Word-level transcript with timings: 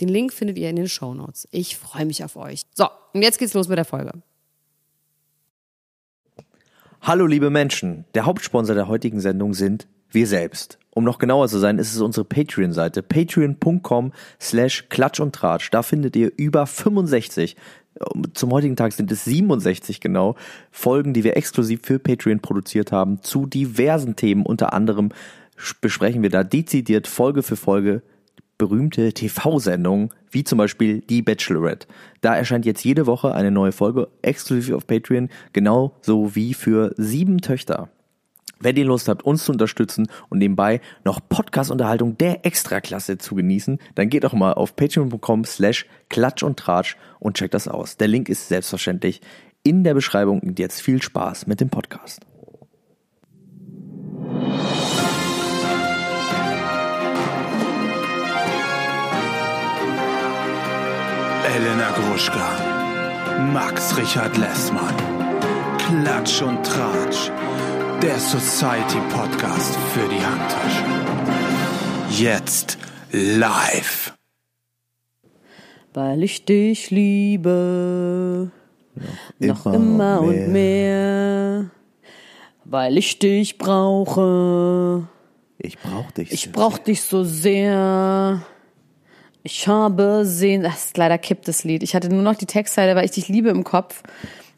Den 0.00 0.08
Link 0.08 0.32
findet 0.32 0.58
ihr 0.58 0.70
in 0.70 0.76
den 0.76 0.88
Show 0.88 1.14
Notes. 1.14 1.46
Ich 1.50 1.76
freue 1.76 2.06
mich 2.06 2.24
auf 2.24 2.36
euch. 2.36 2.62
So, 2.74 2.86
und 3.12 3.22
jetzt 3.22 3.38
geht's 3.38 3.54
los 3.54 3.68
mit 3.68 3.78
der 3.78 3.84
Folge. 3.84 4.12
Hallo 7.02 7.26
liebe 7.26 7.50
Menschen, 7.50 8.04
der 8.14 8.26
Hauptsponsor 8.26 8.74
der 8.74 8.88
heutigen 8.88 9.20
Sendung 9.20 9.54
sind 9.54 9.86
wir 10.10 10.26
selbst. 10.26 10.78
Um 10.90 11.04
noch 11.04 11.18
genauer 11.18 11.48
zu 11.48 11.58
sein, 11.58 11.78
ist 11.78 11.94
es 11.94 12.00
unsere 12.00 12.24
Patreon-Seite 12.24 13.02
patreon.com 13.02 14.12
slash 14.40 14.86
klatsch 14.88 15.20
und 15.20 15.34
tratsch. 15.34 15.70
Da 15.70 15.82
findet 15.82 16.16
ihr 16.16 16.32
über 16.36 16.66
65, 16.66 17.56
zum 18.34 18.52
heutigen 18.52 18.76
Tag 18.76 18.92
sind 18.92 19.10
es 19.12 19.24
67 19.24 20.00
genau, 20.00 20.36
Folgen, 20.70 21.12
die 21.12 21.24
wir 21.24 21.36
exklusiv 21.36 21.80
für 21.82 21.98
Patreon 21.98 22.40
produziert 22.40 22.92
haben, 22.92 23.22
zu 23.22 23.46
diversen 23.46 24.16
Themen. 24.16 24.46
Unter 24.46 24.72
anderem 24.72 25.10
besprechen 25.80 26.22
wir 26.22 26.30
da 26.30 26.44
dezidiert 26.44 27.06
Folge 27.06 27.42
für 27.42 27.56
Folge 27.56 28.02
berühmte 28.60 29.14
TV-Sendungen, 29.14 30.10
wie 30.30 30.44
zum 30.44 30.58
Beispiel 30.58 31.00
Die 31.00 31.22
Bachelorette. 31.22 31.88
Da 32.20 32.36
erscheint 32.36 32.66
jetzt 32.66 32.84
jede 32.84 33.06
Woche 33.06 33.34
eine 33.34 33.50
neue 33.50 33.72
Folge 33.72 34.08
exklusiv 34.20 34.74
auf 34.74 34.86
Patreon, 34.86 35.30
genauso 35.54 36.36
wie 36.36 36.52
für 36.52 36.92
sieben 36.98 37.38
Töchter. 37.38 37.88
Wenn 38.60 38.76
ihr 38.76 38.84
Lust 38.84 39.08
habt, 39.08 39.22
uns 39.22 39.46
zu 39.46 39.52
unterstützen 39.52 40.08
und 40.28 40.38
nebenbei 40.38 40.82
noch 41.02 41.20
Podcast-Unterhaltung 41.26 42.18
der 42.18 42.44
Extraklasse 42.44 43.16
zu 43.16 43.34
genießen, 43.34 43.78
dann 43.94 44.10
geht 44.10 44.24
doch 44.24 44.34
mal 44.34 44.52
auf 44.52 44.76
patreon.com 44.76 45.46
slash 45.46 45.86
klatsch 46.10 46.42
und 46.42 46.58
tratsch 46.58 46.98
und 47.18 47.38
checkt 47.38 47.54
das 47.54 47.66
aus. 47.66 47.96
Der 47.96 48.08
Link 48.08 48.28
ist 48.28 48.48
selbstverständlich 48.48 49.22
in 49.62 49.84
der 49.84 49.94
Beschreibung 49.94 50.40
und 50.40 50.58
jetzt 50.58 50.82
viel 50.82 51.00
Spaß 51.00 51.46
mit 51.46 51.62
dem 51.62 51.70
Podcast. 51.70 52.26
Elena 61.56 61.90
Gruschka, 61.90 63.40
Max 63.52 63.96
Richard 63.96 64.36
Lessmann, 64.36 64.94
Klatsch 65.78 66.42
und 66.42 66.64
Tratsch, 66.64 67.32
der 68.00 68.20
Society 68.20 68.98
Podcast 69.12 69.76
für 69.92 70.08
die 70.08 70.24
Handtasche. 70.24 70.84
Jetzt 72.22 72.78
live. 73.10 74.14
Weil 75.92 76.22
ich 76.22 76.44
dich 76.44 76.92
liebe, 76.92 78.52
noch 79.40 79.66
immer, 79.66 79.74
immer 79.74 80.20
und 80.20 80.28
mehr. 80.30 80.48
mehr. 80.48 81.70
Weil 82.64 82.96
ich 82.96 83.18
dich 83.18 83.58
brauche. 83.58 85.08
Ich 85.58 85.78
brauch 85.78 86.12
dich. 86.12 86.30
Ich 86.30 86.52
brauch 86.52 86.76
sehr. 86.76 86.84
dich 86.84 87.02
so 87.02 87.24
sehr. 87.24 88.40
Ich 89.42 89.66
habe 89.66 90.22
sehen, 90.24 90.62
das 90.62 90.86
ist 90.86 90.96
leider 90.96 91.16
kippt 91.18 91.48
das 91.48 91.64
Lied. 91.64 91.82
Ich 91.82 91.94
hatte 91.94 92.08
nur 92.10 92.22
noch 92.22 92.34
die 92.36 92.46
Textzeile, 92.46 92.94
weil 92.94 93.04
ich 93.04 93.12
dich 93.12 93.28
liebe 93.28 93.48
im 93.48 93.64
Kopf. 93.64 94.02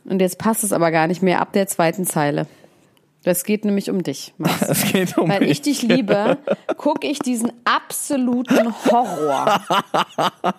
Und 0.05 0.21
jetzt 0.21 0.39
passt 0.39 0.65
es 0.65 0.73
aber 0.73 0.91
gar 0.91 1.07
nicht 1.07 1.23
mehr 1.23 1.41
ab 1.41 1.53
der 1.53 1.69
zweiten 1.69 2.05
Zeile. 2.05 2.47
Das 3.23 3.45
geht 3.45 3.65
nämlich 3.65 3.89
um 3.89 4.03
dich, 4.03 4.35
Max. 4.39 4.63
Es 4.69 4.93
geht 4.93 5.17
um 5.17 5.29
Weil 5.29 5.41
mich. 5.41 5.51
ich 5.51 5.63
dich 5.63 5.83
liebe, 5.83 6.39
gucke 6.77 7.07
ich 7.07 7.21
diesen 7.21 7.53
absoluten 7.65 8.75
Horror. 8.87 9.61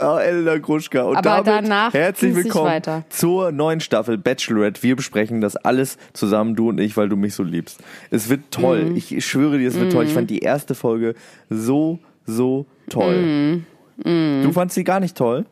Oh, 0.00 0.16
Elena 0.16 0.58
Gruschka. 0.58 1.02
Und 1.02 1.16
Aber 1.18 1.42
damit 1.42 1.46
danach 1.46 1.92
herzlich 1.92 2.34
willkommen 2.34 2.66
weiter. 2.66 3.04
zur 3.08 3.52
neuen 3.52 3.78
Staffel 3.80 4.18
Bachelorette. 4.18 4.82
Wir 4.82 4.96
besprechen 4.96 5.40
das 5.40 5.54
alles 5.54 5.96
zusammen, 6.12 6.56
du 6.56 6.70
und 6.70 6.78
ich, 6.78 6.96
weil 6.96 7.08
du 7.08 7.16
mich 7.16 7.34
so 7.34 7.44
liebst. 7.44 7.78
Es 8.10 8.28
wird 8.28 8.50
toll. 8.50 8.84
Mhm. 8.86 8.96
Ich 8.96 9.24
schwöre 9.24 9.58
dir, 9.58 9.68
es 9.68 9.78
wird 9.78 9.92
toll. 9.92 10.04
Ich 10.06 10.12
fand 10.12 10.28
die 10.30 10.40
erste 10.40 10.74
Folge 10.74 11.14
so, 11.50 12.00
so 12.26 12.66
toll. 12.88 13.64
Mhm. 14.04 14.42
Du 14.42 14.52
fandst 14.52 14.74
sie 14.74 14.84
gar 14.84 15.00
nicht 15.00 15.16
toll? 15.16 15.44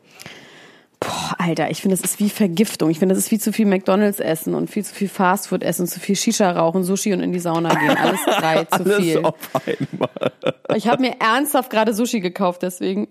Boah, 0.99 1.35
Alter, 1.39 1.71
ich 1.71 1.81
finde, 1.81 1.97
das 1.97 2.05
ist 2.05 2.19
wie 2.19 2.29
Vergiftung. 2.29 2.91
Ich 2.91 2.99
finde, 2.99 3.15
das 3.15 3.23
ist 3.23 3.31
wie 3.31 3.39
zu 3.39 3.51
viel 3.51 3.65
McDonalds 3.65 4.19
essen 4.19 4.53
und 4.53 4.69
viel 4.69 4.85
zu 4.85 4.93
viel 4.93 5.09
Fastfood 5.09 5.63
essen, 5.63 5.87
zu 5.87 5.99
viel 5.99 6.15
Shisha 6.15 6.51
rauchen, 6.51 6.83
Sushi 6.83 7.11
und 7.13 7.21
in 7.21 7.31
die 7.31 7.39
Sauna 7.39 7.73
gehen. 7.73 7.97
Alles 7.97 8.19
drei 8.25 8.63
zu 8.65 8.83
Alles 8.83 8.97
viel. 8.97 9.17
auf 9.23 9.33
einmal. 9.65 10.31
Ich 10.75 10.87
habe 10.87 11.01
mir 11.01 11.15
ernsthaft 11.19 11.71
gerade 11.71 11.93
Sushi 11.95 12.19
gekauft, 12.19 12.61
deswegen. 12.61 13.07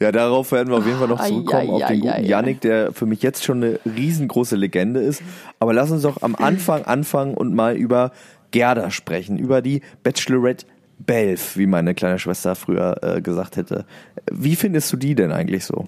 Ja, 0.00 0.12
darauf 0.12 0.50
werden 0.50 0.70
wir 0.70 0.78
auf 0.78 0.86
jeden 0.86 0.98
Fall 0.98 1.08
noch 1.08 1.20
Ai, 1.20 1.28
zurückkommen, 1.28 1.68
ai, 1.68 1.72
auf 1.72 1.78
den 1.78 1.86
ai, 1.88 1.96
guten 1.96 2.08
ai. 2.08 2.22
Yannick, 2.22 2.60
der 2.62 2.92
für 2.94 3.04
mich 3.04 3.22
jetzt 3.22 3.44
schon 3.44 3.62
eine 3.62 3.80
riesengroße 3.84 4.56
Legende 4.56 5.00
ist. 5.00 5.22
Aber 5.58 5.74
lass 5.74 5.90
uns 5.90 6.02
doch 6.02 6.22
am 6.22 6.34
Anfang 6.36 6.84
anfangen 6.86 7.34
und 7.34 7.54
mal 7.54 7.76
über 7.76 8.12
Gerda 8.50 8.90
sprechen, 8.90 9.38
über 9.38 9.60
die 9.60 9.82
Bachelorette 10.02 10.64
Belf, 11.06 11.56
wie 11.56 11.66
meine 11.66 11.94
kleine 11.94 12.18
Schwester 12.18 12.54
früher 12.54 12.96
äh, 13.02 13.20
gesagt 13.20 13.56
hätte. 13.56 13.84
Wie 14.30 14.56
findest 14.56 14.92
du 14.92 14.96
die 14.96 15.14
denn 15.14 15.32
eigentlich 15.32 15.64
so? 15.64 15.86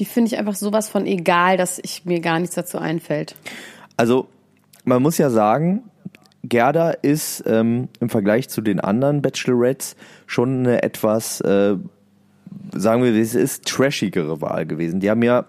Die 0.00 0.04
finde 0.04 0.32
ich 0.32 0.38
einfach 0.38 0.54
sowas 0.54 0.88
von 0.88 1.06
egal, 1.06 1.56
dass 1.56 1.78
ich 1.82 2.04
mir 2.04 2.20
gar 2.20 2.40
nichts 2.40 2.56
dazu 2.56 2.78
einfällt. 2.78 3.36
Also, 3.96 4.26
man 4.84 5.00
muss 5.00 5.18
ja 5.18 5.30
sagen, 5.30 5.84
Gerda 6.42 6.90
ist 6.90 7.44
ähm, 7.46 7.88
im 8.00 8.10
Vergleich 8.10 8.48
zu 8.48 8.60
den 8.60 8.80
anderen 8.80 9.22
Bachelorettes 9.22 9.96
schon 10.26 10.60
eine 10.60 10.82
etwas, 10.82 11.40
äh, 11.40 11.76
sagen 12.72 13.02
wir, 13.02 13.14
es 13.14 13.34
ist 13.34 13.64
trashigere 13.66 14.40
Wahl 14.40 14.66
gewesen. 14.66 15.00
Die 15.00 15.10
haben 15.10 15.22
ja 15.22 15.46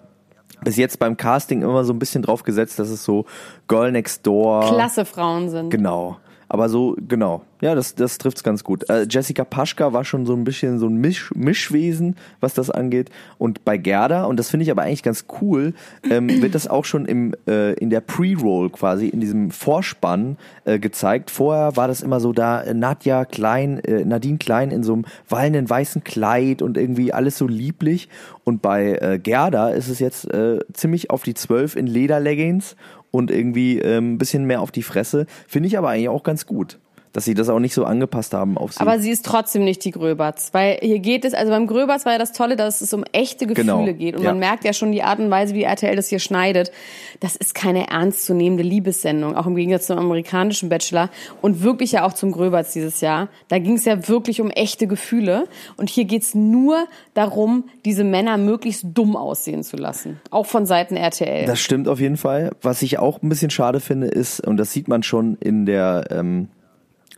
bis 0.64 0.78
jetzt 0.78 1.00
beim 1.00 1.18
Casting 1.18 1.64
immer 1.64 1.84
so 1.84 1.94
ein 1.94 2.00
bisschen 2.00 2.22
drauf 2.22 2.44
gesetzt, 2.44 2.80
dass 2.80 2.90
es 2.90 3.04
so 3.04 3.26
Girl 3.68 3.92
Next 3.92 4.26
Door. 4.26 4.68
Klasse 4.68 5.06
Frauen 5.06 5.50
sind. 5.50 5.70
Genau. 5.70 6.18
Aber 6.48 6.70
so, 6.70 6.96
genau. 7.08 7.42
Ja, 7.62 7.74
das, 7.74 7.96
das 7.96 8.18
trifft's 8.18 8.44
ganz 8.44 8.64
gut. 8.64 8.88
Äh, 8.90 9.08
Jessica 9.10 9.44
Paschka 9.44 9.94
war 9.94 10.04
schon 10.04 10.26
so 10.26 10.34
ein 10.34 10.44
bisschen 10.44 10.78
so 10.78 10.88
ein 10.88 10.98
Misch, 10.98 11.32
Mischwesen, 11.34 12.16
was 12.40 12.54
das 12.54 12.70
angeht. 12.70 13.10
Und 13.38 13.66
bei 13.66 13.78
Gerda, 13.78 14.26
und 14.26 14.38
das 14.38 14.50
finde 14.50 14.66
ich 14.66 14.72
aber 14.72 14.84
eigentlich 14.84 15.04
ganz 15.04 15.26
cool, 15.42 15.74
ähm, 16.10 16.30
wird 16.42 16.54
das 16.54 16.68
auch 16.68 16.86
schon 16.86 17.06
im, 17.06 17.34
äh, 17.48 17.74
in 17.74 17.90
der 17.90 18.02
Pre-Roll 18.02 18.70
quasi, 18.70 19.08
in 19.08 19.22
diesem 19.22 19.52
Vorspann 19.52 20.38
äh, 20.66 20.80
gezeigt. 20.80 21.32
Vorher 21.32 21.76
war 21.76 21.88
das 21.88 22.02
immer 22.02 22.20
so 22.20 22.34
da, 22.34 22.62
äh, 22.62 22.74
Nadja 22.74 23.26
Klein, 23.26 23.80
äh, 23.80 24.06
Nadine 24.06 24.38
Klein 24.38 24.70
in 24.70 24.84
so 24.84 24.94
einem 24.94 25.06
wallenden 25.30 25.70
weißen 25.70 26.04
Kleid 26.04 26.62
und 26.62 26.78
irgendwie 26.78 27.14
alles 27.14 27.38
so 27.38 27.48
lieblich. 27.48 28.10
Und 28.44 28.62
bei 28.62 29.00
äh, 29.02 29.18
Gerda 29.18 29.70
ist 29.70 29.88
es 29.88 30.00
jetzt 30.00 30.28
ziemlich 30.74 31.10
auf 31.10 31.24
die 31.24 31.34
Zwölf 31.34 31.76
in 31.76 31.88
Lederleggings 31.88 32.76
und 33.16 33.32
irgendwie 33.32 33.80
ähm, 33.80 34.14
ein 34.14 34.18
bisschen 34.18 34.46
mehr 34.46 34.62
auf 34.62 34.72
die 34.72 34.84
Fresse. 34.84 35.26
Finde 35.48 35.68
ich 35.68 35.78
aber 35.78 35.90
eigentlich 35.90 36.10
auch 36.10 36.24
ganz 36.24 36.46
gut, 36.46 36.80
dass 37.16 37.24
sie 37.24 37.34
das 37.34 37.48
auch 37.48 37.60
nicht 37.60 37.74
so 37.74 37.86
angepasst 37.86 38.34
haben 38.34 38.58
auf 38.58 38.74
sie. 38.74 38.82
Aber 38.82 39.00
sie 39.00 39.10
ist 39.10 39.26
trotzdem 39.26 39.64
nicht 39.64 39.86
die 39.86 39.92
Gröberts, 39.92 40.54
weil 40.54 40.80
hier 40.82 41.00
geht 41.00 41.24
es, 41.24 41.34
also 41.34 41.50
beim 41.50 41.66
Gröberts 41.66 42.06
war 42.06 42.12
ja 42.12 42.18
das 42.18 42.34
Tolle, 42.34 42.58
dass 42.58 42.82
es 42.82 42.94
um 42.94 43.06
echte 43.14 43.48
Gefühle 43.48 43.66
Genau, 43.66 43.94
geht 43.94 44.18
und 44.18 44.24
ja. 44.24 44.32
man 44.32 44.40
merkt 44.40 44.66
ja 44.66 44.74
schon 44.74 44.92
die 44.92 45.02
Art 45.02 45.20
und 45.20 45.32
Weise, 45.32 45.56
wie 45.56 45.64
RTL 45.64 45.96
das 45.96 46.10
hier 46.10 46.20
schneidet. 46.20 46.74
Das 47.22 47.38
ist 47.38 47.56
keine 47.56 47.88
ernstzunehmende 47.90 48.64
Liebessendung, 48.64 49.38
auch 49.38 49.48
im 49.48 49.56
Gegensatz 49.56 49.88
zum 49.88 49.98
amerikanischen 49.98 50.68
Bachelor 50.68 51.10
und 51.42 51.64
wirklich 51.64 51.94
ja 51.94 52.06
auch 52.06 52.12
zum 52.12 52.34
Gröberts 52.34 52.74
dieses 52.74 53.00
Jahr. 53.00 53.30
Da 53.48 53.60
ging 53.60 53.78
es 53.78 53.86
ja 53.86 54.10
wirklich 54.10 54.42
um 54.42 54.50
echte 54.50 54.86
Gefühle 54.86 55.48
und 55.78 55.90
hier 55.90 56.04
geht's 56.04 56.36
nur 56.36 56.86
darum, 57.14 57.64
diese 57.86 58.04
Männer 58.04 58.38
möglichst 58.38 58.88
dumm 58.94 59.16
aussehen 59.16 59.64
zu 59.64 59.78
lassen, 59.78 60.20
auch 60.32 60.48
von 60.48 60.66
Seiten 60.66 60.98
RTL. 60.98 61.46
Das 61.46 61.62
stimmt 61.62 61.88
auf 61.88 62.02
jeden 62.02 62.18
Fall. 62.18 62.52
Was 62.62 62.82
ich 62.82 63.00
auch 63.00 63.24
ein 63.24 63.30
bisschen 63.30 63.52
schade 63.52 63.80
finde, 63.80 64.08
ist, 64.08 64.46
und 64.46 64.58
das 64.58 64.74
sieht 64.74 64.90
man 64.90 65.02
schon 65.02 65.38
in 65.40 65.66
der, 65.66 66.08
ähm, 66.12 66.50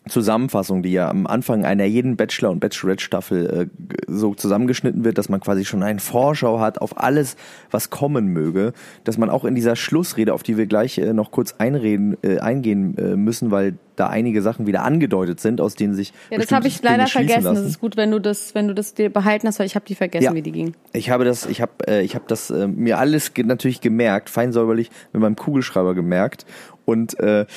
Zusammenfassung, 0.10 0.84
die 0.84 0.92
ja 0.92 1.10
am 1.10 1.28
Anfang 1.28 1.66
einer 1.66 1.86
jeden 1.86 2.16
Bachelor- 2.18 2.52
und 2.52 2.60
Bachelorette-Staffel 2.60 3.70
äh, 3.70 3.94
so 4.08 4.34
zusammengeschnitten 4.34 5.04
wird, 5.04 5.18
dass 5.18 5.30
man 5.30 5.40
quasi 5.40 5.66
schon 5.66 5.84
einen 5.84 6.00
Vorschau 6.00 6.60
hat 6.60 6.80
auf 6.82 6.98
alles, 6.98 7.36
was 7.72 7.90
kommen 7.90 8.28
möge, 8.28 8.74
dass 9.04 9.18
man 9.18 9.30
auch 9.30 9.46
in 9.46 9.56
dieser 9.56 9.76
Schlussrede, 9.76 10.34
auf 10.34 10.44
die 10.44 10.58
wir 10.58 10.66
gleich 10.68 10.98
äh, 10.98 11.14
noch 11.14 11.32
kurz 11.32 11.56
einreden, 11.58 12.18
äh, 12.24 12.40
eingehen 12.40 12.98
äh, 12.98 13.16
müssen, 13.16 13.52
weil 13.52 13.76
da 13.96 14.08
einige 14.08 14.44
Sachen 14.44 14.68
wieder 14.68 14.84
angedeutet 14.84 15.40
sind, 15.40 15.60
aus 15.60 15.74
denen 15.74 15.96
sich 15.96 16.14
Ja, 16.30 16.38
das 16.38 16.52
habe 16.52 16.68
ich 16.68 16.82
leider 16.84 17.08
vergessen. 17.08 17.44
lassen. 17.44 17.56
Das 17.56 17.66
ist 17.66 17.80
gut, 17.80 17.98
wenn 17.98 18.12
du 18.12 18.20
das, 18.20 18.54
wenn 18.54 18.68
du 18.68 18.76
das 18.76 18.94
dir 18.94 19.10
behalten 19.10 19.48
hast, 19.48 19.58
weil 19.58 19.66
ich 19.66 19.74
habe 19.76 19.86
die 19.88 19.96
vergessen, 19.96 20.24
Ja. 20.26 20.34
wie 20.36 20.44
die 20.44 20.52
ging. 20.52 20.74
Ich 20.94 21.10
habe 21.10 21.26
das, 21.26 21.48
ich 21.48 21.62
habe, 21.62 21.72
äh, 21.88 22.02
ich 22.04 22.14
habe 22.14 22.26
das 22.28 22.52
äh, 22.52 22.68
mir 22.68 23.00
alles 23.00 23.34
ge 23.34 23.44
natürlich 23.44 23.82
gemerkt, 23.82 24.30
fein 24.30 24.52
säuberlich 24.54 24.92
mit 25.14 25.22
meinem 25.24 25.36
Kugelschreiber 25.36 25.96
gemerkt 25.96 26.46
und 26.86 27.20
äh, 27.20 27.48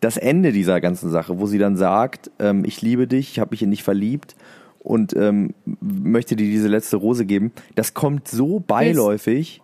das 0.00 0.16
Ende 0.16 0.52
dieser 0.52 0.80
ganzen 0.80 1.10
Sache, 1.10 1.38
wo 1.40 1.46
sie 1.46 1.58
dann 1.58 1.76
sagt, 1.76 2.30
ähm, 2.38 2.64
ich 2.64 2.82
liebe 2.82 3.06
dich, 3.06 3.32
ich 3.32 3.38
habe 3.40 3.50
mich 3.50 3.62
in 3.62 3.70
dich 3.70 3.82
verliebt 3.82 4.36
und 4.80 5.14
ähm, 5.16 5.54
möchte 5.80 6.36
dir 6.36 6.46
diese 6.46 6.68
letzte 6.68 6.96
Rose 6.96 7.26
geben, 7.26 7.52
das 7.74 7.94
kommt 7.94 8.28
so 8.28 8.60
beiläufig 8.60 9.60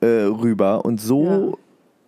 äh, 0.00 0.06
rüber 0.06 0.84
und 0.84 1.00
so 1.00 1.58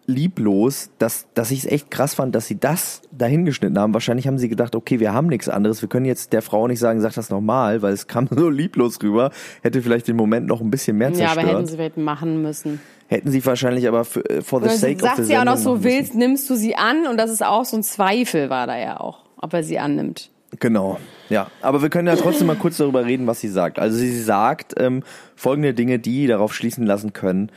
lieblos, 0.08 0.90
dass, 0.98 1.26
dass 1.34 1.50
ich 1.50 1.60
es 1.60 1.64
echt 1.66 1.90
krass 1.90 2.14
fand, 2.14 2.34
dass 2.34 2.46
sie 2.46 2.58
das 2.58 3.02
dahingeschnitten 3.10 3.76
haben. 3.78 3.92
Wahrscheinlich 3.92 4.26
haben 4.28 4.38
sie 4.38 4.48
gedacht, 4.48 4.76
okay, 4.76 5.00
wir 5.00 5.12
haben 5.12 5.26
nichts 5.26 5.48
anderes. 5.48 5.82
Wir 5.82 5.88
können 5.88 6.06
jetzt 6.06 6.32
der 6.32 6.42
Frau 6.42 6.68
nicht 6.68 6.78
sagen, 6.78 7.00
sag 7.00 7.14
das 7.14 7.28
nochmal, 7.28 7.82
weil 7.82 7.92
es 7.92 8.06
kam 8.06 8.28
so 8.30 8.48
lieblos 8.48 9.02
rüber. 9.02 9.30
Hätte 9.62 9.82
vielleicht 9.82 10.06
den 10.06 10.14
Moment 10.16 10.46
noch 10.46 10.60
ein 10.60 10.70
bisschen 10.70 10.96
mehr 10.96 11.08
Ja, 11.10 11.14
zerstört. 11.14 11.38
aber 11.44 11.56
hätten 11.56 11.66
sie 11.66 11.76
vielleicht 11.76 11.96
machen 11.96 12.40
müssen. 12.40 12.80
Hätten 13.08 13.30
sie 13.30 13.44
wahrscheinlich 13.44 13.86
aber 13.86 14.04
für, 14.04 14.28
äh, 14.28 14.42
for 14.42 14.60
the 14.60 14.66
Oder 14.66 14.76
sake 14.76 14.94
of 14.96 15.00
sagt 15.02 15.16
the 15.18 15.24
sie 15.24 15.36
auch 15.36 15.44
noch 15.44 15.56
Sendung 15.56 15.78
so, 15.78 15.84
willst, 15.84 16.14
nimmst 16.14 16.50
du 16.50 16.54
sie 16.56 16.76
an? 16.76 17.06
Und 17.06 17.18
das 17.18 17.30
ist 17.30 17.44
auch 17.44 17.64
so 17.64 17.76
ein 17.76 17.82
Zweifel 17.82 18.50
war 18.50 18.66
da 18.66 18.78
ja 18.78 18.98
auch, 19.00 19.24
ob 19.40 19.52
er 19.54 19.62
sie 19.62 19.78
annimmt. 19.78 20.30
Genau, 20.60 20.98
ja. 21.28 21.48
Aber 21.60 21.82
wir 21.82 21.90
können 21.90 22.08
ja 22.08 22.16
trotzdem 22.16 22.46
mal 22.46 22.56
kurz 22.56 22.78
darüber 22.78 23.04
reden, 23.04 23.26
was 23.26 23.40
sie 23.40 23.48
sagt. 23.48 23.78
Also 23.78 23.96
sie 23.98 24.20
sagt 24.22 24.74
ähm, 24.78 25.02
folgende 25.34 25.74
Dinge, 25.74 25.98
die 25.98 26.26
darauf 26.26 26.54
schließen 26.54 26.86
lassen 26.86 27.12
können, 27.12 27.50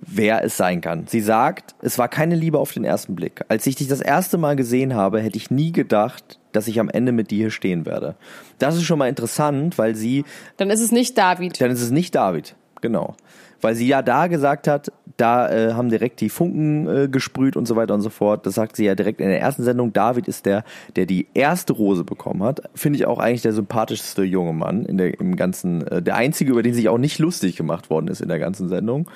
wer 0.00 0.44
es 0.44 0.56
sein 0.56 0.80
kann. 0.80 1.06
Sie 1.08 1.20
sagt, 1.20 1.74
es 1.80 1.98
war 1.98 2.08
keine 2.08 2.36
Liebe 2.36 2.58
auf 2.58 2.72
den 2.72 2.84
ersten 2.84 3.14
Blick. 3.14 3.42
Als 3.48 3.66
ich 3.66 3.76
dich 3.76 3.88
das 3.88 4.00
erste 4.00 4.38
Mal 4.38 4.54
gesehen 4.56 4.94
habe, 4.94 5.20
hätte 5.20 5.38
ich 5.38 5.50
nie 5.50 5.72
gedacht, 5.72 6.38
dass 6.52 6.68
ich 6.68 6.78
am 6.80 6.88
Ende 6.88 7.12
mit 7.12 7.30
dir 7.30 7.36
hier 7.38 7.50
stehen 7.50 7.86
werde. 7.86 8.16
Das 8.58 8.76
ist 8.76 8.84
schon 8.84 8.98
mal 8.98 9.08
interessant, 9.08 9.78
weil 9.78 9.94
sie 9.94 10.24
Dann 10.58 10.70
ist 10.70 10.80
es 10.80 10.92
nicht 10.92 11.16
David. 11.18 11.60
dann 11.60 11.70
ist 11.70 11.82
es 11.82 11.90
nicht 11.90 12.14
David, 12.14 12.54
genau. 12.80 13.14
Weil 13.60 13.74
sie 13.74 13.86
ja 13.86 14.02
da 14.02 14.26
gesagt 14.26 14.68
hat, 14.68 14.92
da 15.16 15.50
äh, 15.50 15.72
haben 15.72 15.88
direkt 15.88 16.20
die 16.20 16.28
Funken 16.28 16.86
äh, 16.86 17.08
gesprüht 17.08 17.56
und 17.56 17.66
so 17.66 17.76
weiter 17.76 17.94
und 17.94 18.02
so 18.02 18.10
fort. 18.10 18.44
Das 18.44 18.54
sagt 18.54 18.76
sie 18.76 18.84
ja 18.84 18.94
direkt 18.94 19.20
in 19.20 19.28
der 19.28 19.40
ersten 19.40 19.64
Sendung. 19.64 19.92
David 19.92 20.28
ist 20.28 20.44
der, 20.46 20.64
der 20.94 21.06
die 21.06 21.26
erste 21.32 21.72
Rose 21.72 22.04
bekommen 22.04 22.42
hat. 22.42 22.62
Finde 22.74 22.98
ich 22.98 23.06
auch 23.06 23.18
eigentlich 23.18 23.42
der 23.42 23.54
sympathischste 23.54 24.22
junge 24.24 24.52
Mann 24.52 24.84
in 24.84 24.98
der, 24.98 25.18
im 25.18 25.36
ganzen, 25.36 25.86
äh, 25.86 26.02
der 26.02 26.16
einzige, 26.16 26.52
über 26.52 26.62
den 26.62 26.74
sich 26.74 26.88
auch 26.88 26.98
nicht 26.98 27.18
lustig 27.18 27.56
gemacht 27.56 27.88
worden 27.88 28.08
ist 28.08 28.20
in 28.20 28.28
der 28.28 28.38
ganzen 28.38 28.68
Sendung. 28.68 29.08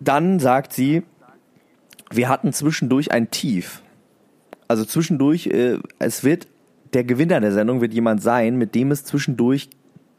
Dann 0.00 0.38
sagt 0.38 0.72
sie, 0.72 1.02
wir 2.10 2.28
hatten 2.28 2.52
zwischendurch 2.52 3.12
ein 3.12 3.30
Tief. 3.30 3.82
Also 4.66 4.84
zwischendurch, 4.84 5.48
äh, 5.48 5.78
es 5.98 6.24
wird, 6.24 6.48
der 6.94 7.04
Gewinner 7.04 7.40
der 7.40 7.52
Sendung 7.52 7.82
wird 7.82 7.92
jemand 7.92 8.22
sein, 8.22 8.56
mit 8.56 8.74
dem 8.74 8.90
es 8.90 9.04
zwischendurch 9.04 9.68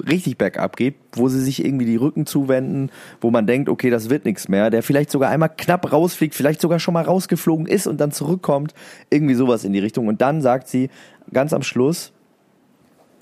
richtig 0.08 0.38
bergab 0.38 0.76
geht, 0.78 0.96
wo 1.14 1.28
sie 1.28 1.42
sich 1.42 1.64
irgendwie 1.64 1.86
die 1.86 1.96
Rücken 1.96 2.26
zuwenden, 2.26 2.90
wo 3.20 3.32
man 3.32 3.48
denkt, 3.48 3.70
okay, 3.70 3.90
das 3.90 4.10
wird 4.10 4.26
nichts 4.26 4.48
mehr, 4.48 4.70
der 4.70 4.84
vielleicht 4.84 5.12
sogar 5.12 5.30
einmal 5.30 5.50
knapp 5.50 5.92
rausfliegt, 5.92 6.36
vielleicht 6.36 6.62
sogar 6.62 6.80
schon 6.80 6.94
mal 6.94 7.04
rausgeflogen 7.04 7.66
ist 7.66 7.88
und 7.88 8.00
dann 8.00 8.12
zurückkommt, 8.12 8.74
irgendwie 9.10 9.36
sowas 9.36 9.64
in 9.64 9.74
die 9.74 9.80
Richtung. 9.80 10.08
Und 10.08 10.22
dann 10.22 10.42
sagt 10.42 10.68
sie 10.68 10.90
ganz 11.32 11.54
am 11.54 11.64
Schluss, 11.64 12.12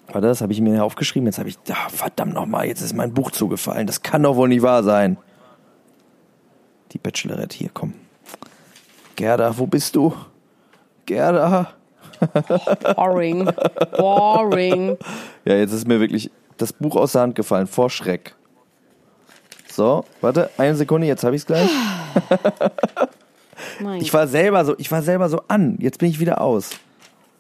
warte, 0.07 0.27
das 0.27 0.41
habe 0.41 0.53
ich 0.53 0.61
mir 0.61 0.83
aufgeschrieben, 0.83 1.27
jetzt 1.27 1.39
habe 1.39 1.49
ich, 1.49 1.57
ah, 1.69 1.89
verdammt 1.89 2.33
nochmal, 2.33 2.67
jetzt 2.67 2.81
ist 2.81 2.93
mein 2.93 3.13
Buch 3.13 3.31
zugefallen, 3.31 3.87
das 3.87 4.01
kann 4.01 4.23
doch 4.23 4.35
wohl 4.35 4.49
nicht 4.49 4.61
wahr 4.61 4.83
sein. 4.83 5.17
Die 6.91 6.97
Bachelorette 6.97 7.55
hier, 7.55 7.69
komm. 7.73 7.93
Gerda, 9.15 9.57
wo 9.57 9.67
bist 9.67 9.95
du? 9.95 10.13
Gerda. 11.05 11.73
Boring. 12.95 13.49
Boring. 13.97 14.97
Ja, 15.45 15.55
jetzt 15.55 15.73
ist 15.73 15.87
mir 15.87 15.99
wirklich 15.99 16.31
das 16.61 16.73
Buch 16.73 16.95
aus 16.95 17.13
der 17.13 17.21
Hand 17.21 17.35
gefallen, 17.35 17.67
vor 17.67 17.89
Schreck. 17.89 18.35
So, 19.71 20.05
warte, 20.21 20.49
eine 20.57 20.75
Sekunde, 20.75 21.07
jetzt 21.07 21.23
habe 21.23 21.35
ich 21.35 21.41
es 21.41 21.45
gleich. 21.45 21.69
Ich 23.99 24.13
war 24.13 24.27
selber 24.27 24.65
so, 24.65 24.75
ich 24.77 24.91
war 24.91 25.01
selber 25.01 25.29
so 25.29 25.41
an. 25.47 25.77
Jetzt 25.79 25.99
bin 25.99 26.09
ich 26.09 26.19
wieder 26.19 26.41
aus. 26.41 26.71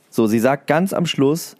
So, 0.09 0.27
sie 0.27 0.39
sagt 0.39 0.67
ganz 0.67 0.93
am 0.93 1.05
Schluss 1.05 1.55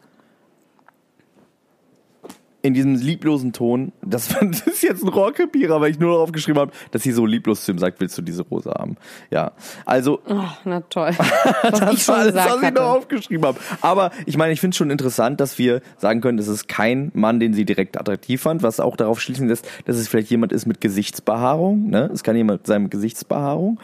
in 2.62 2.74
diesem 2.74 2.96
lieblosen 2.96 3.54
Ton, 3.54 3.94
das, 4.02 4.28
das 4.42 4.62
ist 4.62 4.84
jetzt 4.84 5.04
ein 5.04 5.10
Rohrkrepierer, 5.10 5.80
weil 5.80 5.92
ich 5.92 6.00
nur 6.00 6.14
darauf 6.14 6.32
geschrieben 6.32 6.60
habe, 6.60 6.72
dass 6.92 7.04
sie 7.04 7.12
so 7.12 7.26
lieblos 7.26 7.64
zu 7.64 7.72
ihm 7.72 7.80
sagt, 7.80 8.02
willst 8.02 8.18
du 8.18 8.22
diese 8.22 8.44
Rose 8.44 8.70
haben? 8.72 8.98
Ja, 9.32 9.52
also 9.86 10.20
Oh, 10.28 10.44
na 10.66 10.82
toll. 10.82 11.12
Das 11.64 12.08
war 12.08 12.18
alles, 12.18 12.36
was 12.36 12.62
ich 12.62 12.72
noch 12.74 12.82
aufgeschrieben 12.82 13.46
habe. 13.46 13.60
Aber 13.82 14.12
ich 14.26 14.38
meine, 14.38 14.52
ich 14.54 14.60
finde 14.60 14.74
es 14.74 14.78
schon 14.78 14.90
interessant, 14.92 15.40
dass 15.40 15.58
wir 15.58 15.82
sagen 15.98 16.22
können, 16.22 16.38
es 16.38 16.48
ist 16.48 16.68
kein 16.68 17.12
Mann, 17.14 17.40
den 17.40 17.54
sie 17.54 17.66
direkt 17.66 17.98
attraktiv 18.00 18.42
fand, 18.42 18.62
was 18.64 18.80
auch 18.80 18.98
darauf 18.98 19.22
schließen 19.22 19.48
lässt, 19.48 19.68
dass 19.86 19.96
es 19.96 20.08
vielleicht 20.08 20.30
jemand 20.30 20.52
ist 20.52 20.66
mit 20.66 20.82
Gesichtsbehaarung. 20.82 21.90
Ne? 21.90 22.10
Es 22.14 22.24
kann 22.24 22.36
jemand 22.36 22.68
sein 22.68 22.84
mit 22.84 22.92
Gesichtsbehaarung. 22.92 23.80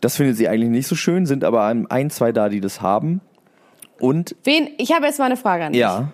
Das 0.00 0.16
findet 0.16 0.36
sie 0.36 0.48
eigentlich 0.48 0.70
nicht 0.70 0.86
so 0.88 0.94
schön, 0.94 1.26
sind 1.26 1.44
aber 1.44 1.64
ein, 1.64 1.88
ein 1.90 2.10
zwei 2.10 2.32
da, 2.32 2.48
die 2.48 2.60
das 2.60 2.80
haben. 2.80 3.20
Und 4.00 4.34
Wen, 4.44 4.68
ich 4.78 4.92
habe 4.92 5.06
jetzt 5.06 5.18
mal 5.18 5.26
eine 5.26 5.36
Frage 5.36 5.64
an 5.64 5.72
dich. 5.72 5.80
ja, 5.80 6.10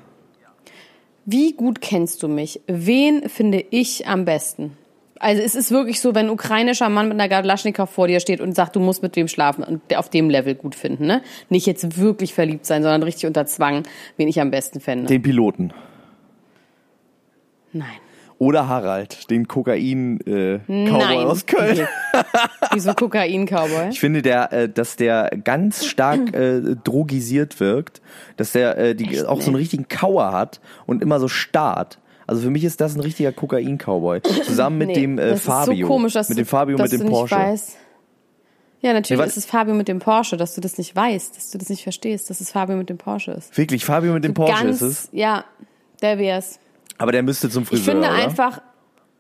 Wie 1.31 1.53
gut 1.53 1.83
kennst 1.83 2.23
du 2.23 2.29
mich? 2.29 2.63
Wen 2.67 3.29
finde 3.29 3.63
ich 3.69 4.09
am 4.09 4.25
besten? 4.25 4.79
Also 5.21 5.43
es 5.43 5.55
ist 5.55 5.71
wirklich 5.71 6.01
so, 6.01 6.15
wenn 6.15 6.27
ein 6.27 6.31
ukrainischer 6.31 6.89
Mann 6.89 7.07
mit 7.07 7.21
einer 7.21 7.29
Galaschnikow 7.29 7.91
vor 7.91 8.09
dir 8.09 8.21
steht 8.21 8.41
und 8.41 8.55
sagt, 8.55 8.77
du 8.77 8.81
musst 8.81 9.03
mit 9.03 9.15
dem 9.15 9.29
schlafen 9.29 9.63
und 9.63 9.95
auf 9.95 10.09
dem 10.09 10.31
Level 10.31 10.55
gut 10.55 10.75
finden, 10.75 11.05
ne? 11.05 11.21
Nicht 11.51 11.67
jetzt 11.67 11.99
wirklich 11.99 12.33
verliebt 12.33 12.65
sein, 12.65 12.83
sondern 12.83 13.03
richtig 13.03 13.27
unter 13.27 13.45
Zwang, 13.45 13.83
wen 14.17 14.27
ich 14.27 14.41
am 14.41 14.51
besten 14.51 14.81
fände. 14.81 15.07
den 15.07 15.21
Piloten. 15.21 15.75
Nein. 17.75 17.99
Oder 18.39 18.69
Harald, 18.69 19.31
den 19.31 19.49
Kokain-Cowboy 19.49 20.61
Nein. 20.69 21.27
aus 21.27 21.45
Köln. 21.47 21.89
Okay. 22.13 22.25
Wieso 22.73 22.95
Kokain-Cowboy? 22.95 23.89
Ich 23.91 23.99
finde, 23.99 24.23
der, 24.23 24.53
äh, 24.53 24.69
dass 24.69 24.95
der 24.95 25.31
ganz 25.43 25.85
stark 25.85 26.33
äh, 26.35 26.77
drogisiert 26.85 27.59
wirkt, 27.59 28.01
dass 28.37 28.53
der 28.53 28.79
äh, 28.79 28.95
die, 28.95 29.07
Echt, 29.09 29.27
auch 29.27 29.41
so 29.41 29.47
einen 29.47 29.55
ne? 29.55 29.59
richtigen 29.59 29.89
Kauer 29.89 30.33
hat 30.33 30.61
und 30.87 31.03
immer 31.03 31.19
so 31.19 31.27
starrt. 31.27 31.99
Also 32.29 32.43
für 32.43 32.51
mich 32.51 32.63
ist 32.63 32.81
das 32.81 32.95
ein 32.95 33.01
richtiger 33.01 33.33
Kokain-Cowboy. 33.33 34.23
Zusammen 34.45 34.79
mit 34.79 34.89
Nee, 34.89 34.95
dem 34.95 35.19
äh, 35.19 35.31
das 35.31 35.41
Fabio. 35.43 35.73
Ist 35.73 35.81
so 35.81 35.87
komisch, 35.87 36.13
dass 36.13 36.29
mit 36.29 36.39
du, 36.39 36.43
dem 36.43 36.47
Fabio 36.47 36.77
dass 36.77 36.93
mit 36.93 37.01
dem 37.01 37.07
du 37.07 37.13
Porsche. 37.13 37.35
Nicht 37.35 37.45
weißt. 37.45 37.77
Ja, 38.83 38.93
natürlich 38.93 39.21
Nee, 39.21 39.27
ist 39.27 39.37
es 39.37 39.47
Fabio 39.47 39.75
mit 39.75 39.89
dem 39.89 39.99
Porsche, 39.99 40.37
dass 40.37 40.55
du 40.55 40.61
das 40.61 40.79
nicht 40.79 40.95
weißt, 40.95 41.37
dass 41.37 41.51
du 41.51 41.59
das 41.59 41.69
nicht 41.71 41.83
verstehst, 41.83 42.31
dass 42.31 42.41
es 42.41 42.53
Fabio 42.53 42.77
mit 42.77 42.89
dem 42.89 42.99
Porsche 42.99 43.33
ist. 43.33 43.57
Wirklich, 43.59 43.85
Fabio 43.85 44.13
mit 44.13 44.23
dem 44.23 44.35
Porsche 44.35 44.63
Ganz, 44.65 44.81
ist 44.81 44.83
es. 44.83 45.09
ja, 45.11 45.45
der 46.03 46.19
wär's. 46.19 46.61
Aber 46.99 47.13
der 47.13 47.23
müsste 47.23 47.49
zum 47.49 47.63
Ich 47.63 47.69
Friseur, 47.69 47.95
finde 47.95 48.09
oder? 48.09 48.17
einfach, 48.17 48.61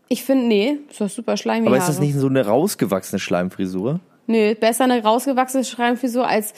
ich 0.08 0.24
finde, 0.24 0.46
nee, 0.46 0.78
du 0.96 1.04
hast 1.04 1.14
super 1.14 1.36
schleimige 1.36 1.68
Aber 1.68 1.78
ist 1.78 1.88
das 1.88 2.00
nicht 2.00 2.14
so 2.14 2.26
eine 2.26 2.44
rausgewachsene 2.44 3.18
Schleimfrisur? 3.20 4.00
Nee, 4.26 4.54
besser 4.54 4.84
eine 4.84 5.02
rausgewachsene 5.02 5.64
Schreimfrisur 5.64 6.26
als. 6.26 6.52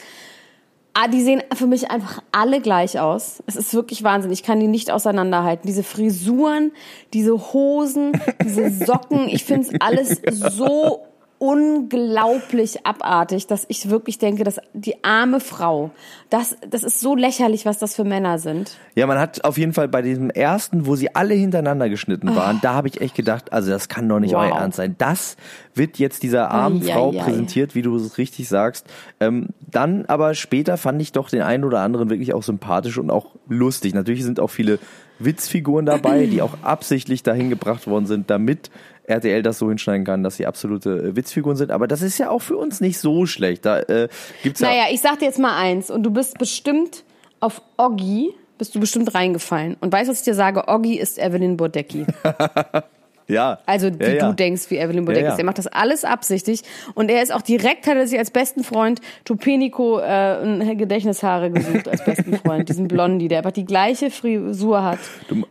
Ah, 0.93 1.07
die 1.07 1.21
sehen 1.21 1.41
für 1.53 1.67
mich 1.67 1.89
einfach 1.89 2.21
alle 2.33 2.59
gleich 2.59 2.99
aus. 2.99 3.41
Es 3.47 3.55
ist 3.55 3.73
wirklich 3.73 4.03
Wahnsinn. 4.03 4.29
Ich 4.29 4.43
kann 4.43 4.59
die 4.59 4.67
nicht 4.67 4.91
auseinanderhalten. 4.91 5.65
Diese 5.65 5.83
Frisuren, 5.83 6.73
diese 7.13 7.53
Hosen, 7.53 8.11
diese 8.43 8.69
Socken. 8.71 9.29
Ich 9.29 9.45
finde 9.45 9.69
es 9.69 9.73
alles 9.79 10.21
so 10.57 11.05
unglaublich 11.41 12.85
abartig, 12.85 13.47
dass 13.47 13.65
ich 13.67 13.89
wirklich 13.89 14.19
denke, 14.19 14.43
dass 14.43 14.59
die 14.73 15.03
arme 15.03 15.39
Frau, 15.39 15.89
das, 16.29 16.55
das 16.69 16.83
ist 16.83 16.99
so 16.99 17.15
lächerlich, 17.15 17.65
was 17.65 17.79
das 17.79 17.95
für 17.95 18.03
Männer 18.03 18.37
sind. 18.37 18.77
Ja, 18.93 19.07
man 19.07 19.17
hat 19.17 19.43
auf 19.43 19.57
jeden 19.57 19.73
Fall 19.73 19.87
bei 19.87 20.03
diesem 20.03 20.29
ersten, 20.29 20.85
wo 20.85 20.95
sie 20.95 21.15
alle 21.15 21.33
hintereinander 21.33 21.89
geschnitten 21.89 22.35
waren, 22.35 22.59
da 22.61 22.75
habe 22.75 22.89
ich 22.89 23.01
echt 23.01 23.15
gedacht, 23.15 23.51
also 23.51 23.71
das 23.71 23.89
kann 23.89 24.07
doch 24.07 24.19
nicht 24.19 24.35
Wow. 24.35 24.51
euer 24.51 24.59
Ernst 24.59 24.77
sein. 24.77 24.93
Das 24.99 25.35
wird 25.73 25.97
jetzt 25.97 26.21
dieser 26.21 26.51
armen 26.51 26.83
Ei, 26.83 26.93
Frau 26.93 27.11
präsentiert, 27.11 27.73
wie 27.73 27.81
du 27.81 27.95
es 27.95 28.19
richtig 28.19 28.47
sagst. 28.47 28.85
Ähm, 29.19 29.47
dann 29.59 30.05
aber 30.05 30.35
später 30.35 30.77
fand 30.77 31.01
ich 31.01 31.11
doch 31.11 31.29
den 31.29 31.41
einen 31.41 31.63
oder 31.63 31.79
anderen 31.79 32.11
wirklich 32.11 32.35
auch 32.35 32.43
sympathisch 32.43 32.99
und 32.99 33.09
auch 33.09 33.31
lustig. 33.47 33.95
Natürlich 33.95 34.23
sind 34.23 34.39
auch 34.39 34.49
viele 34.49 34.77
Witzfiguren 35.17 35.87
dabei, 35.87 36.27
die 36.27 36.41
auch 36.41 36.53
absichtlich 36.61 37.23
dahin 37.23 37.49
gebracht 37.49 37.87
worden 37.87 38.05
sind, 38.05 38.29
damit 38.29 38.69
RTL 39.11 39.43
das 39.43 39.59
so 39.59 39.69
hinschneiden 39.69 40.05
kann, 40.05 40.23
dass 40.23 40.37
sie 40.37 40.45
absolute 40.45 40.89
äh, 40.89 41.15
Witzfiguren 41.15 41.57
sind. 41.57 41.71
Aber 41.71 41.87
das 41.87 42.01
ist 42.01 42.17
ja 42.17 42.29
auch 42.29 42.41
für 42.41 42.57
uns 42.57 42.81
nicht 42.81 42.97
so 42.97 43.25
schlecht. 43.25 43.65
Da 43.65 43.79
äh, 43.79 44.07
gibt's 44.43 44.61
ja 44.61 44.69
Naja, 44.69 44.83
ich 44.91 45.01
sag 45.01 45.19
dir 45.19 45.25
jetzt 45.25 45.39
mal 45.39 45.57
eins 45.57 45.91
und 45.91 46.03
du 46.03 46.11
bist 46.11 46.37
bestimmt 46.37 47.03
auf 47.39 47.61
Oggi, 47.77 48.33
bist 48.57 48.73
du 48.75 48.79
bestimmt 48.79 49.13
reingefallen. 49.13 49.77
Und 49.79 49.91
weißt 49.91 50.07
du, 50.07 50.11
was 50.11 50.19
ich 50.19 50.25
dir 50.25 50.35
sage? 50.35 50.67
Oggi 50.67 50.97
ist 50.97 51.19
Evelyn 51.19 51.57
Bodecki. 51.57 52.05
Ja. 53.31 53.59
Also 53.65 53.87
wie 53.97 54.03
ja, 54.03 54.09
ja. 54.09 54.29
du 54.29 54.35
denkst, 54.35 54.69
wie 54.69 54.77
Evelyn 54.77 55.05
Bodek 55.05 55.23
Ja, 55.23 55.31
ist. 55.31 55.39
Er 55.39 55.45
macht 55.45 55.57
das 55.57 55.67
alles 55.67 56.03
absichtig 56.03 56.63
und 56.95 57.09
er 57.09 57.23
ist 57.23 57.33
auch 57.33 57.41
direkt, 57.41 57.87
hat 57.87 57.95
er 57.95 58.05
sich 58.05 58.19
als 58.19 58.29
besten 58.29 58.63
Freund 58.63 58.99
Tupenico 59.23 59.99
äh, 59.99 60.03
ein 60.03 60.77
Gedächtnishaare 60.77 61.49
gesucht 61.49 61.87
als 61.87 62.03
besten 62.03 62.35
Freund, 62.37 62.67
diesen 62.67 62.87
Blondi, 62.87 63.29
der 63.29 63.39
einfach 63.39 63.51
die 63.51 63.65
gleiche 63.65 64.11
Frisur 64.11 64.83
hat 64.83 64.99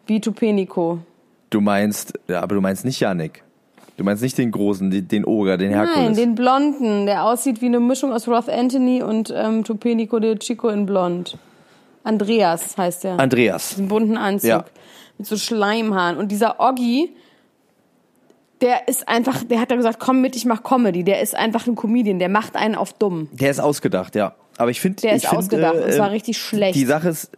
wie 0.06 0.20
Tupenico. 0.20 0.98
Du 1.48 1.60
meinst, 1.60 2.18
ja, 2.28 2.42
aber 2.42 2.54
du 2.54 2.60
meinst 2.60 2.84
nicht 2.84 3.00
Yannick. 3.00 3.42
Du 4.00 4.04
meinst 4.04 4.22
nicht 4.22 4.38
den 4.38 4.50
großen, 4.50 4.90
den, 4.90 5.08
den 5.08 5.26
Oger, 5.26 5.58
den 5.58 5.68
Herkules. 5.72 5.98
Nein, 5.98 6.14
den 6.16 6.34
Blonden, 6.34 7.04
der 7.04 7.24
aussieht 7.24 7.60
wie 7.60 7.66
eine 7.66 7.80
Mischung 7.80 8.14
aus 8.14 8.26
Roth 8.26 8.48
Anthony 8.48 9.02
und 9.02 9.30
ähm, 9.36 9.62
Tupenico 9.62 10.18
de 10.20 10.38
Chico 10.38 10.70
in 10.70 10.86
Blond. 10.86 11.36
Andreas 12.02 12.78
heißt 12.78 13.04
er. 13.04 13.20
Andreas. 13.20 13.68
diesen 13.68 13.88
bunten 13.88 14.16
Anzug 14.16 14.48
Ja. 14.48 14.64
mit 15.18 15.26
so 15.26 15.36
Schleimhaaren. 15.36 16.16
Und 16.16 16.32
dieser 16.32 16.58
Oggi, 16.60 17.14
der 18.62 18.88
ist 18.88 19.06
einfach, 19.06 19.44
der 19.44 19.60
hat 19.60 19.70
ja 19.70 19.76
gesagt, 19.76 20.00
komm 20.00 20.22
mit, 20.22 20.34
ich 20.34 20.46
mach 20.46 20.62
Comedy. 20.62 21.04
Der 21.04 21.20
ist 21.20 21.34
einfach 21.34 21.66
ein 21.66 21.74
Comedian, 21.76 22.18
der 22.18 22.30
macht 22.30 22.56
einen 22.56 22.76
auf 22.76 22.94
dumm. 22.94 23.28
Der 23.32 23.50
ist 23.50 23.60
ausgedacht, 23.60 24.14
ja. 24.14 24.34
Aber 24.56 24.70
ich 24.70 24.80
finde, 24.80 25.02
Der 25.02 25.10
ich 25.10 25.24
ist 25.24 25.28
find, 25.28 25.40
ausgedacht 25.40 25.74
und 25.74 25.82
äh, 25.82 25.90
zwar 25.90 26.10
richtig 26.10 26.38
schlecht. 26.38 26.74
Die 26.74 26.86
Sache 26.86 27.10
ist 27.10 27.32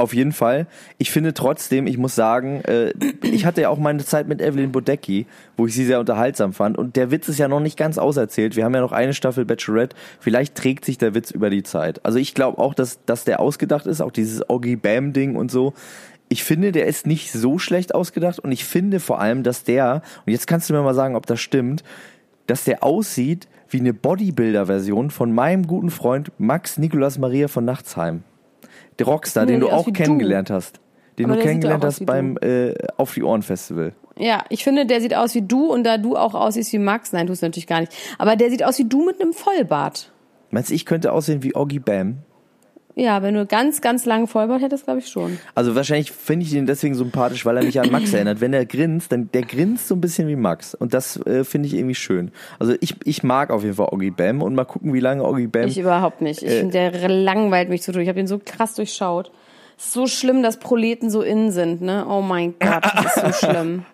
auf 0.00 0.14
jeden 0.14 0.32
Fall. 0.32 0.66
Ich 0.98 1.10
finde 1.10 1.34
trotzdem, 1.34 1.86
ich 1.86 1.98
muss 1.98 2.14
sagen, 2.14 2.62
äh, 2.62 2.92
ich 3.22 3.44
hatte 3.44 3.60
ja 3.60 3.68
auch 3.68 3.78
meine 3.78 4.04
Zeit 4.04 4.28
mit 4.28 4.40
Evelyn 4.40 4.72
Bodecki, 4.72 5.26
wo 5.56 5.66
ich 5.66 5.74
sie 5.74 5.84
sehr 5.84 6.00
unterhaltsam 6.00 6.52
fand. 6.52 6.78
Und 6.78 6.96
der 6.96 7.10
Witz 7.10 7.28
ist 7.28 7.38
ja 7.38 7.48
noch 7.48 7.60
nicht 7.60 7.76
ganz 7.76 7.98
auserzählt. 7.98 8.56
Wir 8.56 8.64
haben 8.64 8.74
ja 8.74 8.80
noch 8.80 8.92
eine 8.92 9.14
Staffel 9.14 9.44
Bachelorette. 9.44 9.96
Vielleicht 10.18 10.54
trägt 10.54 10.84
sich 10.84 10.98
der 10.98 11.14
Witz 11.14 11.30
über 11.30 11.50
die 11.50 11.62
Zeit. 11.62 12.04
Also 12.04 12.18
ich 12.18 12.34
glaube 12.34 12.58
auch, 12.58 12.74
dass, 12.74 13.04
dass 13.04 13.24
der 13.24 13.40
ausgedacht 13.40 13.86
ist, 13.86 14.00
auch 14.00 14.12
dieses 14.12 14.48
Oggy 14.48 14.76
Bam 14.76 15.12
Ding 15.12 15.36
und 15.36 15.50
so. 15.50 15.74
Ich 16.28 16.44
finde, 16.44 16.72
der 16.72 16.86
ist 16.86 17.06
nicht 17.06 17.32
so 17.32 17.58
schlecht 17.58 17.94
ausgedacht 17.94 18.38
und 18.38 18.52
ich 18.52 18.64
finde 18.64 19.00
vor 19.00 19.20
allem, 19.20 19.42
dass 19.42 19.64
der, 19.64 20.02
und 20.24 20.32
jetzt 20.32 20.46
kannst 20.46 20.70
du 20.70 20.74
mir 20.74 20.82
mal 20.82 20.94
sagen, 20.94 21.16
ob 21.16 21.26
das 21.26 21.40
stimmt, 21.40 21.82
dass 22.46 22.64
der 22.64 22.84
aussieht 22.84 23.48
wie 23.68 23.80
eine 23.80 23.92
Bodybuilder-Version 23.92 25.10
von 25.10 25.32
meinem 25.32 25.66
guten 25.66 25.90
Freund 25.90 26.32
Max 26.38 26.78
Nikolas 26.78 27.18
Maria 27.18 27.48
von 27.48 27.64
Nachtsheim. 27.64 28.22
Der 29.00 29.06
Rockstar, 29.06 29.46
Nee, 29.46 29.52
den 29.52 29.60
du 29.60 29.68
auch 29.70 29.86
wie 29.86 29.92
du. 29.92 30.02
kennengelernt 30.02 30.50
hast. 30.50 30.78
Den 31.18 31.26
Aber 31.26 31.36
du 31.36 31.42
kennengelernt 31.42 31.84
hast 31.84 32.06
beim 32.06 32.36
äh, 32.40 32.74
Auf 32.96 33.14
die 33.14 33.22
Ohren 33.22 33.42
Festival. 33.42 33.92
Ja, 34.16 34.44
ich 34.48 34.62
finde, 34.62 34.86
der 34.86 35.00
sieht 35.00 35.14
aus 35.14 35.34
wie 35.34 35.42
du 35.42 35.72
und 35.72 35.84
da 35.84 35.98
du 35.98 36.16
auch 36.16 36.34
aussiehst 36.34 36.72
wie 36.72 36.78
Max, 36.78 37.12
nein, 37.12 37.26
tust 37.26 37.42
du 37.42 37.46
natürlich 37.46 37.66
gar 37.66 37.80
nicht. 37.80 37.92
Aber 38.18 38.36
der 38.36 38.50
sieht 38.50 38.62
aus 38.62 38.78
wie 38.78 38.84
du 38.84 39.04
mit 39.04 39.20
einem 39.20 39.32
Vollbart. 39.32 40.12
Meinst 40.50 40.70
du, 40.70 40.74
ich 40.74 40.84
könnte 40.86 41.12
aussehen 41.12 41.42
wie 41.42 41.54
Oggy 41.56 41.78
Bam? 41.78 42.18
Ja, 43.00 43.22
wenn 43.22 43.32
du 43.34 43.46
ganz, 43.46 43.80
ganz 43.80 44.04
langen 44.04 44.26
Vollbart 44.26 44.60
hättest, 44.60 44.84
glaube 44.84 44.98
ich 44.98 45.08
schon. 45.08 45.38
Also 45.54 45.74
wahrscheinlich 45.74 46.12
finde 46.12 46.44
ich 46.44 46.52
ihn 46.52 46.66
deswegen 46.66 46.94
sympathisch, 46.94 47.46
weil 47.46 47.56
er 47.56 47.64
mich 47.64 47.80
an 47.80 47.90
Max 47.90 48.12
erinnert. 48.14 48.42
Wenn 48.42 48.52
er 48.52 48.66
grinst, 48.66 49.10
dann 49.10 49.30
der 49.32 49.40
grinst 49.42 49.88
so 49.88 49.94
ein 49.94 50.02
bisschen 50.02 50.28
wie 50.28 50.36
Max. 50.36 50.74
Und 50.74 50.92
das 50.92 51.16
äh, 51.24 51.44
finde 51.44 51.68
ich 51.68 51.74
irgendwie 51.74 51.94
schön. 51.94 52.30
Also 52.58 52.74
ich, 52.80 52.94
ich 53.04 53.22
mag 53.22 53.50
auf 53.50 53.62
jeden 53.62 53.76
Fall 53.76 53.88
Oggy 53.90 54.10
Bam 54.10 54.42
und 54.42 54.54
mal 54.54 54.66
gucken, 54.66 54.92
wie 54.92 55.00
lange 55.00 55.24
Oggy 55.24 55.46
Bam. 55.46 55.66
Ich 55.68 55.78
überhaupt 55.78 56.20
nicht. 56.20 56.42
Ich 56.42 56.50
Äh. 56.50 56.58
finde, 56.58 56.72
der 56.92 57.08
langweilt 57.08 57.70
mich 57.70 57.80
zu 57.80 57.92
durch. 57.92 58.02
Ich 58.02 58.08
habe 58.10 58.20
ihn 58.20 58.26
so 58.26 58.38
krass 58.44 58.74
durchschaut. 58.74 59.30
Es 59.78 59.86
ist 59.86 59.92
so 59.94 60.06
schlimm, 60.06 60.42
dass 60.42 60.58
Proleten 60.58 61.08
so 61.08 61.22
innen 61.22 61.52
sind, 61.52 61.80
ne? 61.80 62.04
Oh 62.06 62.20
mein 62.20 62.54
Gott, 62.60 62.84
das 62.84 63.16
ist 63.16 63.40
so 63.40 63.46
schlimm. 63.50 63.86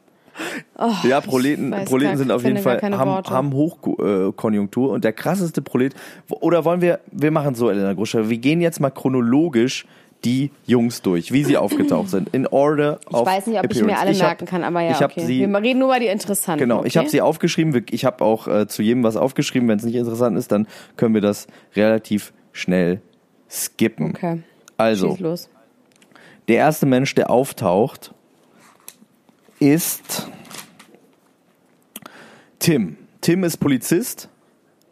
Ja, 1.04 1.21
Proleten, 1.21 1.71
Proleten 1.87 2.11
gar- 2.12 2.16
sind 2.18 2.30
auf 2.30 2.45
jeden 2.45 2.59
Fall, 2.59 2.80
haben, 2.83 3.09
Worte. 3.11 3.30
haben 3.30 3.52
Hochkonjunktur 3.54 4.90
und 4.90 5.04
der 5.04 5.12
krasseste 5.12 5.62
Prolet. 5.62 5.95
Oder 6.28 6.64
wollen 6.64 6.80
wir, 6.80 7.00
wir 7.11 7.30
machen 7.30 7.54
so, 7.54 7.71
Elena 7.71 7.95
Gruscher, 7.95 8.28
wir 8.28 8.38
gehen 8.38 8.61
jetzt 8.61 8.80
mal 8.80 8.90
chronologisch 8.90 9.87
die 10.25 10.50
Jungs 10.66 11.02
durch, 11.02 11.30
wie 11.33 11.45
sie 11.45 11.56
aufgetaucht 11.59 12.11
sind. 12.11 12.28
In 12.35 12.47
order 12.47 12.99
Ich 13.09 13.14
of 13.14 13.26
weiß 13.26 13.47
nicht, 13.47 13.59
ob 13.59 13.64
ich 13.71 13.80
appearance. 13.80 13.85
mir 13.87 13.99
alle 13.99 14.11
Ich 14.11 14.21
hab- 14.23 14.28
merken 14.28 14.47
kann, 14.47 14.64
aber 14.64 14.80
ja, 14.83 14.90
ich 14.92 15.02
okay. 15.04 15.25
sie, 15.25 15.40
Wir 15.49 15.62
reden 15.62 15.78
nur 15.78 15.88
über 15.88 16.00
die 16.00 16.06
interessanten. 16.06 16.61
Genau, 16.61 16.78
okay? 16.80 16.88
ich 16.88 16.97
habe 16.97 17.09
sie 17.09 17.21
aufgeschrieben. 17.21 17.85
Ich 17.90 18.04
habe 18.04 18.25
auch 18.25 18.47
äh, 18.49 18.66
zu 18.66 18.83
jedem 18.83 19.02
was 19.02 19.16
aufgeschrieben. 19.16 19.68
Wenn 19.68 19.78
es 19.78 19.85
nicht 19.85 19.95
interessant 19.95 20.37
ist, 20.37 20.52
dann 20.52 20.66
können 20.97 21.14
wir 21.14 21.21
das 21.23 21.47
relativ 21.75 22.33
schnell 22.52 23.00
skippen. 23.50 24.11
Okay. 24.11 24.42
Also, 24.78 25.16
der 26.49 26.56
erste 26.56 26.85
Mensch, 26.87 27.14
der 27.14 27.30
auftaucht, 27.30 28.12
ist 29.59 30.28
Tim. 32.66 32.96
Tim 33.20 33.44
ist 33.44 33.58
Polizist, 33.58 34.28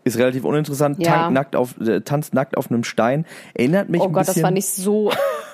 ist 0.05 0.19
relativ 0.19 0.45
uninteressant, 0.45 0.99
Ja. 1.01 1.13
tankt 1.13 1.33
nackt 1.35 1.57
auf, 1.57 1.81
äh, 1.81 2.01
tanzt 2.03 2.35
nackt 2.35 2.57
auf 2.57 2.71
einem 2.71 2.85
Stein. 2.85 3.27
Erinnert 3.55 3.89
mich 3.89 4.01
Oh 4.01 4.05
ein 4.07 4.13
Gott, 4.13 4.21
das 4.23 4.29
bisschen. 4.29 4.43
fand 4.43 4.59
ich 4.59 4.67
so, 4.67 5.11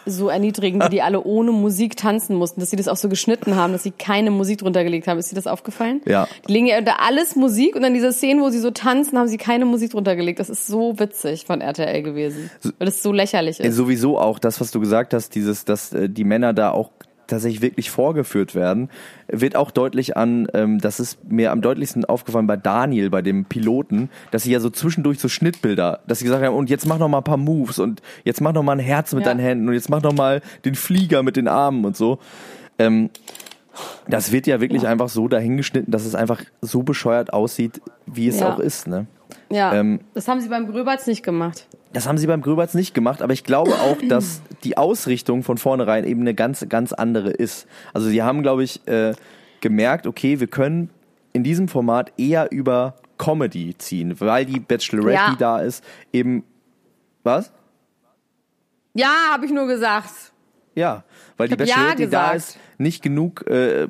so 0.06 0.28
erniedrigend, 0.28 0.84
wie 0.84 0.88
die 0.90 1.02
alle 1.02 1.22
ohne 1.22 1.50
Musik 1.52 1.96
tanzen 1.96 2.36
mussten, 2.36 2.60
dass 2.60 2.70
sie 2.70 2.76
das 2.76 2.88
auch 2.88 2.96
so 2.96 3.08
geschnitten 3.08 3.56
haben, 3.56 3.72
dass 3.72 3.82
sie 3.84 3.90
keine 3.90 4.30
Musik 4.30 4.58
drunter 4.58 4.82
gelegt 4.84 5.06
haben. 5.08 5.18
Ist 5.18 5.30
dir 5.30 5.34
das 5.36 5.46
aufgefallen? 5.46 6.00
Ja. 6.06 6.26
Die 6.48 6.52
legen 6.52 6.66
ja 6.66 6.78
unter 6.78 7.00
alles 7.00 7.36
Musik 7.36 7.74
und 7.76 7.82
dann 7.82 7.94
diese 7.94 8.12
Szenen, 8.12 8.42
wo 8.42 8.50
sie 8.50 8.58
so 8.60 8.70
tanzen, 8.70 9.18
haben 9.18 9.28
sie 9.28 9.38
keine 9.38 9.64
Musik 9.64 9.90
drunter 9.92 10.14
gelegt. 10.16 10.40
Das 10.40 10.50
ist 10.50 10.66
so 10.66 10.98
witzig 10.98 11.44
von 11.46 11.60
RTL 11.60 12.02
gewesen. 12.02 12.50
Weil 12.78 12.86
das 12.86 13.02
so 13.02 13.12
lächerlich 13.12 13.60
Äh, 13.60 13.68
ist. 13.68 13.76
Sowieso 13.76 14.18
auch 14.18 14.38
das, 14.38 14.60
was 14.60 14.70
du 14.70 14.80
gesagt 14.80 15.14
hast, 15.14 15.34
dieses, 15.34 15.64
dass 15.64 15.92
äh, 15.92 16.08
die 16.08 16.24
Männer 16.24 16.52
da 16.52 16.70
auch 16.72 16.90
tatsächlich 17.30 17.62
wirklich 17.62 17.90
vorgeführt 17.90 18.54
werden, 18.54 18.90
wird 19.28 19.56
auch 19.56 19.70
deutlich 19.70 20.16
an, 20.16 20.46
ähm, 20.54 20.78
das 20.78 21.00
ist 21.00 21.18
mir 21.30 21.50
am 21.52 21.62
deutlichsten 21.62 22.04
aufgefallen 22.04 22.46
bei 22.46 22.56
Daniel, 22.56 23.08
bei 23.10 23.22
dem 23.22 23.44
Piloten, 23.46 24.10
dass 24.30 24.42
sie 24.42 24.52
ja 24.52 24.60
so 24.60 24.68
zwischendurch 24.70 25.18
so 25.18 25.28
Schnittbilder, 25.28 26.00
dass 26.06 26.18
sie 26.18 26.24
gesagt 26.26 26.44
haben, 26.44 26.54
und 26.54 26.68
jetzt 26.68 26.86
mach 26.86 26.98
noch 26.98 27.08
mal 27.08 27.18
ein 27.18 27.24
paar 27.24 27.36
Moves 27.38 27.78
und 27.78 28.02
jetzt 28.24 28.40
mach 28.40 28.52
noch 28.52 28.62
mal 28.62 28.72
ein 28.72 28.78
Herz 28.80 29.14
mit 29.14 29.24
Ja. 29.24 29.30
deinen 29.30 29.40
Händen 29.40 29.68
und 29.68 29.74
jetzt 29.74 29.88
mach 29.88 30.02
noch 30.02 30.12
mal 30.14 30.42
den 30.64 30.74
Flieger 30.74 31.22
mit 31.22 31.36
den 31.36 31.48
Armen 31.48 31.84
und 31.84 31.96
so. 31.96 32.18
Ähm, 32.78 33.10
das 34.08 34.32
wird 34.32 34.46
ja 34.46 34.60
wirklich 34.60 34.86
einfach 34.86 35.08
so 35.08 35.28
dahingeschnitten, 35.28 35.90
dass 35.92 36.04
es 36.04 36.14
einfach 36.14 36.42
so 36.60 36.82
bescheuert 36.82 37.32
aussieht, 37.32 37.80
wie 38.06 38.28
es 38.28 38.40
Ja. 38.40 38.52
auch 38.52 38.58
ist, 38.58 38.86
ne? 38.88 39.06
Ja, 39.50 39.74
ähm, 39.74 40.00
das 40.14 40.28
haben 40.28 40.40
sie 40.40 40.48
beim 40.48 40.70
Gröberts 40.70 41.06
nicht 41.06 41.22
gemacht. 41.22 41.66
Das 41.92 42.06
haben 42.06 42.18
sie 42.18 42.26
beim 42.26 42.40
Gröberts 42.42 42.74
nicht 42.74 42.94
gemacht, 42.94 43.22
aber 43.22 43.32
ich 43.32 43.44
glaube 43.44 43.72
auch, 43.72 43.96
dass 44.08 44.42
die 44.64 44.76
Ausrichtung 44.76 45.42
von 45.42 45.58
vornherein 45.58 46.04
eben 46.04 46.20
eine 46.20 46.34
ganz, 46.34 46.64
ganz 46.68 46.92
andere 46.92 47.30
ist. 47.30 47.66
Also 47.92 48.08
sie 48.08 48.22
haben, 48.22 48.42
glaube 48.42 48.62
ich, 48.64 48.86
äh, 48.86 49.14
gemerkt, 49.60 50.06
okay, 50.06 50.40
wir 50.40 50.46
können 50.46 50.90
in 51.32 51.44
diesem 51.44 51.68
Format 51.68 52.12
eher 52.16 52.50
über 52.50 52.94
Comedy 53.18 53.76
ziehen, 53.76 54.18
weil 54.20 54.46
die 54.46 54.60
Bachelorette, 54.60 55.14
Ja. 55.14 55.30
die 55.30 55.36
da 55.36 55.60
ist, 55.60 55.84
eben 56.12 56.44
was? 57.22 57.52
Ja, 58.94 59.12
habe 59.32 59.46
ich 59.46 59.52
nur 59.52 59.66
gesagt. 59.66 60.32
Ja, 60.74 61.04
weil 61.36 61.48
die 61.48 61.52
hab 61.52 61.60
ja 61.60 61.66
Bachelorette, 61.66 62.02
die 62.04 62.10
da 62.10 62.32
ist, 62.32 62.58
nicht 62.78 63.02
genug 63.02 63.46
äh, 63.48 63.88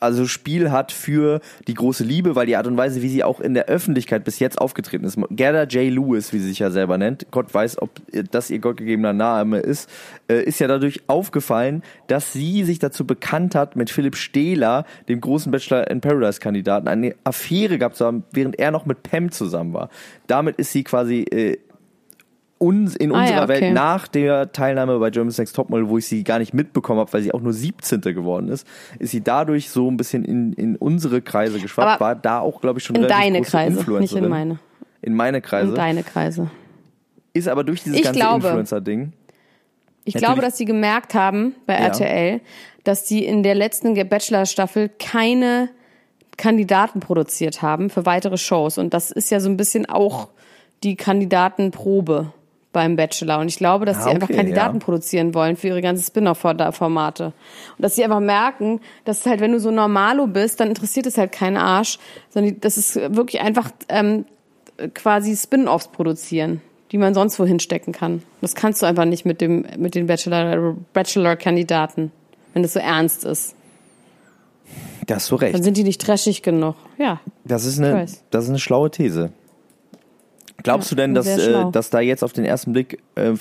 also 0.00 0.26
Spiel 0.26 0.70
hat 0.70 0.92
für 0.92 1.40
die 1.68 1.74
große 1.74 2.04
Liebe, 2.04 2.34
weil 2.34 2.46
die 2.46 2.56
Art 2.56 2.66
und 2.66 2.76
Weise, 2.76 3.02
wie 3.02 3.08
sie 3.08 3.22
auch 3.22 3.38
in 3.38 3.54
der 3.54 3.66
Öffentlichkeit 3.66 4.24
bis 4.24 4.38
jetzt 4.38 4.60
aufgetreten 4.60 5.04
ist. 5.04 5.18
Gerda 5.30 5.64
J. 5.64 5.92
Lewis, 5.92 6.32
wie 6.32 6.38
sie 6.38 6.48
sich 6.48 6.58
ja 6.58 6.70
selber 6.70 6.98
nennt, 6.98 7.26
Gott 7.30 7.52
weiß, 7.52 7.80
ob 7.82 7.90
das 8.30 8.50
ihr 8.50 8.58
gottgegebener 8.58 9.12
Name 9.12 9.58
ist, 9.58 9.90
äh, 10.28 10.42
ist 10.42 10.58
ja 10.58 10.68
dadurch 10.68 11.02
aufgefallen, 11.06 11.82
dass 12.06 12.32
sie 12.32 12.64
sich 12.64 12.78
dazu 12.78 13.06
bekannt 13.06 13.54
hat, 13.54 13.76
mit 13.76 13.90
Philipp 13.90 14.16
Stehler, 14.16 14.86
dem 15.08 15.20
großen 15.20 15.52
Bachelor 15.52 15.90
in 15.90 16.00
Paradise 16.00 16.40
Kandidaten, 16.40 16.88
eine 16.88 17.14
Affäre 17.24 17.78
gehabt 17.78 17.96
zu 17.96 18.06
haben, 18.06 18.24
während 18.32 18.58
er 18.58 18.70
noch 18.70 18.86
mit 18.86 19.02
Pam 19.02 19.30
zusammen 19.30 19.74
war. 19.74 19.90
Damit 20.26 20.56
ist 20.56 20.72
sie 20.72 20.82
quasi 20.82 21.22
äh, 21.22 21.58
uns 22.60 22.94
in 22.94 23.10
Ah, 23.12 23.20
unserer 23.20 23.36
ja, 23.38 23.44
okay. 23.44 23.60
Welt 23.62 23.74
nach 23.74 24.06
der 24.06 24.52
Teilnahme 24.52 24.98
bei 24.98 25.10
Germany's 25.10 25.38
Next 25.38 25.56
Topmodel, 25.56 25.88
wo 25.88 25.96
ich 25.98 26.06
sie 26.06 26.22
gar 26.24 26.38
nicht 26.38 26.52
mitbekommen 26.52 27.00
habe, 27.00 27.12
weil 27.12 27.22
sie 27.22 27.32
auch 27.32 27.40
nur 27.40 27.54
17. 27.54 28.00
geworden 28.02 28.48
ist, 28.48 28.66
ist 28.98 29.10
sie 29.12 29.22
dadurch 29.22 29.70
so 29.70 29.90
ein 29.90 29.96
bisschen 29.96 30.24
in, 30.24 30.52
in 30.52 30.76
unsere 30.76 31.22
Kreise 31.22 31.58
geschwappt, 31.58 31.88
Aber 31.88 32.00
war 32.04 32.14
da 32.14 32.40
auch, 32.40 32.60
glaube 32.60 32.78
ich, 32.78 32.84
schon 32.84 32.96
In 32.96 33.08
deine 33.08 33.40
Kreise, 33.40 33.90
nicht 33.98 34.14
in 34.14 34.28
meine. 34.28 34.58
In 35.02 35.14
meine 35.14 35.40
Kreise. 35.40 35.70
In 35.70 35.74
deine 35.74 36.02
Kreise. 36.02 36.50
ist 37.32 37.48
aber 37.48 37.64
durch 37.64 37.82
dieses 37.82 37.98
Ich 37.98 38.04
ganze 38.04 38.20
Influencer-Ding. 38.20 39.12
Ich 40.04 40.14
Natürlich- 40.14 40.26
glaube, 40.26 40.42
dass 40.42 40.58
sie 40.58 40.64
gemerkt 40.66 41.14
haben 41.14 41.54
bei 41.66 41.74
Ja. 41.74 41.86
RTL, 41.86 42.40
dass 42.84 43.04
die 43.04 43.24
in 43.24 43.42
der 43.42 43.54
letzten 43.54 43.94
Bachelor-Staffel 43.94 44.90
keine 44.98 45.70
Kandidaten 46.36 47.00
produziert 47.00 47.62
haben 47.62 47.88
für 47.90 48.04
weitere 48.06 48.36
Shows. 48.36 48.76
Und 48.78 48.92
das 48.94 49.10
ist 49.10 49.30
ja 49.30 49.40
so 49.40 49.48
ein 49.48 49.56
bisschen 49.56 49.86
auch 49.86 50.28
die 50.82 50.96
Kandidatenprobe 50.96 52.32
beim 52.72 52.96
Bachelor. 52.96 53.38
Und 53.40 53.48
ich 53.48 53.56
glaube, 53.56 53.84
dass 53.84 53.98
Ah, 53.98 54.02
sie 54.04 54.10
einfach 54.10 54.28
okay, 54.28 54.36
Kandidaten 54.36 54.78
ja. 54.78 54.84
produzieren 54.84 55.34
wollen 55.34 55.56
für 55.56 55.68
ihre 55.68 55.82
ganzen 55.82 56.04
Spin-off-Formate. 56.04 57.24
Und 57.26 57.32
dass 57.78 57.96
sie 57.96 58.04
einfach 58.04 58.20
merken, 58.20 58.80
dass 59.04 59.26
halt, 59.26 59.40
wenn 59.40 59.52
du 59.52 59.58
so 59.60 59.70
normalo 59.70 60.26
bist, 60.26 60.60
dann 60.60 60.68
interessiert 60.68 61.06
es 61.06 61.18
halt 61.18 61.32
keinen 61.32 61.56
Arsch, 61.56 61.98
sondern 62.28 62.60
das 62.60 62.76
ist 62.76 62.94
wirklich 62.96 63.40
einfach 63.40 63.70
ähm, 63.88 64.24
quasi 64.94 65.36
Spin-offs 65.36 65.88
produzieren, 65.88 66.60
die 66.92 66.98
man 66.98 67.12
sonst 67.14 67.38
wohin 67.40 67.58
stecken 67.60 67.92
kann. 67.92 68.22
Das 68.40 68.54
kannst 68.54 68.82
du 68.82 68.86
einfach 68.86 69.04
nicht 69.04 69.24
mit 69.26 69.40
dem 69.40 69.66
mit 69.76 69.94
den 69.96 70.06
Bachelor 70.06 70.76
Bachelor-Kandidaten, 70.92 72.12
wenn 72.54 72.64
es 72.64 72.72
so 72.74 72.78
ernst 72.80 73.24
ist. 73.24 73.54
Da 75.06 75.16
hast 75.16 75.28
du 75.30 75.36
Dann 75.38 75.50
recht. 75.50 75.64
sind 75.64 75.76
die 75.76 75.82
nicht 75.82 76.00
trashig 76.00 76.42
genug. 76.42 76.76
Ja. 76.98 77.18
Das 77.44 77.64
ist 77.64 77.80
eine, 77.80 78.06
das 78.30 78.44
ist 78.44 78.50
eine 78.50 78.58
schlaue 78.60 78.90
These. 78.92 79.32
Glaubst 80.62 80.90
Ja, 80.90 80.96
du 80.96 81.02
denn, 81.02 81.14
dass, 81.14 81.26
äh, 81.26 81.64
dass 81.72 81.90
da 81.90 82.00
jetzt 82.00 82.22
auf 82.24 82.32
den 82.32 82.44
ersten 82.44 82.72
Blick 82.72 82.98
äh, 83.14 83.32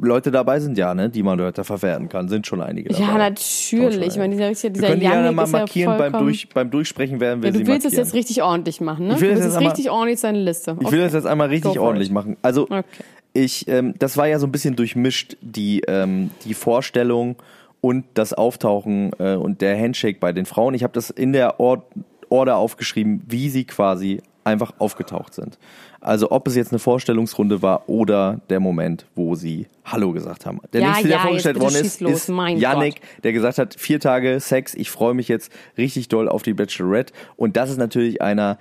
Leute 0.00 0.32
dabei 0.32 0.58
sind 0.58 0.76
ja, 0.78 0.94
ne, 0.94 1.08
die 1.10 1.22
man 1.22 1.38
Leute 1.38 1.62
verwerten 1.62 2.08
kann, 2.08 2.28
sind 2.28 2.44
schon 2.46 2.60
einige 2.60 2.88
dabei. 2.88 3.04
Ja, 3.04 3.18
natürlich. 3.18 4.08
Ich 4.08 4.16
meine, 4.16 4.34
dieser, 4.34 4.50
dieser 4.50 4.74
Wir 4.74 4.88
können 4.88 5.00
die 5.00 5.06
ja 5.06 5.14
Yannick 5.14 5.36
mal 5.36 5.44
ist 5.44 5.52
ja 5.52 5.58
markieren 5.60 5.98
beim, 5.98 6.12
durch, 6.14 6.48
beim 6.48 6.70
Durchsprechen 6.70 7.20
werden 7.20 7.40
wir 7.42 7.50
Ja, 7.50 7.54
sie 7.56 7.62
du 7.62 7.66
willst 7.68 7.86
es 7.86 7.92
markieren. 7.92 8.04
jetzt 8.06 8.14
richtig 8.14 8.42
ordentlich 8.42 8.80
machen, 8.80 9.06
ne? 9.06 9.14
Ich 9.14 9.20
will 9.20 9.28
du 9.28 9.34
das 9.36 9.42
willst 9.44 9.54
jetzt 9.54 9.58
einmal- 9.58 9.70
richtig 9.72 9.90
ordentlich 9.90 10.20
seine 10.20 10.38
Liste. 10.40 10.76
Ich 10.80 10.90
will 10.90 11.00
das 11.00 11.12
jetzt 11.12 11.26
einmal 11.26 11.48
richtig 11.48 11.78
ordentlich 11.78 12.08
it. 12.08 12.14
machen. 12.14 12.36
Also 12.42 12.62
Okay. 12.64 12.82
ich, 13.32 13.68
ähm, 13.68 13.94
das 13.98 14.16
war 14.16 14.26
ja 14.26 14.40
so 14.40 14.46
ein 14.46 14.52
bisschen 14.52 14.74
durchmischt, 14.74 15.36
die, 15.40 15.82
ähm, 15.86 16.30
die 16.44 16.54
Vorstellung 16.54 17.36
und 17.80 18.04
das 18.14 18.32
Auftauchen 18.32 19.12
äh, 19.20 19.34
und 19.36 19.60
der 19.60 19.78
Handshake 19.78 20.18
bei 20.18 20.32
den 20.32 20.46
Frauen. 20.46 20.74
Ich 20.74 20.82
habe 20.82 20.94
das 20.94 21.10
in 21.10 21.32
der 21.32 21.60
Or 21.60 21.84
Order 22.28 22.56
aufgeschrieben, 22.56 23.22
wie 23.28 23.50
sie 23.50 23.64
quasi 23.66 24.20
einfach 24.44 24.74
aufgetaucht 24.78 25.34
sind. 25.34 25.58
Also 26.00 26.30
ob 26.32 26.48
es 26.48 26.56
jetzt 26.56 26.72
eine 26.72 26.78
Vorstellungsrunde 26.80 27.62
war 27.62 27.88
oder 27.88 28.40
der 28.50 28.58
Moment, 28.60 29.06
wo 29.14 29.34
sie 29.34 29.66
Hallo 29.84 30.12
gesagt 30.12 30.46
haben. 30.46 30.60
Der 30.72 30.80
Ja, 30.80 30.88
nächste, 30.88 31.08
der 31.08 31.16
ja, 31.18 31.22
vorgestellt 31.22 31.60
worden 31.60 31.76
ist, 31.76 32.00
los. 32.00 32.12
ist 32.12 32.28
Mein 32.28 32.58
Yannick, 32.58 33.00
der 33.22 33.32
gesagt 33.32 33.58
hat, 33.58 33.74
vier 33.78 34.00
Tage 34.00 34.40
Sex, 34.40 34.74
ich 34.74 34.90
freue 34.90 35.14
mich 35.14 35.28
jetzt 35.28 35.52
richtig 35.78 36.08
doll 36.08 36.28
auf 36.28 36.42
die 36.42 36.54
Bachelorette. 36.54 37.12
Und 37.36 37.56
das 37.56 37.70
ist 37.70 37.78
natürlich 37.78 38.20
einer, 38.20 38.58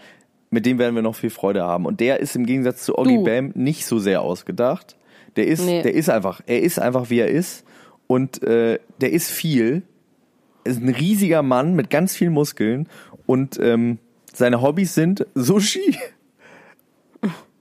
mit 0.51 0.65
dem 0.65 0.77
werden 0.79 0.93
wir 0.95 1.01
noch 1.01 1.15
viel 1.15 1.29
Freude 1.31 1.63
haben. 1.63 1.85
Und 1.85 1.99
der 1.99 2.19
ist 2.19 2.35
im 2.35 2.45
Gegensatz 2.45 2.83
zu 2.83 2.97
Oggy. 2.97 3.17
Bam 3.23 3.51
nicht 3.55 3.85
so 3.85 3.97
sehr 3.99 4.21
ausgedacht. 4.21 4.97
Der 5.35 5.47
ist, 5.47 5.65
Nee. 5.65 5.81
der 5.81 5.93
ist 5.95 6.09
einfach, 6.09 6.41
er 6.45 6.61
ist 6.61 6.77
einfach 6.79 7.09
wie 7.09 7.19
er 7.19 7.29
ist. 7.29 7.63
Und 8.07 8.43
äh, 8.43 8.79
der 8.99 9.11
ist 9.13 9.31
viel. 9.31 9.83
Ist 10.63 10.81
ein 10.81 10.89
riesiger 10.89 11.41
Mann 11.41 11.73
mit 11.73 11.89
ganz 11.89 12.15
vielen 12.15 12.33
Muskeln. 12.33 12.87
Und 13.25 13.57
ähm, 13.59 13.97
seine 14.33 14.61
Hobbys 14.61 14.95
sind 14.95 15.25
Sushi, 15.35 15.97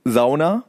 Sauna 0.05 0.65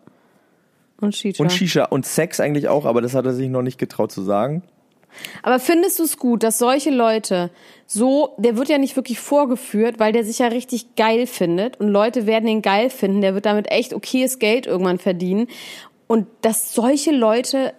Und 0.99 1.15
Shisha. 1.15 1.43
und 1.43 1.51
Shisha 1.51 1.85
und 1.85 2.05
Sex 2.05 2.39
eigentlich 2.39 2.67
auch, 2.67 2.85
aber 2.85 3.01
das 3.01 3.13
hat 3.15 3.25
er 3.25 3.33
sich 3.33 3.49
noch 3.49 3.61
nicht 3.61 3.77
getraut 3.77 4.11
zu 4.11 4.21
sagen. 4.21 4.63
Aber 5.43 5.59
findest 5.59 5.99
du 5.99 6.03
es 6.03 6.17
gut, 6.17 6.41
dass 6.41 6.57
solche 6.57 6.89
Leute 6.89 7.51
so, 7.85 8.33
der 8.37 8.55
wird 8.55 8.69
ja 8.69 8.77
nicht 8.77 8.95
wirklich 8.95 9.19
vorgeführt, 9.19 9.99
weil 9.99 10.13
der 10.13 10.23
sich 10.23 10.39
ja 10.39 10.47
richtig 10.47 10.95
geil 10.95 11.27
findet 11.27 11.79
und 11.81 11.89
Leute 11.89 12.25
werden 12.25 12.47
ihn 12.47 12.61
geil 12.61 12.89
finden, 12.89 13.19
der 13.21 13.33
wird 13.33 13.45
damit 13.45 13.69
echt 13.69 13.93
okayes 13.93 14.39
Geld 14.39 14.67
irgendwann 14.67 14.99
verdienen 14.99 15.47
und 16.07 16.27
dass 16.41 16.73
solche 16.73 17.11
Leute 17.11 17.73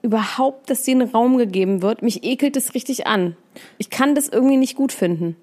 überhaupt, 0.00 0.70
dass 0.70 0.84
denen 0.84 1.10
Raum 1.10 1.36
gegeben 1.36 1.82
wird, 1.82 2.02
mich 2.02 2.24
ekelt 2.24 2.56
es 2.56 2.74
richtig 2.74 3.06
an. 3.06 3.36
Ich 3.76 3.90
kann 3.90 4.14
das 4.14 4.28
irgendwie 4.28 4.56
nicht 4.56 4.76
gut 4.76 4.92
finden. 4.92 5.36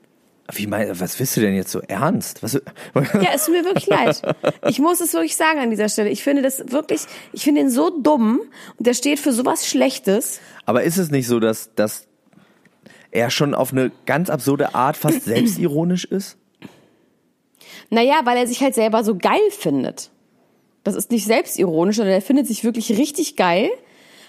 Wie 0.54 0.68
mein, 0.68 1.00
was 1.00 1.20
willst 1.20 1.36
du 1.38 1.42
denn 1.42 1.56
jetzt 1.56 1.72
so 1.72 1.80
ernst? 1.82 2.44
Was, 2.44 2.54
Ja, 2.94 3.32
es 3.34 3.46
tut 3.46 3.56
mir 3.56 3.66
wirklich 3.66 3.88
leid. 3.88 4.22
Ich 4.68 4.78
muss 4.78 5.02
es 5.02 5.14
wirklich 5.14 5.36
sagen 5.36 5.60
an 5.60 5.72
dieser 5.72 5.90
Stelle. 5.90 6.10
Ich 6.10 6.24
finde 6.24 6.44
das 6.44 6.72
wirklich, 6.72 7.02
ich 7.34 7.44
finde 7.44 7.62
ihn 7.62 7.72
so 7.72 7.90
dumm 7.90 8.42
und 8.78 8.86
der 8.86 8.94
steht 8.94 9.20
für 9.20 9.32
sowas 9.32 9.68
Schlechtes. 9.68 10.40
Aber 10.66 10.84
ist 10.84 10.98
es 10.98 11.10
nicht 11.10 11.28
so, 11.28 11.40
dass, 11.40 11.74
dass 11.74 12.06
er 13.10 13.32
schon 13.32 13.56
auf 13.56 13.72
eine 13.72 13.92
ganz 14.06 14.30
absurde 14.30 14.76
Art 14.76 14.98
fast 14.98 15.24
selbstironisch 15.26 16.06
ist? 16.06 16.38
Naja, 17.90 18.22
weil 18.24 18.38
er 18.38 18.48
sich 18.48 18.62
halt 18.62 18.76
selber 18.76 19.04
so 19.04 19.18
geil 19.18 19.50
findet. 19.50 20.12
Das 20.84 20.94
ist 20.94 21.10
nicht 21.10 21.26
selbstironisch, 21.26 21.96
sondern 21.96 22.14
er 22.14 22.22
findet 22.22 22.46
sich 22.46 22.64
wirklich 22.64 22.92
richtig 22.92 23.36
geil, 23.36 23.70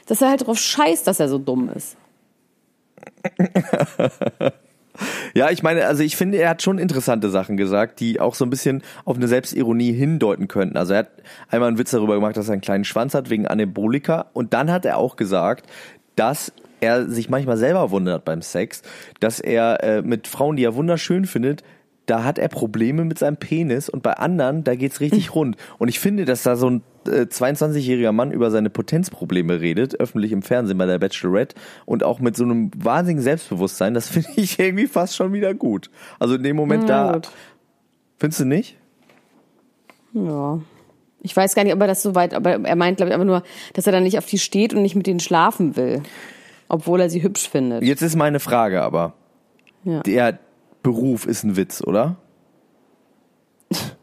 dass 0.06 0.22
er 0.22 0.30
halt 0.30 0.46
drauf 0.46 0.58
scheißt, 0.58 1.06
dass 1.06 1.20
er 1.20 1.28
so 1.28 1.36
dumm 1.36 1.70
ist. 1.74 1.96
Ja, 5.34 5.50
ich 5.50 5.62
meine, 5.62 5.86
also 5.86 6.02
ich 6.02 6.16
finde, 6.16 6.38
er 6.38 6.50
hat 6.50 6.62
schon 6.62 6.78
interessante 6.78 7.30
Sachen 7.30 7.56
gesagt, 7.56 8.00
die 8.00 8.20
auch 8.20 8.34
so 8.34 8.44
ein 8.44 8.50
bisschen 8.50 8.82
auf 9.04 9.16
eine 9.16 9.28
Selbstironie 9.28 9.92
hindeuten 9.92 10.48
könnten. 10.48 10.76
Also 10.76 10.94
er 10.94 11.00
hat 11.00 11.10
einmal 11.48 11.68
einen 11.68 11.78
Witz 11.78 11.90
darüber 11.90 12.14
gemacht, 12.14 12.36
dass 12.36 12.48
er 12.48 12.54
einen 12.54 12.62
kleinen 12.62 12.84
Schwanz 12.84 13.14
hat 13.14 13.30
wegen 13.30 13.46
Anabolika 13.46 14.26
und 14.32 14.54
dann 14.54 14.70
hat 14.70 14.84
er 14.84 14.98
auch 14.98 15.16
gesagt, 15.16 15.66
dass 16.16 16.52
er 16.80 17.08
sich 17.08 17.28
manchmal 17.28 17.56
selber 17.56 17.90
wundert 17.90 18.24
beim 18.24 18.42
Sex, 18.42 18.82
dass 19.20 19.40
er 19.40 19.82
äh, 19.82 20.02
mit 20.02 20.28
Frauen, 20.28 20.56
die 20.56 20.64
er 20.64 20.74
wunderschön 20.74 21.26
findet, 21.26 21.62
da 22.06 22.24
hat 22.24 22.38
er 22.38 22.48
Probleme 22.48 23.04
mit 23.04 23.18
seinem 23.18 23.36
Penis 23.36 23.88
und 23.88 24.02
bei 24.02 24.14
anderen, 24.14 24.64
da 24.64 24.74
geht's 24.74 25.00
richtig 25.00 25.34
rund. 25.34 25.56
Und 25.78 25.88
ich 25.88 25.98
finde, 25.98 26.24
dass 26.24 26.42
da 26.42 26.56
so 26.56 26.70
ein 26.70 26.82
äh, 27.08 27.26
22-jähriger 27.30 28.12
Mann 28.12 28.32
über 28.32 28.50
seine 28.50 28.70
Potenzprobleme 28.70 29.60
redet, 29.60 29.98
öffentlich 30.00 30.32
im 30.32 30.42
Fernsehen 30.42 30.78
bei 30.78 30.86
der 30.86 30.98
Bachelorette 30.98 31.54
und 31.84 32.02
auch 32.02 32.20
mit 32.20 32.36
so 32.36 32.44
einem 32.44 32.70
wahnsinnigen 32.76 33.22
Selbstbewusstsein, 33.22 33.94
das 33.94 34.08
finde 34.10 34.28
ich 34.36 34.58
irgendwie 34.58 34.86
fast 34.86 35.16
schon 35.16 35.32
wieder 35.32 35.54
gut. 35.54 35.90
Also 36.18 36.34
in 36.36 36.42
dem 36.42 36.56
Moment 36.56 36.84
Na 36.88 37.06
da, 37.08 37.12
gut. 37.14 37.30
findest 38.18 38.40
du 38.40 38.44
nicht? 38.44 38.76
Ja. 40.12 40.60
Ich 41.22 41.36
weiß 41.36 41.54
gar 41.54 41.64
nicht, 41.64 41.74
ob 41.74 41.80
er 41.80 41.88
das 41.88 42.02
so 42.02 42.14
weit, 42.14 42.34
aber 42.34 42.52
er 42.52 42.76
meint, 42.76 42.98
glaube 42.98 43.08
ich, 43.10 43.14
einfach 43.14 43.26
nur, 43.26 43.42
dass 43.72 43.86
er 43.86 43.92
dann 43.92 44.04
nicht 44.04 44.16
auf 44.18 44.26
die 44.26 44.38
steht 44.38 44.74
und 44.74 44.82
nicht 44.82 44.94
mit 44.94 45.06
denen 45.06 45.18
schlafen 45.20 45.76
will. 45.76 46.02
Obwohl 46.68 47.00
er 47.00 47.10
sie 47.10 47.22
hübsch 47.22 47.48
findet. 47.48 47.82
Jetzt 47.82 48.02
ist 48.02 48.16
meine 48.16 48.40
Frage 48.40 48.82
aber, 48.82 49.14
Ja. 49.84 50.00
der 50.00 50.38
Beruf 50.82 51.26
ist 51.26 51.42
ein 51.44 51.56
Witz, 51.56 51.82
oder? 51.82 52.16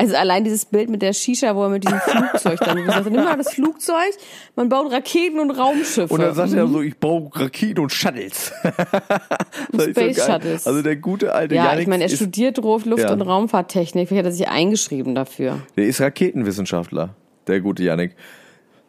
Also 0.00 0.14
allein 0.14 0.44
dieses 0.44 0.64
Bild 0.64 0.90
mit 0.90 1.02
der 1.02 1.12
Shisha, 1.12 1.56
wo 1.56 1.64
er 1.64 1.70
mit 1.70 1.82
diesem 1.84 1.98
Flugzeug 1.98 2.60
dann 2.60 2.76
gesagt 2.76 3.04
hat, 3.04 3.10
nimm 3.12 3.24
mal 3.24 3.36
das 3.36 3.52
Flugzeug, 3.52 4.12
man 4.54 4.68
baut 4.68 4.92
Raketen 4.92 5.40
und 5.40 5.50
Raumschiffe. 5.50 6.14
Und 6.14 6.20
dann 6.20 6.34
sagt 6.34 6.52
er 6.52 6.68
so, 6.68 6.80
ich 6.80 6.96
baue 6.96 7.28
Raketen 7.34 7.80
und 7.82 7.92
Shuttles. 7.92 8.52
Space 9.74 9.94
geil. 9.94 10.14
Shuttles. 10.14 10.66
Also 10.68 10.82
der 10.82 10.94
gute 10.96 11.34
alte 11.34 11.56
ja, 11.56 11.64
Yannick 11.66 11.82
ich 11.82 11.88
meine, 11.88 12.04
er 12.04 12.10
studiert 12.10 12.58
Luft- 12.58 12.86
Ja. 12.98 13.12
und 13.12 13.22
Raumfahrttechnik. 13.22 14.08
Vielleicht 14.08 14.24
hat 14.24 14.30
er 14.30 14.36
sich 14.36 14.48
eingeschrieben 14.48 15.16
dafür. 15.16 15.60
der 15.76 15.86
ist 15.86 16.00
Raketenwissenschaftler, 16.00 17.16
der 17.48 17.60
gute 17.60 17.82
Yannick. 17.82 18.14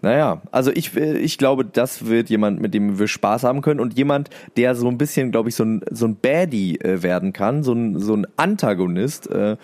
Naja, 0.02 0.42
also 0.52 0.72
ich, 0.72 0.96
äh, 0.96 1.18
ich 1.18 1.38
glaube, 1.38 1.66
das 1.66 2.06
wird 2.06 2.30
jemand, 2.30 2.62
mit 2.62 2.74
dem 2.74 3.00
wir 3.00 3.08
Spaß 3.08 3.44
haben 3.44 3.62
können 3.62 3.80
und 3.82 3.98
jemand, 3.98 4.30
der 4.56 4.76
so 4.76 4.88
ein 4.88 4.98
bisschen, 4.98 5.32
glaube 5.32 5.50
ich, 5.50 5.56
so 5.56 5.66
ein, 5.66 5.82
so 5.92 6.06
ein 6.06 6.16
Baddie 6.16 6.80
äh, 6.80 7.04
werden 7.04 7.34
kann, 7.34 7.64
so 7.64 7.74
ein, 7.74 8.00
so 8.00 8.16
ein 8.16 8.26
Antagonist, 8.38 9.30
äh, 9.30 9.58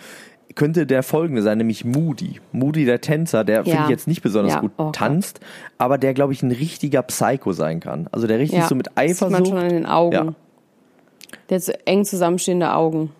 könnte 0.56 0.86
der 0.86 1.04
folgende 1.04 1.42
sein, 1.42 1.58
nämlich 1.58 1.84
Moody. 1.84 2.40
Moody, 2.50 2.84
der 2.84 3.00
Tänzer, 3.00 3.44
der 3.44 3.62
finde 3.62 3.76
Ja. 3.78 3.84
ich 3.84 3.90
jetzt 3.90 4.08
nicht 4.08 4.22
besonders 4.22 4.54
Ja. 4.54 4.60
gut 4.60 4.72
Oh 4.78 4.86
Gott. 4.86 4.96
tanzt, 4.96 5.38
aber 5.78 5.98
der, 5.98 6.12
glaube 6.14 6.32
ich, 6.32 6.42
ein 6.42 6.50
richtiger 6.50 7.02
Psycho 7.02 7.52
sein 7.52 7.78
kann. 7.78 8.08
Also 8.10 8.26
der 8.26 8.38
richtig 8.40 8.58
Ja, 8.58 8.66
so 8.66 8.74
mit 8.74 8.88
das 8.88 8.94
sieht 9.18 9.20
man 9.20 9.34
Eifersucht. 9.34 9.48
schon 9.48 9.58
an 9.58 9.68
den 9.68 9.86
Augen. 9.86 10.34
Der 11.48 11.56
hat 11.56 11.62
so 11.62 11.72
eng 11.84 12.04
zusammenstehende 12.04 12.72
Augen. 12.72 13.12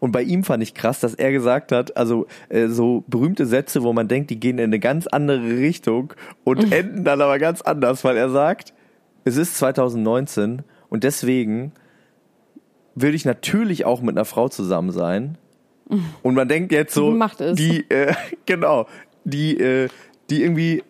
Und 0.00 0.10
bei 0.10 0.22
ihm 0.22 0.42
fand 0.42 0.62
ich 0.64 0.74
krass, 0.74 0.98
dass 0.98 1.14
er 1.14 1.30
gesagt 1.30 1.70
hat, 1.70 1.96
also 1.96 2.26
äh, 2.48 2.66
so 2.66 3.04
berühmte 3.06 3.46
Sätze, 3.46 3.84
wo 3.84 3.92
man 3.92 4.08
denkt, 4.08 4.30
die 4.30 4.40
gehen 4.40 4.58
in 4.58 4.64
eine 4.64 4.80
ganz 4.80 5.06
andere 5.06 5.40
Richtung 5.58 6.12
und 6.42 6.56
enden 6.72 7.04
dann 7.04 7.20
aber 7.20 7.38
ganz 7.38 7.62
anders, 7.62 8.02
weil 8.02 8.16
er 8.16 8.28
sagt, 8.28 8.74
es 9.24 9.36
ist 9.36 9.56
2019 9.58 10.62
und 10.88 11.04
deswegen 11.04 11.70
würde 12.96 13.14
ich 13.14 13.24
natürlich 13.24 13.84
auch 13.84 14.02
mit 14.02 14.16
einer 14.16 14.24
Frau 14.24 14.48
zusammen 14.48 14.90
sein. 14.90 15.38
Und 16.22 16.34
man 16.34 16.48
denkt 16.48 16.72
jetzt 16.72 16.94
so, 16.94 17.12
Die 17.54 17.88
äh, 17.90 18.14
genau, 18.46 18.86
die 19.24 19.58
äh, 19.58 19.88
die 20.30 20.42
irgendwie 20.42 20.82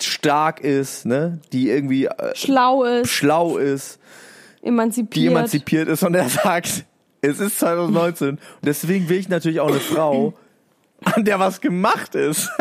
stark 0.00 0.60
ist, 0.60 1.06
ne, 1.06 1.40
die 1.52 1.70
irgendwie 1.70 2.06
äh, 2.06 2.34
Schlau 2.34 2.84
ist, 2.84 3.10
schlau 3.10 3.56
ist, 3.56 3.98
emanzipiert. 4.62 5.16
die 5.16 5.26
emanzipiert 5.26 5.88
ist 5.88 6.02
und 6.02 6.14
er 6.14 6.28
sagt, 6.28 6.84
es 7.20 7.40
ist 7.40 7.58
2019 7.60 8.30
und 8.30 8.40
deswegen 8.62 9.08
will 9.08 9.18
ich 9.18 9.28
natürlich 9.28 9.60
auch 9.60 9.68
eine 9.68 9.80
Frau, 9.80 10.34
an 11.04 11.24
der 11.24 11.38
was 11.38 11.60
gemacht 11.60 12.14
ist. 12.14 12.50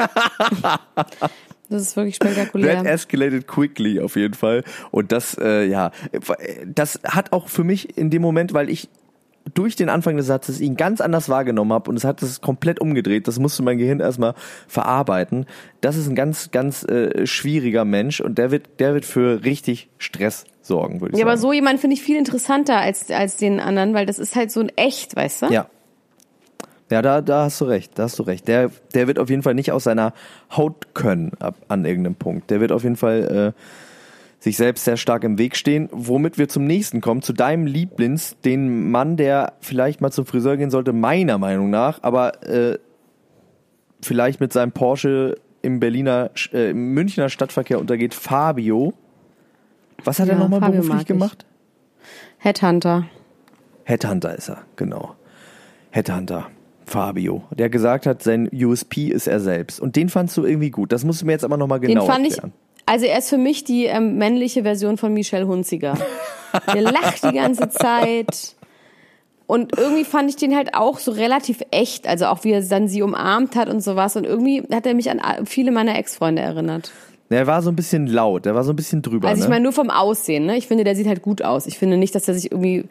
Das 1.70 1.82
ist 1.82 1.96
wirklich 1.96 2.18
spektakulär. 2.18 2.76
That 2.76 2.86
escalated 2.86 3.48
quickly 3.48 4.00
auf 4.00 4.16
jeden 4.16 4.36
Fall 4.36 4.64
und 4.92 5.12
das, 5.12 5.36
äh, 5.40 5.66
ja, 5.66 5.90
das 6.68 7.00
hat 7.04 7.32
auch 7.32 7.48
für 7.48 7.64
mich 7.64 7.98
in 7.98 8.12
dem 8.12 8.22
Moment, 8.22 8.54
weil 8.54 8.70
ich 8.70 8.90
durch 9.54 9.76
den 9.76 9.90
Anfang 9.90 10.18
des 10.18 10.28
Satzes 10.28 10.62
ihn 10.62 10.76
ganz 10.76 11.02
anders 11.02 11.30
wahrgenommen 11.30 11.74
habe 11.74 11.90
und 11.90 11.98
es 11.98 12.04
hat 12.04 12.22
es 12.22 12.42
komplett 12.42 12.80
umgedreht. 12.80 13.28
Das 13.28 13.40
musste 13.40 13.64
mein 13.64 13.78
Gehirn 13.78 14.00
erstmal 14.00 14.36
verarbeiten. 14.68 15.46
Das 15.82 15.98
ist 15.98 16.08
ein 16.08 16.16
ganz, 16.16 16.52
ganz 16.52 16.84
äh, 16.84 17.26
schwieriger 17.28 17.86
Mensch 17.86 18.22
und 18.22 18.38
der 18.38 18.52
wird, 18.52 18.80
der 18.80 18.94
wird 18.94 19.06
für 19.06 19.44
richtig 19.44 19.90
Stress 19.98 20.46
sorgen, 20.62 21.02
würde 21.02 21.14
ich 21.14 21.20
ja, 21.20 21.26
sagen. 21.26 21.32
aber 21.32 21.38
so 21.38 21.52
jemand 21.52 21.80
finde 21.80 21.96
ich 21.96 22.02
viel 22.02 22.18
interessanter 22.18 22.78
als, 22.78 23.12
als 23.12 23.38
den 23.38 23.60
anderen, 23.60 23.94
weil 23.94 24.06
das 24.06 24.20
ist 24.20 24.36
halt 24.36 24.52
so 24.52 24.62
ein 24.62 24.70
echt, 24.76 25.16
weißt 25.16 25.44
du? 25.44 25.46
Ja. 25.48 25.68
Ja, 26.92 27.02
da, 27.02 27.22
da 27.22 27.46
hast 27.46 27.60
du 27.60 27.66
recht, 27.66 27.98
da 27.98 28.04
hast 28.04 28.20
du 28.20 28.24
recht. 28.24 28.48
Der, 28.48 28.70
der 28.94 29.08
wird 29.08 29.18
auf 29.18 29.30
jeden 29.30 29.42
Fall 29.42 29.56
nicht 29.56 29.72
aus 29.72 29.86
seiner 29.86 30.14
Haut 30.56 30.94
können 30.94 31.32
ab, 31.40 31.56
an 31.68 31.86
irgendeinem 31.86 32.16
Punkt. 32.16 32.52
Der 32.52 32.60
wird 32.60 32.72
auf 32.72 32.84
jeden 32.84 32.98
Fall 32.98 33.54
äh, 33.56 33.60
sich 34.44 34.58
selbst 34.58 34.84
sehr 34.84 34.98
stark 34.98 35.24
im 35.24 35.38
Weg 35.38 35.56
stehen. 35.56 35.88
Womit 35.94 36.38
wir 36.38 36.50
zum 36.50 36.66
nächsten 36.66 37.00
kommen, 37.00 37.22
zu 37.22 37.32
deinem 37.32 37.66
Lieblings, 37.66 38.36
den 38.44 38.92
Mann, 38.92 39.16
der 39.16 39.54
vielleicht 39.62 40.02
mal 40.02 40.12
zum 40.12 40.26
Friseur 40.26 40.58
gehen 40.58 40.70
sollte, 40.70 40.92
meiner 40.92 41.38
Meinung 41.38 41.70
nach, 41.70 42.04
aber 42.04 42.44
äh, 42.44 42.78
vielleicht 44.02 44.42
mit 44.42 44.52
seinem 44.52 44.74
Porsche 44.74 45.38
im 45.62 45.80
Berliner, 45.80 46.32
äh, 46.52 46.72
im 46.72 46.94
Münchner 46.94 47.30
Stadtverkehr 47.30 47.80
untergeht, 47.80 48.14
Fabio. 48.14 48.94
Was 50.04 50.20
hat 50.20 50.28
er 50.28 50.34
Ja, 50.34 50.40
nochmal 50.42 50.60
Fabio 50.60 50.80
mag 50.80 50.82
beruflich 50.82 51.02
ich. 51.04 51.08
gemacht? 51.08 51.46
Headhunter. 52.38 53.06
Headhunter 53.86 54.36
ist 54.36 54.50
er, 54.50 54.64
genau. 54.76 55.16
Headhunter. 55.92 56.48
Fabio, 56.86 57.44
der 57.52 57.70
gesagt 57.70 58.06
hat, 58.06 58.22
sein 58.22 58.50
USP 58.54 59.08
ist 59.08 59.28
er 59.28 59.40
selbst. 59.40 59.80
Und 59.80 59.96
den 59.96 60.10
fandst 60.10 60.36
du 60.36 60.44
irgendwie 60.44 60.70
gut. 60.70 60.92
Das 60.92 61.06
musst 61.06 61.22
du 61.22 61.26
mir 61.26 61.32
jetzt 61.32 61.46
aber 61.46 61.56
nochmal 61.56 61.80
Den 61.80 61.92
genau 61.92 62.06
fand 62.06 62.28
ich, 62.28 62.34
erklären. 62.34 62.52
Also 62.86 63.06
er 63.06 63.18
ist 63.18 63.30
für 63.30 63.38
mich 63.38 63.64
die 63.64 63.86
ähm, 63.86 64.18
männliche 64.18 64.64
Version 64.64 64.98
von 64.98 65.14
Michelle 65.14 65.48
Hunziger. 65.48 65.98
Der 66.74 66.82
lacht 66.82 67.24
die 67.24 67.36
ganze 67.36 67.70
Zeit. 67.70 68.56
Und 69.48 69.78
irgendwie 69.78 70.04
fand 70.04 70.30
ich 70.30 70.36
den 70.36 70.56
halt 70.56 70.74
auch 70.74 71.00
so 71.00 71.12
relativ 71.12 71.62
echt, 71.72 72.08
also 72.08 72.26
auch 72.26 72.44
wie 72.44 72.52
er 72.52 72.62
dann 72.62 72.88
sie 72.88 73.02
umarmt 73.02 73.56
hat 73.56 73.70
und 73.70 73.82
sowas. 73.82 74.16
Und 74.16 74.26
irgendwie 74.26 74.64
hat 74.72 74.86
er 74.86 74.94
mich 74.94 75.10
an 75.10 75.46
viele 75.46 75.72
meiner 75.72 75.98
Ex-Freunde 75.98 76.42
erinnert. 76.42 76.92
Er 77.30 77.48
war 77.48 77.62
so 77.62 77.72
ein 77.72 77.76
bisschen 77.76 78.08
laut, 78.08 78.46
er 78.46 78.54
war 78.54 78.64
so 78.64 78.72
ein 78.72 78.76
bisschen 78.76 79.02
drüber. 79.02 79.28
Also 79.28 79.42
ich 79.42 79.48
ne? 79.48 79.56
meine 79.56 79.64
nur 79.64 79.74
vom 79.74 79.90
Aussehen, 79.90 80.46
ne? 80.46 80.58
Ich 80.58 80.68
finde, 80.68 80.84
der 80.84 80.96
sieht 80.96 81.08
halt 81.08 81.22
gut 81.22 81.42
aus. 81.42 81.66
Ich 81.66 81.80
finde 81.80 81.98
nicht, 81.98 82.14
dass 82.14 82.28
er 82.28 82.36
sich 82.36 82.52
irgendwie 82.52 82.86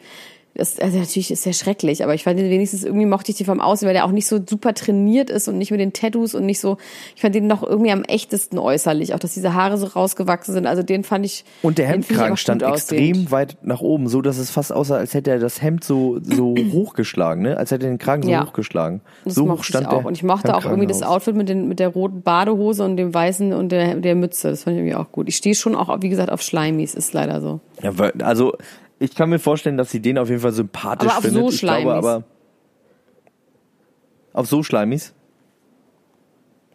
das, 0.55 0.79
also 0.79 0.99
natürlich 0.99 1.31
ist 1.31 1.47
er 1.47 1.53
schrecklich, 1.53 2.03
aber 2.03 2.13
ich 2.13 2.23
fand 2.23 2.39
ihn 2.39 2.49
wenigstens 2.49 2.83
irgendwie 2.83 3.05
mochte 3.07 3.31
ich 3.31 3.37
die 3.37 3.43
vom 3.45 3.59
Aussehen, 3.59 3.87
weil 3.87 3.93
der 3.95 4.05
auch 4.05 4.11
nicht 4.11 4.27
so 4.27 4.39
super 4.47 4.73
trainiert 4.75 5.29
ist 5.31 5.47
und 5.47 5.57
nicht 5.57 5.71
mit 5.71 5.79
den 5.79 5.93
Tattoos 5.93 6.35
und 6.35 6.45
nicht 6.45 6.59
so, 6.59 6.77
ich 7.15 7.21
fand 7.21 7.33
den 7.33 7.47
noch 7.47 7.63
irgendwie 7.63 7.91
am 7.91 8.03
echtesten 8.03 8.59
äußerlich, 8.59 9.15
auch 9.15 9.19
dass 9.19 9.33
diese 9.33 9.53
Haare 9.55 9.77
so 9.77 9.87
rausgewachsen 9.87 10.53
sind, 10.53 10.67
also 10.67 10.83
den 10.83 11.03
fand 11.03 11.25
ich. 11.25 11.43
Und 11.63 11.79
der 11.79 11.87
den 11.87 12.03
Hemdkragen 12.03 12.37
stand 12.37 12.61
extrem 12.61 13.11
aussehend. 13.11 13.31
weit 13.31 13.57
nach 13.63 13.81
oben, 13.81 14.07
so 14.07 14.21
dass 14.21 14.37
es 14.37 14.51
fast 14.51 14.71
aussah, 14.71 14.97
als 14.97 15.13
hätte 15.15 15.31
er 15.31 15.39
das 15.39 15.61
Hemd 15.61 15.83
so, 15.83 16.19
so 16.21 16.55
hochgeschlagen, 16.71 17.41
ne? 17.41 17.57
Als 17.57 17.71
hätte 17.71 17.87
er 17.87 17.91
den 17.91 17.97
Kragen 17.97 18.21
so 18.23 18.29
Ja. 18.29 18.45
hochgeschlagen. 18.45 19.01
Das 19.25 19.33
so 19.35 19.49
hoch 19.51 19.63
stand 19.63 19.87
ich 19.87 19.89
auch. 19.89 19.97
der 19.99 20.05
Und 20.05 20.13
ich 20.13 20.23
mochte 20.23 20.55
auch 20.55 20.65
irgendwie 20.65 20.87
das 20.87 21.01
Outfit 21.01 21.35
mit, 21.35 21.49
den, 21.49 21.67
mit 21.67 21.79
der 21.79 21.89
roten 21.89 22.21
Badehose 22.21 22.83
und 22.83 22.97
dem 22.97 23.13
weißen 23.13 23.53
und 23.53 23.71
der, 23.71 23.95
der 23.95 24.15
Mütze. 24.15 24.49
Das 24.51 24.63
fand 24.63 24.75
ich 24.75 24.81
irgendwie 24.81 24.95
auch 24.95 25.11
gut. 25.11 25.27
Ich 25.29 25.35
stehe 25.35 25.55
schon 25.55 25.75
auch, 25.75 26.01
wie 26.01 26.09
gesagt, 26.09 26.31
auf 26.31 26.41
Schleimis, 26.41 26.93
ist 26.93 27.13
leider 27.13 27.41
so. 27.41 27.59
Ja, 27.81 27.91
also 28.23 28.53
ich 28.99 29.15
kann 29.15 29.29
mir 29.29 29.39
vorstellen, 29.39 29.77
dass 29.77 29.91
sie 29.91 30.01
den 30.01 30.17
auf 30.17 30.29
jeden 30.29 30.41
Fall 30.41 30.51
sympathisch 30.53 31.09
Aber 31.09 31.17
auf 31.17 31.23
findet. 31.23 31.43
so 31.43 31.49
ich 31.49 31.59
glaube 31.59 31.93
aber 31.93 32.23
auf 34.33 34.47
so 34.47 34.63
Schleimis. 34.63 35.13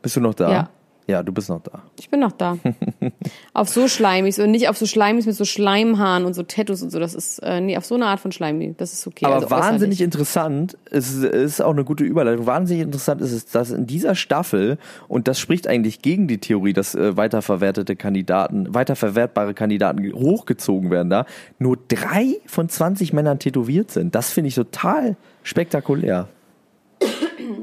Bist 0.03 0.17
du 0.17 0.21
noch 0.21 0.35
da? 0.35 0.51
Ja. 0.51 0.71
Ja, 1.09 1.23
du 1.23 1.33
bist 1.33 1.49
noch 1.49 1.63
da. 1.63 1.85
Ich 1.99 2.11
bin 2.11 2.21
noch 2.21 2.33
da. 2.33 2.59
auf 3.55 3.71
so 3.71 3.89
Schleimis 3.89 4.39
und 4.39 4.51
nicht 4.51 4.69
auf 4.69 4.77
so 4.77 4.85
Schleimis 4.85 5.25
mit 5.25 5.35
so 5.35 5.47
Schleimhaaren 5.47 6.27
und 6.27 6.35
so 6.35 6.43
Tattoos 6.43 6.83
und 6.83 6.91
so. 6.91 6.99
Das 7.01 7.15
ist, 7.15 7.39
äh, 7.39 7.63
nee, 7.63 7.79
auf 7.79 7.87
so 7.87 7.95
eine 7.95 8.05
Art 8.05 8.21
von 8.21 8.31
Schleimi. 8.31 8.75
Das 8.77 8.93
ist 8.93 9.07
okay. 9.07 9.25
Aber 9.25 9.37
also 9.37 9.51
wahnsinnig 9.51 10.03
interessant, 10.03 10.77
es 10.91 11.15
ist, 11.15 11.25
ist 11.25 11.63
auch 11.63 11.71
eine 11.73 11.85
gute 11.85 12.05
Überleitung, 12.05 12.45
wahnsinnig 12.45 12.83
interessant 12.83 13.23
ist 13.23 13.33
es, 13.33 13.47
dass 13.47 13.71
in 13.71 13.87
dieser 13.87 14.15
Staffel, 14.15 14.77
und 15.09 15.29
das 15.29 15.41
spricht 15.41 15.67
eigentlich 15.67 16.03
gegen 16.03 16.29
die 16.29 16.39
Theorie, 16.39 16.75
dass 16.75 16.95
äh, 16.95 17.17
weiterverwertete 17.17 17.97
Kandidaten, 17.97 18.75
weiterverwertbare 18.75 19.55
Kandidaten 19.55 20.13
hochgezogen 20.13 20.91
werden 20.91 21.09
da, 21.09 21.25
nur 21.59 21.79
drei 21.89 22.37
von 22.45 22.69
20 22.69 23.15
Männern 23.15 23.39
tätowiert 23.39 23.91
sind. 23.91 24.15
Das 24.15 24.31
finde 24.31 24.49
ich 24.49 24.57
total 24.57 25.17
spektakulär. 25.43 26.29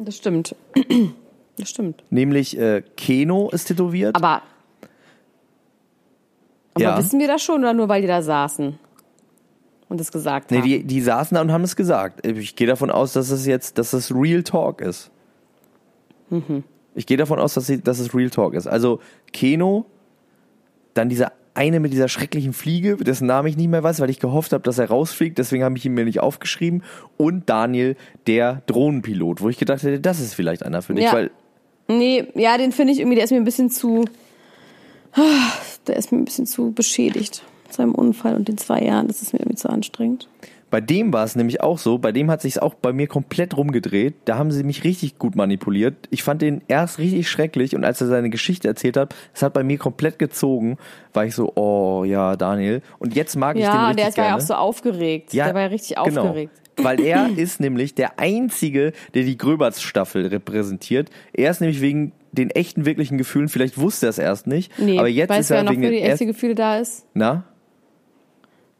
Das 0.03 0.17
stimmt. 0.17 0.55
Das 1.57 1.69
stimmt. 1.69 2.03
Nämlich 2.09 2.57
äh, 2.57 2.83
Keno 2.97 3.49
ist 3.51 3.65
tätowiert. 3.65 4.15
Aber, 4.15 4.41
aber 6.73 6.83
Ja. 6.83 6.97
wissen 6.97 7.19
wir 7.19 7.27
das 7.27 7.41
schon 7.41 7.61
oder 7.61 7.73
nur 7.73 7.87
weil 7.89 8.01
die 8.01 8.07
da 8.07 8.21
saßen 8.21 8.77
und 9.87 10.01
es 10.01 10.11
gesagt 10.11 10.51
Nee, 10.51 10.57
haben? 10.57 10.65
die, 10.65 10.83
die 10.83 11.01
saßen 11.01 11.35
da 11.35 11.41
und 11.41 11.51
haben 11.51 11.63
es 11.63 11.75
gesagt. 11.75 12.25
Ich 12.25 12.55
gehe 12.55 12.67
davon 12.67 12.91
aus, 12.91 13.13
dass 13.13 13.29
es 13.31 13.45
jetzt, 13.45 13.77
dass 13.77 13.93
es 13.93 14.13
Real 14.13 14.43
Talk 14.43 14.81
ist. 14.81 15.11
Mhm. 16.29 16.63
Ich 16.95 17.05
gehe 17.05 17.17
davon 17.17 17.39
aus, 17.39 17.53
dass, 17.53 17.67
sie, 17.67 17.81
dass 17.81 17.99
es 17.99 18.13
Real 18.13 18.29
Talk 18.29 18.53
ist. 18.53 18.67
Also 18.67 18.99
Keno, 19.31 19.85
dann 20.93 21.09
dieser 21.09 21.31
eine 21.53 21.79
mit 21.79 21.93
dieser 21.93 22.09
schrecklichen 22.09 22.51
Fliege, 22.51 22.97
dessen 22.97 23.27
Namen 23.27 23.47
ich 23.47 23.55
nicht 23.55 23.69
mehr 23.69 23.81
weiß, 23.81 24.01
weil 24.01 24.09
ich 24.09 24.19
gehofft 24.19 24.51
habe, 24.51 24.63
dass 24.63 24.77
er 24.77 24.89
rausfliegt, 24.89 25.37
deswegen 25.37 25.63
habe 25.63 25.77
ich 25.77 25.85
ihn 25.85 25.93
mir 25.93 26.03
nicht 26.03 26.19
aufgeschrieben. 26.19 26.83
Und 27.15 27.49
Daniel, 27.49 27.95
der 28.27 28.61
Drohnenpilot, 28.65 29.39
wo 29.41 29.47
ich 29.47 29.57
gedacht 29.57 29.81
hätte, 29.83 30.01
das 30.01 30.19
ist 30.19 30.33
vielleicht 30.33 30.63
einer 30.63 30.81
für 30.81 30.93
dich, 30.95 31.05
Ja. 31.05 31.13
weil 31.13 31.31
Nee, 31.87 32.25
ja, 32.35 32.57
den 32.57 32.71
finde 32.71 32.93
ich 32.93 32.99
irgendwie, 32.99 33.15
der 33.15 33.23
ist 33.25 33.31
mir 33.31 33.37
ein 33.37 33.43
bisschen 33.43 33.69
zu. 33.69 34.05
Ah, 35.13 35.51
Der 35.87 35.95
ist 35.95 36.11
mir 36.11 36.17
ein 36.17 36.25
bisschen 36.25 36.45
zu 36.45 36.71
beschädigt 36.71 37.43
mit 37.63 37.73
seinem 37.73 37.95
Unfall 37.95 38.35
und 38.35 38.47
den 38.47 38.57
zwei 38.57 38.81
Jahren. 38.81 39.07
Das 39.07 39.21
ist 39.21 39.33
mir 39.33 39.39
irgendwie 39.39 39.55
zu 39.57 39.69
anstrengend. 39.69 40.27
Bei 40.71 40.81
dem 40.81 41.13
war 41.13 41.23
es 41.23 41.35
nämlich 41.35 41.61
auch 41.61 41.77
so, 41.77 41.99
bei 41.99 42.11
dem 42.11 42.29
hat 42.29 42.41
sich 42.41 42.61
auch 42.61 42.73
bei 42.73 42.91
mir 42.91 43.07
komplett 43.07 43.55
rumgedreht. 43.55 44.15
Da 44.25 44.37
haben 44.37 44.51
sie 44.51 44.63
mich 44.63 44.83
richtig 44.83 45.17
gut 45.19 45.35
manipuliert. 45.35 45.95
Ich 46.09 46.23
fand 46.23 46.41
den 46.41 46.63
erst 46.67 46.97
richtig 46.97 47.29
schrecklich 47.29 47.75
und 47.75 47.85
als 47.85 48.01
er 48.01 48.07
seine 48.07 48.29
Geschichte 48.29 48.67
erzählt 48.67 48.97
hat, 48.97 49.15
das 49.31 49.43
hat 49.43 49.53
bei 49.53 49.63
mir 49.63 49.77
komplett 49.77 50.19
gezogen, 50.19 50.77
war 51.13 51.23
ich 51.25 51.35
so, 51.35 51.53
oh 51.55 52.03
ja, 52.03 52.35
Daniel. 52.35 52.81
Und 52.99 53.15
jetzt 53.15 53.35
mag 53.37 53.55
ich 53.55 53.63
den 53.63 53.71
Ja, 53.71 53.87
richtig 53.89 54.15
der 54.15 54.23
war 54.23 54.29
ja 54.31 54.35
auch 54.35 54.41
so 54.41 54.55
aufgeregt. 54.55 55.31
der 55.33 55.53
war 55.53 55.61
ja 55.61 55.67
richtig 55.67 55.95
genau. 56.03 56.23
aufgeregt. 56.23 56.51
Weil 56.77 56.99
er 57.01 57.29
ist 57.37 57.59
nämlich 57.59 57.95
der 57.95 58.19
Einzige, 58.19 58.91
der 59.13 59.23
die 59.23 59.37
Gröberts-Staffel 59.37 60.27
repräsentiert. 60.27 61.09
Er 61.33 61.51
ist 61.51 61.61
nämlich 61.61 61.81
wegen 61.81 62.11
den 62.31 62.49
echten, 62.49 62.85
wirklichen 62.85 63.17
Gefühlen, 63.17 63.47
vielleicht 63.47 63.77
wusste 63.77 64.07
er 64.07 64.09
es 64.09 64.17
erst 64.17 64.45
nicht, 64.47 64.77
Nee, 64.77 64.99
aber 64.99 65.07
jetzt 65.07 65.29
weißt 65.29 65.39
ist 65.39 65.51
er 65.51 65.63
noch 65.63 65.71
wegen 65.71 65.83
für 65.83 65.89
die 65.89 65.95
den 65.97 66.03
erst, 66.05 66.21
echte 66.21 66.25
Gefühle 66.33 66.53
da 66.55 66.77
ist? 66.79 67.05
na, 67.13 67.45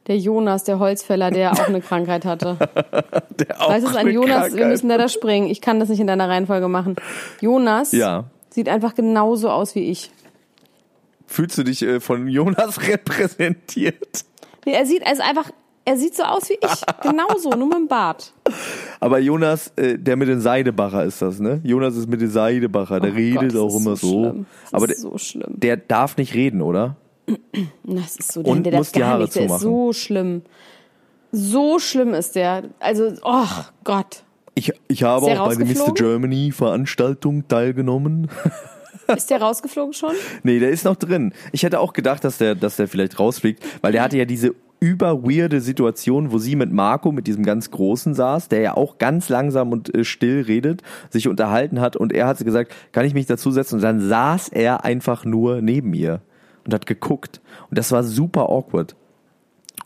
Der 0.07 0.17
Jonas, 0.17 0.65
der 0.65 0.77
Holzfäller, 0.79 1.31
der 1.31 1.53
auch 1.53 1.67
eine 1.69 1.79
Krankheit 1.81 2.25
hatte. 2.25 2.57
der 3.39 3.61
auch 3.61 3.69
Weißt 3.69 3.85
du, 3.85 3.89
ein 3.91 3.95
eine 3.97 4.09
Jonas, 4.11 4.29
wir 4.43 4.49
Krankheit. 4.49 4.67
müssen 4.67 4.89
da 4.89 4.97
da 4.97 5.07
springen. 5.07 5.47
Ich 5.49 5.61
kann 5.61 5.79
das 5.79 5.87
nicht 5.89 5.99
in 6.01 6.07
deiner 6.07 6.27
Reihenfolge 6.27 6.67
machen. 6.67 6.97
Jonas 7.39 7.91
Ja. 7.93 8.25
sieht 8.49 8.67
einfach 8.69 8.93
genauso 8.93 9.49
aus 9.49 9.73
wie 9.75 9.89
ich. 9.89 10.11
Fühlst 11.27 11.57
du 11.57 11.63
dich 11.63 11.81
äh, 11.81 11.99
von 12.01 12.27
Jonas 12.27 12.81
repräsentiert? 12.87 14.25
Nee, 14.65 14.73
er 14.73 14.85
sieht, 14.85 15.01
er 15.01 15.13
ist 15.13 15.21
einfach, 15.21 15.49
er 15.85 15.97
sieht 15.97 16.15
so 16.15 16.23
aus 16.23 16.49
wie 16.49 16.55
ich. 16.59 16.81
Genauso, 17.01 17.51
nur 17.51 17.67
mit 17.67 17.77
dem 17.77 17.87
Bart. 17.87 18.33
Aber 18.99 19.19
Jonas, 19.19 19.71
äh, 19.75 19.97
der 19.97 20.15
mit 20.15 20.27
den 20.27 20.41
Seidebacher 20.41 21.03
ist 21.05 21.21
das, 21.21 21.39
ne? 21.39 21.61
Jonas 21.63 21.95
ist 21.95 22.09
mit 22.09 22.21
den 22.21 22.29
Seidebacher, 22.29 22.99
der 22.99 23.11
Oh 23.11 23.15
redet 23.15 23.53
Gott, 23.53 23.61
auch 23.61 23.75
immer 23.77 23.95
so. 23.95 24.07
so. 24.07 24.23
Schlimm. 24.23 24.45
Das 24.63 24.73
Aber 24.73 24.89
ist 24.89 25.03
der, 25.03 25.11
so 25.11 25.17
schlimm. 25.17 25.53
der 25.55 25.77
darf 25.77 26.17
nicht 26.17 26.33
reden, 26.33 26.61
oder? 26.61 26.97
Das 27.83 28.17
ist 28.17 28.31
so, 28.31 28.41
Und 28.41 28.63
der, 28.63 28.71
der 28.71 28.79
muss 28.79 28.91
die 28.91 29.03
Haare 29.03 29.21
nichts. 29.21 29.35
Der 29.35 29.45
ist 29.45 29.59
so 29.59 29.93
schlimm. 29.93 30.41
So 31.31 31.79
schlimm 31.79 32.13
ist 32.13 32.35
der. 32.35 32.63
Also, 32.79 33.13
oh 33.23 33.45
Gott. 33.83 34.23
Ich, 34.55 34.71
ich 34.87 35.03
habe 35.03 35.25
der 35.25 35.43
auch 35.43 35.49
bei 35.49 35.55
der 35.55 35.65
Mr. 35.65 35.93
Germany 35.93 36.51
Veranstaltung 36.51 37.47
teilgenommen. 37.47 38.29
Ist 39.15 39.29
der 39.29 39.39
rausgeflogen 39.39 39.93
schon? 39.93 40.15
nee, 40.41 40.57
der 40.57 40.71
ist 40.71 40.83
noch 40.83 40.95
drin. 40.95 41.31
Ich 41.51 41.61
hätte 41.61 41.79
auch 41.79 41.93
gedacht, 41.93 42.23
dass 42.23 42.39
der, 42.39 42.55
dass 42.55 42.77
der 42.77 42.87
vielleicht 42.87 43.19
rausfliegt, 43.19 43.63
weil 43.81 43.91
der 43.91 44.01
hatte 44.01 44.17
ja 44.17 44.25
diese 44.25 44.55
über 44.79 45.23
weirde 45.23 45.61
Situation, 45.61 46.31
wo 46.31 46.37
sie 46.37 46.55
mit 46.55 46.71
Marco, 46.71 47.11
mit 47.11 47.27
diesem 47.27 47.43
ganz 47.43 47.71
Großen 47.71 48.13
saß, 48.13 48.49
der 48.49 48.61
ja 48.61 48.77
auch 48.77 48.97
ganz 48.97 49.29
langsam 49.29 49.71
und 49.71 49.93
äh, 49.95 50.03
still 50.03 50.41
redet, 50.41 50.81
sich 51.09 51.27
unterhalten 51.27 51.81
hat 51.81 51.95
und 51.95 52.13
er 52.13 52.27
hat 52.27 52.37
gesagt, 52.43 52.73
kann 52.91 53.05
ich 53.05 53.13
mich 53.13 53.25
dazusetzen? 53.25 53.75
Und 53.75 53.81
dann 53.81 54.01
saß 54.01 54.49
er 54.49 54.83
einfach 54.83 55.25
nur 55.25 55.61
neben 55.61 55.93
ihr 55.93 56.21
und 56.65 56.73
hat 56.73 56.85
geguckt. 56.85 57.41
Und 57.69 57.77
das 57.77 57.91
war 57.91 58.03
super 58.03 58.49
awkward. 58.49 58.95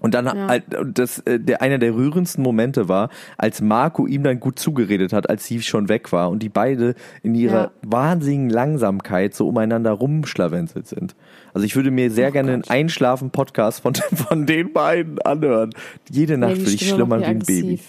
Und 0.02 0.14
dann 0.14 0.48
halt, 0.48 0.76
und 0.76 0.98
das, 0.98 1.20
äh, 1.20 1.40
der 1.40 1.62
einer 1.62 1.78
der 1.78 1.94
rührendsten 1.94 2.42
Momente 2.44 2.88
war, 2.88 3.10
als 3.38 3.60
Marco 3.62 4.08
ihm 4.08 4.24
dann 4.24 4.40
gut 4.40 4.58
zugeredet 4.58 5.12
hat, 5.12 5.30
als 5.30 5.46
sie 5.46 5.62
schon 5.62 5.90
weg 5.90 6.14
war 6.14 6.30
und 6.30 6.42
die 6.42 6.48
beide 6.48 6.96
in 7.22 7.36
ihrer 7.36 7.64
Ja. 7.66 7.72
wahnsinnigen 7.82 8.50
Langsamkeit 8.50 9.34
so 9.36 9.48
umeinander 9.50 9.92
rumschlawenzelt 9.92 10.88
sind. 10.88 11.16
Also 11.54 11.66
ich 11.66 11.76
würde 11.76 11.92
mir 11.92 12.12
sehr 12.12 12.30
Oh 12.30 12.32
gerne 12.32 12.54
einen 12.54 12.62
Gott. 12.62 12.72
Einschlafen-Podcast 12.72 13.82
von, 13.82 13.94
von 14.16 14.46
den 14.46 14.72
beiden 14.72 15.20
anhören. 15.22 15.72
Jede 16.10 16.38
Nacht 16.38 16.56
die 16.56 16.60
würde 16.62 16.72
ich 16.72 16.88
schlummern 16.88 17.20
macht 17.20 17.30
wie 17.30 17.34
ein 17.34 17.40
Baby. 17.40 17.80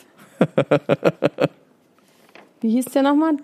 aggressiv. 0.40 1.48
Wie 2.60 2.70
hieß 2.70 2.86
der 2.86 3.02
nochmal? 3.02 3.34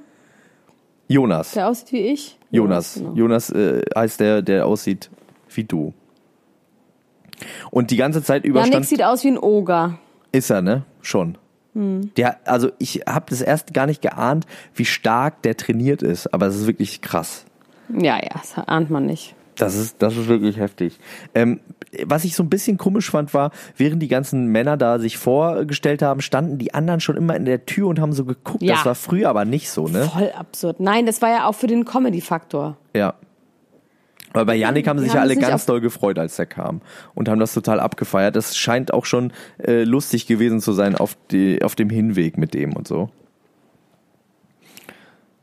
Jonas. 1.08 1.52
Der 1.52 1.68
aussieht 1.68 1.92
wie 1.92 2.00
ich? 2.08 2.36
Jonas. 2.50 2.94
genau. 2.94 3.14
Jonas 3.14 3.50
äh, 3.50 3.82
heißt 3.94 4.18
der, 4.20 4.42
der 4.42 4.66
aussieht 4.66 5.08
wie 5.54 5.64
du. 5.64 5.94
Und 7.70 7.90
die 7.90 7.96
ganze 7.96 8.22
Zeit 8.22 8.44
über 8.44 8.60
Janik 8.60 8.84
sieht 8.84 9.02
aus 9.02 9.24
wie 9.24 9.28
ein 9.28 9.38
Oger. 9.38 9.98
ist 10.32 10.50
er, 10.50 10.62
ne? 10.62 10.84
Schon. 11.02 11.38
Hm. 11.74 12.10
Der, 12.16 12.38
also 12.44 12.70
ich 12.78 13.02
habe 13.06 13.26
das 13.28 13.42
erst 13.42 13.74
gar 13.74 13.86
nicht 13.86 14.02
geahnt, 14.02 14.46
wie 14.74 14.84
stark 14.84 15.42
der 15.42 15.56
trainiert 15.56 16.02
ist, 16.02 16.32
aber 16.32 16.46
es 16.46 16.56
ist 16.56 16.66
wirklich 16.66 17.02
krass. 17.02 17.44
Ja, 17.88 18.16
ja, 18.16 18.30
das 18.32 18.54
ahnt 18.66 18.90
man 18.90 19.06
nicht. 19.06 19.34
Das 19.56 19.74
ist, 19.74 20.02
das 20.02 20.16
ist 20.16 20.28
wirklich 20.28 20.58
heftig. 20.58 20.98
Ähm, 21.34 21.60
was 22.04 22.24
ich 22.24 22.36
so 22.36 22.42
ein 22.42 22.50
bisschen 22.50 22.76
komisch 22.76 23.10
fand, 23.10 23.32
war, 23.32 23.52
während 23.76 24.02
die 24.02 24.08
ganzen 24.08 24.46
Männer 24.48 24.76
da 24.76 24.98
sich 24.98 25.16
vorgestellt 25.16 26.02
haben, 26.02 26.20
standen 26.20 26.58
die 26.58 26.74
anderen 26.74 27.00
schon 27.00 27.16
immer 27.16 27.34
in 27.36 27.44
der 27.44 27.64
Tür 27.64 27.88
und 27.88 28.00
haben 28.00 28.12
so 28.12 28.24
geguckt. 28.24 28.62
Ja. 28.62 28.74
Das 28.74 28.84
war 28.84 28.94
früher 28.94 29.30
aber 29.30 29.44
nicht 29.44 29.70
so, 29.70 29.88
ne? 29.88 30.10
Voll 30.12 30.30
absurd. 30.36 30.80
Nein, 30.80 31.06
das 31.06 31.22
war 31.22 31.30
ja 31.30 31.46
auch 31.46 31.54
für 31.54 31.68
den 31.68 31.84
Comedy-Faktor. 31.84 32.76
Ja. 32.94 33.14
Aber 34.36 34.44
bei 34.44 34.56
Yannick 34.56 34.86
haben 34.86 34.98
sich 34.98 35.08
haben 35.08 35.16
ja 35.16 35.22
alle 35.22 35.36
ganz 35.36 35.64
doll 35.64 35.80
gefreut, 35.80 36.18
als 36.18 36.36
der 36.36 36.44
kam. 36.44 36.82
Und 37.14 37.28
haben 37.28 37.40
das 37.40 37.54
total 37.54 37.80
abgefeiert. 37.80 38.36
Das 38.36 38.54
scheint 38.54 38.92
auch 38.92 39.06
schon 39.06 39.32
äh, 39.56 39.84
lustig 39.84 40.26
gewesen 40.26 40.60
zu 40.60 40.72
sein 40.72 40.94
auf, 40.94 41.16
die, 41.30 41.62
auf 41.62 41.74
dem 41.74 41.88
Hinweg 41.88 42.36
mit 42.36 42.52
dem 42.52 42.74
und 42.74 42.86
so. 42.86 43.08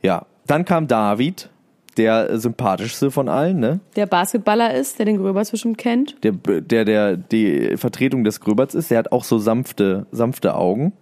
Ja, 0.03 0.27
dann 0.45 0.63
kam 0.63 0.87
David, 0.87 1.49
der 1.97 2.29
äh, 2.29 2.37
sympathischste 2.37 3.09
von 3.09 3.29
allen, 3.29 3.59
ne? 3.59 3.79
Der 3.95 4.05
Basketballer 4.05 4.75
ist, 4.75 4.99
der 4.99 5.07
den 5.07 5.17
Gröbers 5.17 5.49
bestimmt 5.49 5.79
kennt. 5.79 6.15
Der, 6.23 6.33
der, 6.33 6.85
der 6.85 7.17
die 7.17 7.77
Vertretung 7.77 8.23
des 8.23 8.41
Gröberts 8.41 8.75
ist. 8.75 8.91
Der 8.91 8.99
hat 8.99 9.11
auch 9.11 9.23
so 9.23 9.39
sanfte, 9.39 10.05
sanfte 10.11 10.53
Augen. 10.53 10.93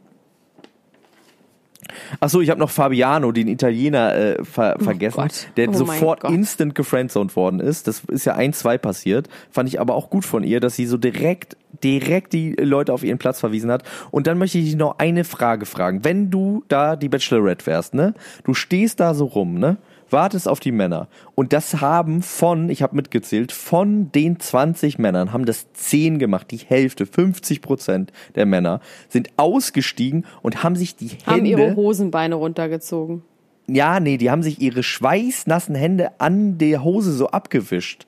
Ach 2.19 2.29
so, 2.29 2.41
ich 2.41 2.49
habe 2.49 2.59
noch 2.59 2.69
Fabiano, 2.69 3.31
den 3.31 3.47
Italiener, 3.47 4.15
äh, 4.15 4.43
ver 4.43 4.77
vergessen, 4.79 5.21
Gott. 5.21 5.47
der 5.57 5.69
Oh 5.69 5.73
sofort 5.73 6.23
instant 6.25 6.75
gefriendzoned 6.75 7.35
worden 7.35 7.59
ist. 7.59 7.87
Das 7.87 8.03
ist 8.05 8.25
ja 8.25 8.35
ein, 8.35 8.53
zwei 8.53 8.77
passiert. 8.77 9.27
Fand 9.49 9.69
ich 9.69 9.79
aber 9.79 9.95
auch 9.95 10.09
gut 10.09 10.25
von 10.25 10.43
ihr, 10.43 10.59
dass 10.59 10.75
sie 10.75 10.85
so 10.85 10.97
direkt, 10.97 11.57
direkt 11.83 12.33
die 12.33 12.53
Leute 12.53 12.93
auf 12.93 13.03
ihren 13.03 13.17
Platz 13.17 13.39
verwiesen 13.39 13.71
hat. 13.71 13.83
Und 14.11 14.27
dann 14.27 14.37
möchte 14.37 14.57
ich 14.57 14.65
dich 14.65 14.75
noch 14.75 14.99
eine 14.99 15.23
Frage 15.23 15.65
fragen. 15.65 16.03
Wenn 16.03 16.29
du 16.29 16.63
da 16.67 16.95
die 16.95 17.09
Bachelorette 17.09 17.65
wärst, 17.65 17.93
ne? 17.93 18.13
Du 18.43 18.53
stehst 18.53 18.99
da 18.99 19.13
so 19.13 19.25
rum, 19.25 19.59
ne? 19.59 19.77
Wartest 20.11 20.47
auf 20.47 20.59
die 20.59 20.71
Männer. 20.71 21.07
Und 21.35 21.53
das 21.53 21.81
haben 21.81 22.21
von, 22.21 22.69
ich 22.69 22.81
habe 22.81 22.95
mitgezählt, 22.95 23.51
von 23.51 24.11
den 24.11 24.39
20 24.39 24.99
Männern 24.99 25.33
haben 25.33 25.45
das 25.45 25.71
10 25.73 26.19
gemacht. 26.19 26.51
Die 26.51 26.57
Hälfte, 26.57 27.05
50 27.05 27.61
Prozent 27.61 28.11
der 28.35 28.45
Männer 28.45 28.81
sind 29.09 29.29
ausgestiegen 29.37 30.25
und 30.41 30.63
haben 30.63 30.75
sich 30.75 30.95
die 30.95 31.09
Haben 31.25 31.45
Hände 31.45 31.49
ihre 31.49 31.75
Hosenbeine 31.75 32.35
runtergezogen. 32.35 33.23
ja, 33.67 33.99
nee, 33.99 34.17
die 34.17 34.29
haben 34.29 34.43
sich 34.43 34.61
ihre 34.61 34.83
schweißnassen 34.83 35.75
Hände 35.75 36.11
an 36.19 36.57
der 36.57 36.83
Hose 36.83 37.13
so 37.13 37.27
abgewischt. 37.27 38.05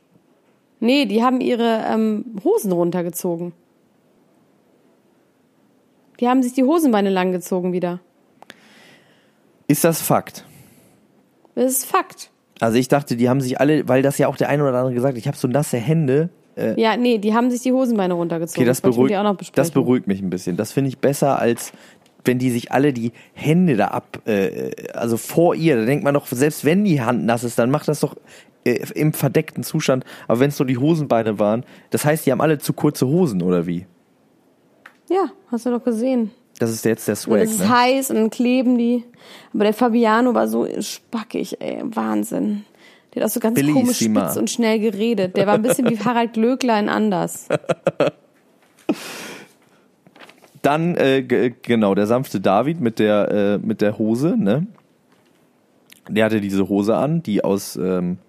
Nee, 0.80 1.06
die 1.06 1.24
haben 1.24 1.40
ihre 1.40 1.86
ähm, 1.90 2.26
Hosen 2.44 2.72
runtergezogen. 2.74 3.54
Die 6.20 6.28
haben 6.28 6.44
sich 6.44 6.54
die 6.54 6.64
Hosenbeine 6.64 7.10
langgezogen 7.10 7.72
wieder. 7.74 8.00
Ist 9.68 9.84
das 9.84 10.02
Fakt? 10.02 10.46
Das 11.56 11.72
ist 11.72 11.86
Fakt. 11.86 12.30
Also 12.60 12.78
ich 12.78 12.88
dachte, 12.88 13.16
die 13.16 13.30
haben 13.30 13.42
sich 13.42 13.60
alle, 13.60 13.88
weil 13.88 14.02
das 14.02 14.18
ja 14.18 14.28
auch 14.28 14.38
der 14.38 14.50
eine 14.50 14.64
oder 14.64 14.78
andere 14.78 14.94
gesagt 14.94 15.14
hat, 15.14 15.18
ich 15.18 15.28
habe 15.28 15.38
so 15.38 15.48
nasse 15.48 15.78
Hände. 15.78 16.30
Ja, 16.78 16.98
nee, 16.98 17.18
die 17.18 17.34
haben 17.34 17.50
sich 17.50 17.62
die 17.62 17.72
Hosenbeine 17.72 18.14
runtergezogen. 18.14 18.62
Okay, 18.62 18.68
das 18.68 18.84
mit 18.84 18.94
beruhigt, 18.94 19.16
auch 19.16 19.24
noch 19.24 19.38
das 19.38 19.50
besprechen. 19.50 19.74
beruhigt 19.74 20.06
mich 20.06 20.22
ein 20.22 20.30
bisschen. 20.30 20.56
Das 20.56 20.72
finde 20.72 20.90
ich 20.90 21.00
besser 21.00 21.40
als 21.40 21.74
wenn 22.26 22.40
die 22.40 22.52
sich 22.52 22.72
alle 22.72 22.94
die 22.94 23.12
Hände 23.34 23.76
da 23.76 23.88
ab, 23.90 24.20
äh, 24.26 24.72
also 24.94 25.18
vor 25.18 25.56
ihr, 25.56 25.76
da 25.76 25.86
denkt 25.86 26.04
man 26.04 26.14
doch, 26.14 26.28
selbst 26.28 26.66
wenn 26.66 26.84
die 26.84 27.02
Hand 27.02 27.26
nass 27.26 27.44
ist, 27.44 27.60
dann 27.60 27.70
macht 27.70 27.88
das 27.88 28.00
doch 28.00 28.16
äh, 28.64 28.80
im 28.96 29.14
verdeckten 29.14 29.64
Zustand. 29.64 30.06
Aber 30.28 30.40
wenn 30.40 30.50
es 30.50 30.58
so 30.58 30.64
die 30.64 30.78
Hosenbeine 30.78 31.40
waren, 31.40 31.66
das 31.90 32.06
heißt, 32.06 32.26
die 32.26 32.32
haben 32.32 32.42
alle 32.42 32.60
zu 32.60 32.74
kurze 32.74 33.08
Hosen 33.08 33.42
oder 33.42 33.66
wie? 33.68 33.86
Ja, 35.10 35.32
hast 35.52 35.66
du 35.66 35.70
doch 35.70 35.84
gesehen. 35.84 36.32
Das 36.64 36.72
ist 36.72 36.86
jetzt 36.86 37.10
der 37.10 37.14
Und 37.14 37.20
Swag, 37.20 37.42
es 37.42 37.52
ist 37.52 37.60
ne? 37.60 37.70
heiß 37.70 38.10
und 38.12 38.16
dann 38.16 38.30
kleben 38.30 38.78
die. 38.78 39.04
Aber 39.54 39.66
der 39.66 39.74
Fabiano 39.74 40.34
war 40.34 40.48
so 40.48 40.66
spackig, 40.80 41.60
ey. 41.60 41.82
Wahnsinn. 41.84 42.64
Der 43.14 43.22
hat 43.22 43.30
auch 43.30 43.34
so 43.34 43.42
ganz 43.42 43.60
komisch 43.60 43.74
Bellissima. 43.76 44.28
spitz 44.28 44.38
und 44.38 44.50
schnell 44.50 44.80
geredet. 44.80 45.36
Der 45.36 45.46
war 45.46 45.56
ein 45.56 45.62
bisschen 45.62 45.90
wie 45.90 46.00
Harald 46.06 46.32
Glöckler 46.32 46.80
in 46.80 46.88
anders. 46.88 47.50
Dann, 50.62 50.96
äh, 50.96 51.52
genau, 51.62 51.96
der 51.96 52.08
sanfte 52.08 52.40
David 52.40 52.80
mit 52.80 52.98
der, 52.98 53.30
äh, 53.30 53.58
mit 53.58 53.82
der 53.82 53.98
Hose, 53.98 54.38
ne? 54.38 54.66
Der 56.08 56.24
hatte 56.24 56.40
diese 56.40 56.70
Hose 56.70 56.96
an, 56.96 57.24
die 57.24 57.44
aus 57.44 57.76
ähm, 57.76 58.20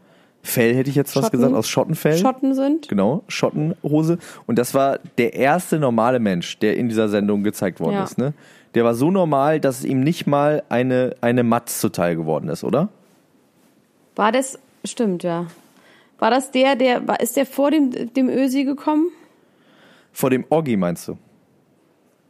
Fell, 0.46 0.74
hätte 0.76 0.90
ich 0.90 0.96
jetzt 0.96 1.12
fast 1.14 1.26
Schotten- 1.28 1.38
gesagt, 1.38 1.54
aus 1.54 1.68
Schottenfell. 1.68 2.18
Schotten 2.18 2.54
sind. 2.54 2.88
Genau, 2.88 3.22
Schottenhose. 3.28 4.18
Und 4.46 4.58
das 4.58 4.74
war 4.74 4.98
der 5.16 5.32
erste 5.34 5.78
normale 5.78 6.20
Mensch, 6.20 6.58
der 6.58 6.76
in 6.76 6.88
dieser 6.90 7.08
Sendung 7.08 7.42
gezeigt 7.42 7.80
worden 7.80 7.94
Ja. 7.94 8.04
ist, 8.04 8.18
ne? 8.18 8.34
Der 8.74 8.84
war 8.84 8.94
so 8.94 9.10
normal, 9.10 9.58
dass 9.58 9.78
es 9.78 9.84
ihm 9.86 10.00
nicht 10.00 10.26
mal 10.26 10.62
eine, 10.68 11.16
eine 11.22 11.44
Matz 11.44 11.80
zuteil 11.80 12.14
geworden 12.14 12.48
ist, 12.50 12.62
oder? 12.62 12.90
War 14.16 14.32
das, 14.32 14.58
stimmt, 14.84 15.22
ja. 15.22 15.46
War 16.18 16.30
das 16.30 16.50
der, 16.50 16.76
der, 16.76 17.08
war, 17.08 17.20
ist 17.20 17.36
der 17.36 17.46
vor 17.46 17.70
dem, 17.70 18.12
dem 18.14 18.28
Ösi 18.28 18.64
gekommen? 18.64 19.06
Vor 20.12 20.28
dem 20.30 20.44
Oggi 20.50 20.76
meinst 20.76 21.08
du? 21.08 21.16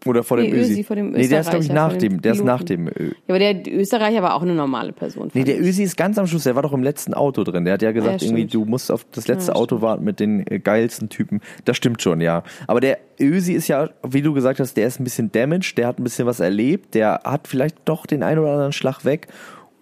Oder 0.06 0.22
vor 0.22 0.36
dem 0.36 0.50
Nee, 0.50 0.58
Ösi? 0.60 0.72
Ösi, 0.72 0.84
vor 0.84 0.96
dem 0.96 1.10
nee, 1.12 1.26
der 1.28 1.40
ist, 1.40 1.50
glaube 1.50 1.64
ich, 1.64 1.72
nach 1.72 1.92
dem 1.92 1.98
dem, 2.10 2.22
der 2.22 2.32
ist 2.32 2.44
nach 2.44 2.62
dem 2.62 2.88
Ö. 2.88 3.08
Ja, 3.08 3.12
aber 3.28 3.38
der 3.38 3.66
Österreicher 3.72 4.22
war 4.22 4.34
auch 4.34 4.42
eine 4.42 4.54
normale 4.54 4.92
Person. 4.92 5.30
Nee, 5.34 5.44
der. 5.44 5.60
Ösi 5.60 5.82
ist 5.82 5.96
ganz 5.96 6.18
am 6.18 6.26
Schluss, 6.26 6.44
der 6.44 6.54
war 6.54 6.62
doch 6.62 6.72
im 6.72 6.82
letzten 6.82 7.14
Auto 7.14 7.44
drin. 7.44 7.64
Der 7.64 7.74
hat 7.74 7.82
ja 7.82 7.92
gesagt, 7.92 8.22
Ja, 8.22 8.26
irgendwie, 8.28 8.46
du 8.46 8.64
musst 8.64 8.90
auf 8.90 9.06
das 9.12 9.26
letzte 9.28 9.52
Ja, 9.52 9.56
Auto 9.56 9.80
warten 9.80 10.04
mit 10.04 10.20
den 10.20 10.46
äh, 10.50 10.58
geilsten 10.58 11.08
Typen. 11.08 11.40
Das 11.64 11.76
stimmt 11.76 12.02
schon, 12.02 12.20
ja. 12.20 12.42
Aber 12.66 12.80
der 12.80 12.98
Ösi 13.20 13.52
ist 13.54 13.68
ja, 13.68 13.90
wie 14.06 14.22
du 14.22 14.32
gesagt 14.34 14.60
hast, 14.60 14.76
der 14.76 14.86
ist 14.86 15.00
ein 15.00 15.04
bisschen 15.04 15.30
damaged, 15.32 15.78
der 15.78 15.86
hat 15.86 15.98
ein 15.98 16.04
bisschen 16.04 16.26
was 16.26 16.40
erlebt, 16.40 16.94
der 16.94 17.20
hat 17.24 17.48
vielleicht 17.48 17.76
doch 17.84 18.06
den 18.06 18.22
einen 18.22 18.40
oder 18.40 18.50
anderen 18.52 18.72
Schlag 18.72 19.04
weg. 19.04 19.28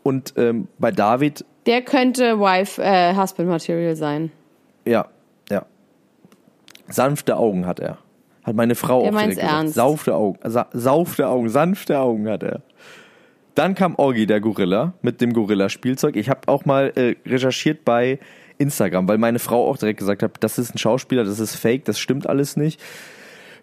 Und 0.03 0.35
ähm, 0.37 0.69
bei 0.79 0.91
David, 0.91 1.45
Der 1.67 1.83
könnte 1.83 2.39
Wife, 2.41 2.83
äh, 2.83 3.15
Husband 3.17 3.49
Material 3.49 3.97
sein. 3.97 4.31
ja, 4.85 5.07
ja. 5.51 5.65
Sanfte 6.89 7.37
Augen 7.37 7.67
hat 7.67 7.81
er. 7.81 7.99
Hat 8.43 8.57
meine 8.57 8.75
Frau 8.75 9.03
Der 9.03 9.11
auch 9.11 9.15
direkt 9.15 9.37
gesagt. 9.37 9.53
ernst. 9.53 9.75
Saufte 9.75 10.15
Augen, 10.15 10.39
sa 10.45 10.67
saufte 10.73 11.29
Augen, 11.29 11.49
sanfte 11.49 11.99
Augen 11.99 12.29
hat 12.29 12.43
er. 12.43 12.63
Dann 13.55 13.75
kam 13.75 13.95
Orgi, 13.97 14.27
der 14.27 14.41
Gorilla, 14.41 14.95
mit 15.03 15.21
dem 15.21 15.33
Gorilla-Spielzeug. 15.33 16.17
Ich 16.17 16.31
habe 16.31 16.49
auch 16.49 16.65
mal 16.65 16.93
äh, 16.97 17.17
recherchiert 17.27 17.85
bei 17.85 18.19
Instagram, 18.59 19.09
weil 19.09 19.19
meine 19.19 19.39
Frau 19.39 19.69
auch 19.69 19.77
direkt 19.77 19.99
gesagt 19.99 20.23
hat, 20.23 20.33
das 20.41 20.59
ist 20.59 20.75
ein 20.75 20.79
Schauspieler, 20.79 21.25
das 21.25 21.39
ist 21.39 21.57
fake, 21.57 21.85
das 21.85 21.99
stimmt 21.99 22.27
alles 22.27 22.57
nicht. 22.57 22.81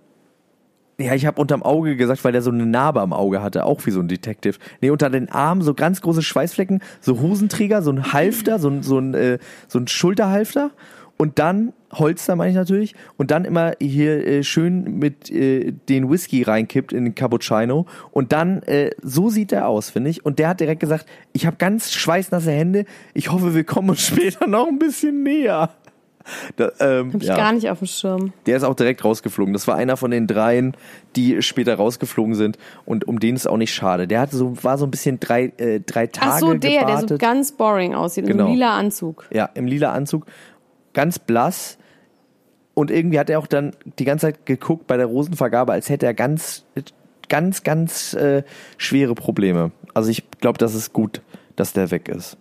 Ja, 1.00 1.14
ich 1.14 1.26
habe 1.26 1.40
unterm 1.40 1.62
Auge 1.62 1.96
gesagt, 1.96 2.24
weil 2.24 2.32
der 2.32 2.42
so 2.42 2.50
eine 2.50 2.66
Narbe 2.66 3.00
am 3.00 3.12
Auge 3.12 3.42
hatte, 3.42 3.64
auch 3.64 3.84
wie 3.86 3.90
so 3.90 4.00
ein 4.00 4.08
Detective. 4.08 4.58
Nee, 4.80 4.90
unter 4.90 5.08
den 5.10 5.30
Armen 5.30 5.62
so 5.62 5.74
ganz 5.74 6.00
große 6.00 6.22
Schweißflecken, 6.22 6.82
so 7.00 7.20
Hosenträger, 7.20 7.82
so 7.82 7.90
ein 7.90 8.12
Halfter, 8.12 8.58
so 8.58 8.68
ein, 8.68 8.82
so 8.82 8.98
ein, 8.98 9.14
äh, 9.14 9.38
so 9.66 9.78
ein 9.78 9.88
Schulterhalfter 9.88 10.72
und 11.20 11.38
dann 11.38 11.74
Holster 11.92 12.34
meine 12.34 12.48
ich 12.48 12.56
natürlich 12.56 12.94
und 13.18 13.30
dann 13.30 13.44
immer 13.44 13.74
hier 13.78 14.26
äh, 14.26 14.42
schön 14.42 14.98
mit 14.98 15.30
äh, 15.30 15.72
den 15.88 16.08
Whisky 16.08 16.42
reinkippt 16.42 16.94
in 16.94 17.04
den 17.04 17.14
Cappuccino 17.14 17.84
und 18.10 18.32
dann 18.32 18.62
äh, 18.62 18.92
so 19.02 19.28
sieht 19.28 19.52
er 19.52 19.68
aus, 19.68 19.90
finde 19.90 20.08
ich. 20.08 20.24
Und 20.24 20.38
der 20.38 20.48
hat 20.48 20.60
direkt 20.60 20.80
gesagt, 20.80 21.04
ich 21.34 21.44
habe 21.44 21.56
ganz 21.58 21.92
schweißnasse 21.92 22.50
Hände. 22.50 22.86
Ich 23.12 23.30
hoffe, 23.30 23.54
wir 23.54 23.64
kommen 23.64 23.90
uns 23.90 24.00
später 24.06 24.46
noch 24.46 24.66
ein 24.66 24.78
bisschen 24.78 25.22
näher. 25.22 25.68
Da, 26.56 26.70
ähm, 26.80 27.12
Hab 27.12 27.22
ich 27.22 27.28
ja. 27.28 27.36
gar 27.36 27.52
nicht 27.52 27.68
auf 27.70 27.78
dem 27.78 27.86
Schirm. 27.86 28.32
Der 28.46 28.56
ist 28.56 28.62
auch 28.62 28.74
direkt 28.74 29.04
rausgeflogen. 29.04 29.52
Das 29.52 29.66
war 29.68 29.76
einer 29.76 29.96
von 29.96 30.10
den 30.10 30.26
dreien, 30.26 30.76
die 31.16 31.42
später 31.42 31.74
rausgeflogen 31.74 32.34
sind 32.34 32.58
und 32.84 33.06
um 33.08 33.20
den 33.20 33.36
ist 33.36 33.46
auch 33.48 33.56
nicht 33.56 33.74
schade. 33.74 34.06
Der 34.06 34.20
hat 34.20 34.30
so, 34.30 34.62
war 34.62 34.78
so 34.78 34.86
ein 34.86 34.90
bisschen 34.90 35.20
drei, 35.20 35.52
äh, 35.56 35.80
drei 35.80 36.06
Tage 36.06 36.32
Ach 36.32 36.38
so, 36.38 36.54
der, 36.54 36.86
der 36.86 37.08
so 37.08 37.18
ganz 37.18 37.52
boring 37.52 37.94
aussieht, 37.94 38.26
Genau. 38.26 38.44
einem 38.44 38.54
lila 38.54 38.76
Anzug. 38.76 39.26
ja, 39.32 39.48
im 39.54 39.66
lila 39.66 39.92
Anzug, 39.92 40.26
ganz 40.92 41.18
blass. 41.18 41.78
Und 42.74 42.90
irgendwie 42.90 43.18
hat 43.18 43.28
er 43.28 43.38
auch 43.38 43.46
dann 43.46 43.72
die 43.98 44.04
ganze 44.04 44.26
Zeit 44.26 44.46
geguckt 44.46 44.86
bei 44.86 44.96
der 44.96 45.06
Rosenvergabe, 45.06 45.72
als 45.72 45.90
hätte 45.90 46.06
er 46.06 46.14
ganz, 46.14 46.64
ganz, 47.28 47.62
ganz 47.62 48.14
äh, 48.14 48.42
schwere 48.78 49.14
Probleme. 49.14 49.72
Also 49.92 50.10
ich 50.10 50.24
glaube, 50.40 50.58
das 50.58 50.74
ist 50.74 50.92
gut, 50.92 51.20
dass 51.56 51.72
der 51.72 51.90
weg 51.90 52.08
ist. 52.08 52.36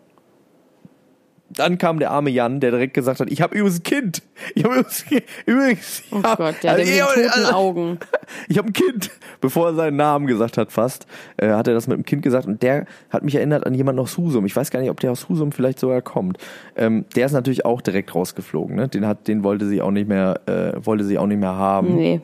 Dann 1.56 1.78
kam 1.80 1.98
der 2.00 2.12
arme 2.12 2.30
Jan, 2.30 2.60
der 2.60 2.72
direkt 2.72 2.94
gesagt 2.94 3.20
hat, 3.20 3.32
ich 3.32 3.42
habe 3.42 3.56
übrigens 3.56 3.80
ein 3.80 3.84
Kind. 3.84 4.22
Ich 4.56 4.64
habe 4.64 4.76
übrigens, 4.76 5.04
übrigens 5.46 6.04
Oh 6.12 6.22
Gott, 6.22 6.56
der 6.64 6.72
hat 6.72 6.80
also, 6.80 6.82
mit 6.82 6.88
ich- 6.88 6.96
den 6.96 7.06
toten 7.28 7.30
also, 7.44 7.54
Augen. 7.54 8.00
Ich 8.48 8.58
habe 8.60 8.68
ein 8.70 8.74
Kind. 8.74 9.10
Bevor 9.42 9.68
er 9.70 9.74
seinen 9.74 9.98
Namen 9.98 10.28
gesagt 10.28 10.58
hat 10.58 10.72
fast, 10.72 11.08
äh, 11.38 11.50
hat 11.50 11.68
er 11.68 11.74
das 11.74 11.88
mit 11.88 11.98
dem 11.98 12.06
Kind 12.06 12.22
gesagt 12.22 12.46
und 12.48 12.62
der 12.62 12.86
hat 13.10 13.24
mich 13.24 13.34
erinnert 13.36 13.66
an 13.66 13.74
jemanden 13.74 14.00
aus 14.00 14.18
Husum. 14.18 14.46
Ich 14.46 14.56
weiß 14.56 14.70
gar 14.70 14.80
nicht, 14.80 14.92
ob 14.92 15.00
der 15.00 15.12
aus 15.12 15.28
Husum 15.28 15.52
vielleicht 15.52 15.80
sogar 15.80 16.02
kommt. 16.04 16.38
Ähm, 16.76 17.06
der 17.16 17.26
ist 17.26 17.32
natürlich 17.32 17.66
auch 17.66 17.82
direkt 17.82 18.14
rausgeflogen. 18.14 18.76
Ne? 18.76 18.88
Den 18.88 19.08
hat, 19.08 19.28
den 19.28 19.44
wollte 19.44 19.68
sie 19.68 19.82
auch 19.82 19.92
nicht 19.92 20.08
mehr, 20.08 20.42
äh, 20.46 20.86
wollte 20.86 21.04
sie 21.04 21.18
auch 21.18 21.26
nicht 21.28 21.40
mehr 21.40 21.56
haben. 21.56 21.96
Nee. 21.96 22.22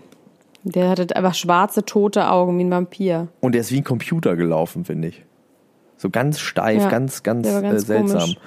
Der 0.63 0.89
hatte 0.89 1.15
einfach 1.15 1.33
schwarze, 1.35 1.85
tote 1.85 2.29
Augen 2.29 2.57
wie 2.59 2.63
ein 2.63 2.71
Vampir. 2.71 3.27
Und 3.39 3.53
der 3.53 3.61
ist 3.61 3.71
wie 3.71 3.77
ein 3.77 3.83
Computer 3.83 4.35
gelaufen, 4.35 4.83
finde 4.85 5.07
ich. 5.09 5.23
So 5.97 6.09
ganz 6.09 6.39
steif, 6.39 6.83
Ja, 6.83 6.89
ganz, 6.89 7.23
ganz, 7.23 7.47
war 7.47 7.61
ganz 7.61 7.83
äh, 7.83 7.85
seltsam. 7.85 8.19
komisch. 8.19 8.38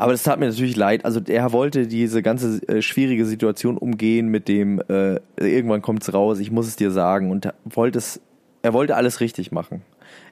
Aber 0.00 0.12
das 0.12 0.22
tat 0.22 0.40
mir 0.40 0.46
natürlich 0.46 0.76
leid. 0.76 1.04
Also 1.04 1.20
er 1.28 1.52
wollte 1.52 1.86
diese 1.86 2.22
ganze 2.22 2.66
äh, 2.66 2.80
schwierige 2.80 3.26
Situation 3.26 3.76
umgehen 3.76 4.28
mit 4.28 4.48
dem, 4.48 4.80
äh, 4.88 5.20
irgendwann 5.36 5.82
kommt's 5.82 6.14
raus, 6.14 6.38
ich 6.38 6.50
muss 6.50 6.66
es 6.66 6.76
dir 6.76 6.90
sagen. 6.90 7.30
Und 7.30 7.52
wollte 7.66 7.98
es, 7.98 8.18
er 8.62 8.72
wollte 8.72 8.96
alles 8.96 9.20
richtig 9.20 9.52
machen. 9.52 9.82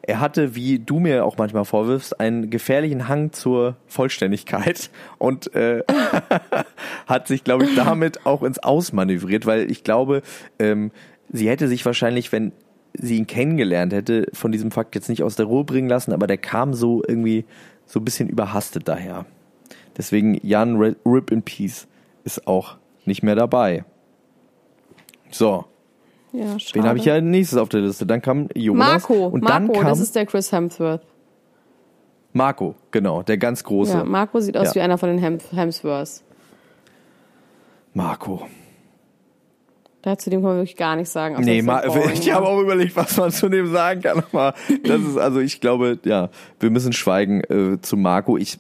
Er 0.01 0.21
hatte, 0.21 0.55
wie 0.55 0.79
du 0.79 1.01
mir 1.01 1.23
auch 1.27 1.37
manchmal 1.37 1.67
vorwirfst, 1.67 2.19
einen 2.19 2.49
gefährlichen 2.49 3.09
Hang 3.09 3.33
zur 3.33 3.77
Vollständigkeit 3.89 4.89
und 5.19 5.55
äh, 5.55 5.83
hat 7.07 7.29
sich, 7.29 7.45
glaube 7.45 7.65
ich, 7.65 7.75
damit 7.75 8.25
auch 8.25 8.43
ins 8.45 8.61
Ausmanövriert, 8.61 9.45
weil 9.45 9.71
ich 9.71 9.85
glaube, 9.85 10.23
ähm, 10.59 10.93
sie 11.31 11.47
hätte 11.47 11.69
sich 11.69 11.85
wahrscheinlich, 11.85 12.33
wenn 12.33 12.53
sie 12.95 13.19
ihn 13.19 13.27
kennengelernt 13.27 13.93
hätte, 13.93 14.29
von 14.33 14.51
diesem 14.51 14.71
Fakt 14.71 14.95
jetzt 14.95 15.11
nicht 15.11 15.23
aus 15.23 15.37
der 15.37 15.45
Ruhe 15.45 15.65
bringen 15.65 15.91
lassen, 15.91 16.15
aber 16.15 16.27
der 16.27 16.39
kam 16.39 16.73
so 16.73 17.03
irgendwie 17.07 17.45
so 17.85 18.01
ein 18.01 18.05
bisschen 18.07 18.31
überhastet 18.31 18.89
daher. 18.89 19.27
Deswegen 19.99 20.39
Jan 20.47 20.77
Rip 21.05 21.31
in 21.31 21.43
Peace 21.43 21.87
ist 22.25 22.47
auch 22.47 22.77
nicht 23.05 23.23
mehr 23.23 23.35
dabei. 23.35 23.85
So, 25.31 25.65
Ja, 26.33 26.59
schade. 26.59 26.75
wen 26.75 26.89
habe 26.89 26.99
ich 26.99 27.05
ja 27.05 27.21
nächstes 27.21 27.59
auf 27.59 27.69
der 27.69 27.81
Liste? 27.81 28.07
Dann 28.07 28.23
kam 28.23 28.49
Jonas 28.55 29.09
Marco, 29.09 29.27
und 29.27 29.43
Marco, 29.43 29.49
dann 29.73 29.73
kam 29.73 29.85
das 29.87 30.01
ist 30.01 30.15
der 30.15 30.25
Chris 30.27 30.53
Hemsworth. 30.53 31.03
Marco, 32.33 32.75
genau, 32.91 33.23
der 33.23 33.39
ganz 33.39 33.65
große. 33.65 33.93
Ja, 33.99 34.05
Marco 34.05 34.39
sieht 34.41 34.57
aus 34.57 34.69
Ja. 34.69 34.75
wie 34.77 34.81
einer 34.81 34.99
von 34.99 35.09
den 35.09 35.19
Hem 35.19 35.39
Hemsworths. 35.51 36.23
Marco. 37.95 38.47
Da 40.03 40.17
zu 40.17 40.31
dem 40.31 40.41
kann 40.41 40.51
man 40.51 40.57
wirklich 40.59 40.77
gar 40.77 40.95
nichts 40.95 41.13
sagen. 41.13 41.43
Nee, 41.43 41.61
ma, 41.63 41.83
ich 42.13 42.33
habe 42.33 42.47
auch 42.47 42.61
überlegt, 42.61 42.95
was 42.97 43.17
man 43.17 43.33
zu 43.33 43.49
dem 43.49 43.73
sagen 43.73 44.01
kann. 44.03 44.23
Aber 44.31 44.55
das 44.85 45.01
ist, 45.03 45.17
also 45.17 45.41
ich 45.41 45.61
glaube, 45.61 45.99
ja, 46.05 46.29
wir 46.61 46.71
müssen 46.71 46.93
schweigen 46.93 47.41
äh, 47.45 47.81
zu 47.81 47.97
Marco. 47.97 48.37
Ich 48.37 48.59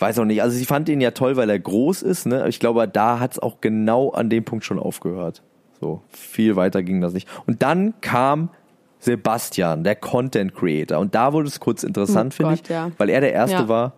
weiß 0.00 0.18
auch 0.18 0.24
nicht. 0.24 0.42
Also 0.42 0.56
sie 0.56 0.64
fand 0.64 0.88
ihn 0.88 1.00
ja 1.00 1.10
toll, 1.10 1.36
weil 1.36 1.50
er 1.50 1.58
groß 1.58 2.02
ist. 2.02 2.26
Ne? 2.26 2.48
Ich 2.48 2.60
glaube, 2.60 2.86
da 2.88 3.18
hat 3.20 3.32
es 3.32 3.38
auch 3.38 3.60
genau 3.60 4.10
an 4.10 4.30
dem 4.30 4.44
Punkt 4.44 4.64
schon 4.64 4.78
aufgehört. 4.78 5.42
So 5.80 6.02
viel 6.10 6.56
weiter 6.56 6.82
ging 6.82 7.00
das 7.00 7.12
nicht. 7.12 7.28
Und 7.46 7.62
dann 7.62 7.94
kam 8.00 8.50
Sebastian, 8.98 9.82
der 9.82 9.96
Content 9.96 10.54
Creator. 10.54 10.98
Und 10.98 11.14
da 11.14 11.32
wurde 11.32 11.48
es 11.48 11.58
kurz 11.60 11.82
interessant, 11.82 12.34
Oh 12.34 12.36
finde 12.36 12.54
ich, 12.62 12.68
ja. 12.68 12.90
weil 12.98 13.08
er 13.08 13.20
der 13.20 13.32
erste 13.32 13.56
Ja. 13.62 13.68
war, 13.68 13.92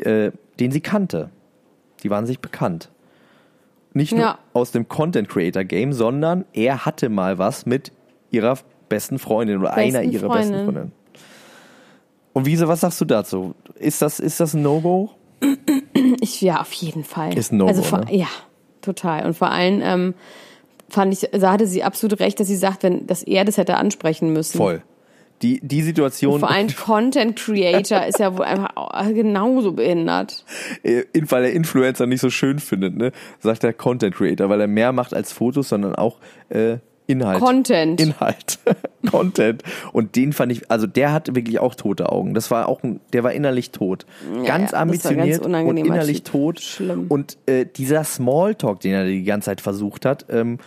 äh, 0.00 0.30
den 0.58 0.70
sie 0.72 0.80
kannte. 0.80 1.30
Die 2.02 2.10
waren 2.10 2.26
sich 2.26 2.40
bekannt. 2.40 2.90
Nicht 3.92 4.12
nur 4.12 4.20
Ja. 4.22 4.38
aus 4.54 4.70
dem 4.70 4.88
Content 4.88 5.28
Creator 5.28 5.64
Game, 5.64 5.92
sondern 5.92 6.44
er 6.52 6.86
hatte 6.86 7.08
mal 7.08 7.38
was 7.38 7.66
mit 7.66 7.92
ihrer 8.30 8.56
besten 8.88 9.18
Freundin 9.18 9.58
oder 9.58 9.74
Besten 9.74 9.96
einer 9.96 10.02
ihrer 10.02 10.28
besten 10.28 10.52
Freundin. 10.54 10.64
Freundinnen. 10.64 10.92
Und 12.32 12.46
Wiese, 12.46 12.68
was 12.68 12.80
sagst 12.80 13.00
du 13.00 13.04
dazu? 13.04 13.54
Ist 13.74 14.00
das, 14.00 14.20
ist 14.20 14.40
das 14.40 14.54
ein 14.54 14.62
No-Go? 14.62 15.10
Ich, 16.20 16.40
ja, 16.40 16.60
auf 16.60 16.72
jeden 16.72 17.04
Fall. 17.04 17.36
Ist 17.36 17.52
ein 17.52 17.58
No-Go, 17.58 17.68
also, 17.70 17.82
vor- 17.82 18.04
ne? 18.04 18.14
Ja, 18.16 18.28
total. 18.82 19.26
Und 19.26 19.34
vor 19.34 19.50
allem 19.50 19.80
ähm, 19.82 20.14
fand 20.88 21.12
ich, 21.12 21.28
da 21.32 21.52
hatte 21.52 21.66
sie 21.66 21.82
absolut 21.82 22.20
recht, 22.20 22.40
dass 22.40 22.46
sie 22.48 22.56
sagt, 22.56 22.82
wenn, 22.82 23.06
dass 23.06 23.22
er 23.22 23.44
das 23.44 23.56
hätte 23.56 23.76
ansprechen 23.76 24.32
müssen. 24.32 24.56
Voll. 24.56 24.82
Die, 25.42 25.60
die 25.62 25.82
Situation, 25.82 26.40
Vor 26.40 26.50
allem 26.50 26.66
Content 26.76 27.36
Creator 27.36 28.04
ist 28.06 28.18
ja 28.18 28.36
wohl 28.36 28.44
einfach 28.44 28.74
auch 28.74 29.04
genauso 29.06 29.72
behindert. 29.72 30.44
äh, 30.82 31.04
weil 31.28 31.44
er 31.44 31.52
Influencer 31.52 32.06
nicht 32.06 32.20
so 32.20 32.28
schön 32.30 32.58
findet, 32.58 32.96
ne, 32.96 33.12
sagt 33.38 33.62
der 33.62 33.72
Content 33.72 34.16
Creator, 34.16 34.48
weil 34.48 34.60
er 34.60 34.66
mehr 34.66 34.90
macht 34.92 35.14
als 35.14 35.32
Fotos, 35.32 35.68
sondern 35.68 35.94
auch 35.94 36.16
äh, 36.48 36.78
Inhalt. 37.08 37.40
Content. 37.40 38.00
Inhalt. 38.00 38.58
Content. 39.10 39.62
Und 39.92 40.14
den 40.14 40.34
fand 40.34 40.52
ich, 40.52 40.70
also 40.70 40.86
der 40.86 41.12
hatte 41.12 41.34
wirklich 41.34 41.58
auch 41.58 41.74
tote 41.74 42.12
Augen. 42.12 42.34
Das 42.34 42.50
war 42.50 42.68
auch 42.68 42.82
ein, 42.82 43.00
der 43.14 43.24
war 43.24 43.32
innerlich 43.32 43.70
tot. 43.70 44.04
ganz 44.34 44.46
ja, 44.46 44.58
das 44.58 44.72
war 44.72 44.80
ambitioniert 44.80 45.42
ganz 45.42 45.66
und 45.66 45.76
innerlich 45.78 46.22
tot. 46.22 46.60
Schlimm. 46.60 47.06
Und 47.08 47.38
äh, 47.46 47.64
dieser 47.64 48.04
Smalltalk, 48.04 48.80
den 48.80 48.92
er 48.92 49.06
die 49.06 49.24
ganze 49.24 49.46
Zeit 49.46 49.62
versucht 49.62 50.04
hat, 50.04 50.26
ähm, 50.28 50.58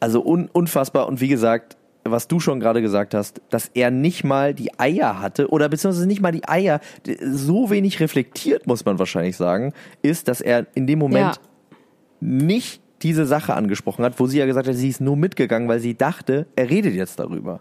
also 0.00 0.24
un 0.26 0.48
unfassbar. 0.52 1.06
Und 1.06 1.20
wie 1.20 1.28
gesagt, 1.28 1.76
was 2.02 2.26
du 2.26 2.40
schon 2.40 2.58
gerade 2.58 2.82
gesagt 2.82 3.14
hast, 3.14 3.40
dass 3.50 3.70
er 3.72 3.92
nicht 3.92 4.24
mal 4.24 4.54
die 4.54 4.76
Eier 4.80 5.20
hatte 5.20 5.50
oder 5.50 5.68
beziehungsweise 5.68 6.08
nicht 6.08 6.20
mal 6.20 6.32
die 6.32 6.48
Eier, 6.48 6.80
so 7.22 7.70
wenig 7.70 8.00
reflektiert, 8.00 8.66
muss 8.66 8.84
man 8.84 8.98
wahrscheinlich 8.98 9.36
sagen, 9.36 9.72
ist, 10.02 10.26
dass 10.26 10.40
er 10.40 10.66
in 10.74 10.88
dem 10.88 10.98
Moment 10.98 11.36
Ja. 11.36 11.76
nicht 12.20 12.82
diese 13.02 13.26
Sache 13.26 13.54
angesprochen 13.54 14.04
hat, 14.04 14.20
wo 14.20 14.26
sie 14.26 14.38
ja 14.38 14.46
gesagt 14.46 14.68
hat, 14.68 14.74
sie 14.74 14.88
ist 14.88 15.00
nur 15.00 15.16
mitgegangen, 15.16 15.68
weil 15.68 15.80
sie 15.80 15.96
dachte, 15.96 16.46
er 16.56 16.70
redet 16.70 16.94
jetzt 16.94 17.18
darüber. 17.18 17.60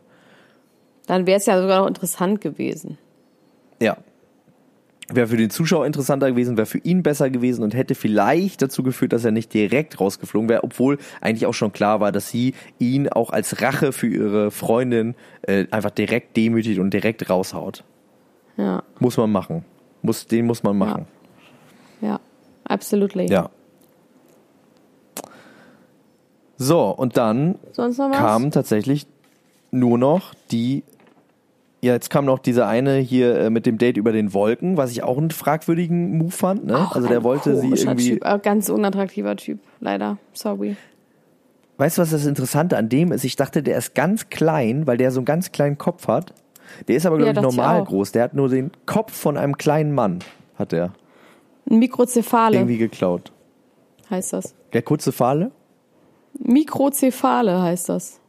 Dann 1.07 1.25
wäre 1.25 1.37
es 1.37 1.45
ja 1.45 1.59
sogar 1.59 1.79
noch 1.81 1.87
interessant 1.87 2.41
gewesen. 2.41 2.97
Ja. 3.81 3.97
Wäre 5.11 5.27
für 5.27 5.37
den 5.37 5.49
Zuschauer 5.49 5.87
interessanter 5.87 6.29
gewesen, 6.29 6.55
wäre 6.55 6.67
für 6.67 6.77
ihn 6.77 7.01
besser 7.01 7.31
gewesen 7.31 7.63
und 7.63 7.73
hätte 7.73 7.95
vielleicht 7.95 8.61
dazu 8.61 8.83
geführt, 8.83 9.11
dass 9.11 9.25
er 9.25 9.31
nicht 9.31 9.51
direkt 9.53 9.99
rausgeflogen 9.99 10.49
wäre, 10.49 10.63
obwohl 10.63 10.99
eigentlich 11.19 11.47
auch 11.47 11.55
schon 11.55 11.71
klar 11.71 11.99
war, 11.99 12.11
dass 12.11 12.29
sie 12.29 12.53
ihn 12.77 13.09
auch 13.09 13.31
als 13.31 13.59
Rache 13.61 13.91
für 13.91 14.05
ihre 14.07 14.51
Freundin 14.51 15.15
äh, 15.41 15.65
einfach 15.71 15.89
direkt 15.89 16.37
demütigt 16.37 16.79
und 16.79 16.93
direkt 16.93 17.27
raushaut. 17.27 17.83
Ja, 18.57 18.83
Muss 18.99 19.17
man 19.17 19.31
machen. 19.31 19.65
Muss, 20.03 20.27
den 20.27 20.45
muss 20.45 20.61
man 20.61 20.77
machen. 20.77 21.07
ja, 22.01 22.19
absolutely. 22.65 23.31
Ja. 23.31 23.49
So, 26.61 26.89
und 26.89 27.15
dann 27.17 27.55
kam 28.11 28.51
tatsächlich 28.51 29.07
nur 29.71 29.97
noch 29.97 30.33
die. 30.51 30.83
Ja, 31.81 31.93
jetzt 31.93 32.09
kam 32.09 32.25
noch 32.25 32.39
dieser 32.39 32.67
eine 32.67 32.97
hier 32.97 33.39
äh, 33.39 33.49
mit 33.49 33.65
dem 33.65 33.77
Date 33.77 33.95
über 33.95 34.11
den 34.11 34.33
Wolken, 34.33 34.75
was 34.75 34.91
ich 34.91 35.01
auch 35.01 35.17
einen 35.17 35.31
fragwürdigen 35.31 36.17
Move 36.17 36.31
fand. 36.31 36.65
Ne? 36.65 36.77
Auch 36.77 36.93
also 36.93 37.07
der 37.07 37.19
ein 37.19 37.23
wollte 37.23 37.55
sie 37.55 37.69
irgendwie. 37.69 38.09
Typ, 38.15 38.25
äh, 38.25 38.37
ganz 38.43 38.67
unattraktiver 38.67 39.37
Typ, 39.37 39.59
leider. 39.79 40.17
Sorry. 40.33 40.75
Weißt 41.77 41.97
du, 41.97 42.01
was 42.01 42.09
das 42.09 42.25
Interessante 42.25 42.75
an 42.75 42.89
dem 42.89 43.13
ist? 43.13 43.23
Ich 43.23 43.37
dachte, 43.37 43.63
der 43.63 43.77
ist 43.77 43.95
ganz 43.95 44.27
klein, 44.29 44.85
weil 44.87 44.97
der 44.97 45.11
so 45.11 45.19
einen 45.21 45.25
ganz 45.25 45.53
kleinen 45.53 45.77
Kopf 45.77 46.09
hat. 46.09 46.33
Der 46.89 46.97
ist 46.97 47.05
aber, 47.05 47.15
glaube 47.15 47.27
Ja, 47.33 47.41
ich, 47.41 47.47
ich 47.47 47.55
normal 47.55 47.79
auch. 47.79 47.87
groß. 47.87 48.11
Der 48.11 48.23
hat 48.23 48.33
nur 48.33 48.49
den 48.49 48.71
Kopf 48.85 49.13
von 49.13 49.37
einem 49.37 49.57
kleinen 49.57 49.93
Mann, 49.95 50.19
hat 50.57 50.73
er 50.73 50.91
Ein 51.69 51.79
Mikrozephale 51.79 52.57
irgendwie 52.57 52.77
geklaut. 52.77 53.31
heißt 54.09 54.33
das. 54.33 54.53
Der 54.73 54.81
kurze 54.81 55.13
Fahle? 55.13 55.51
Mikrozephale 56.39 57.61
heißt 57.61 57.89
das. 57.89 58.19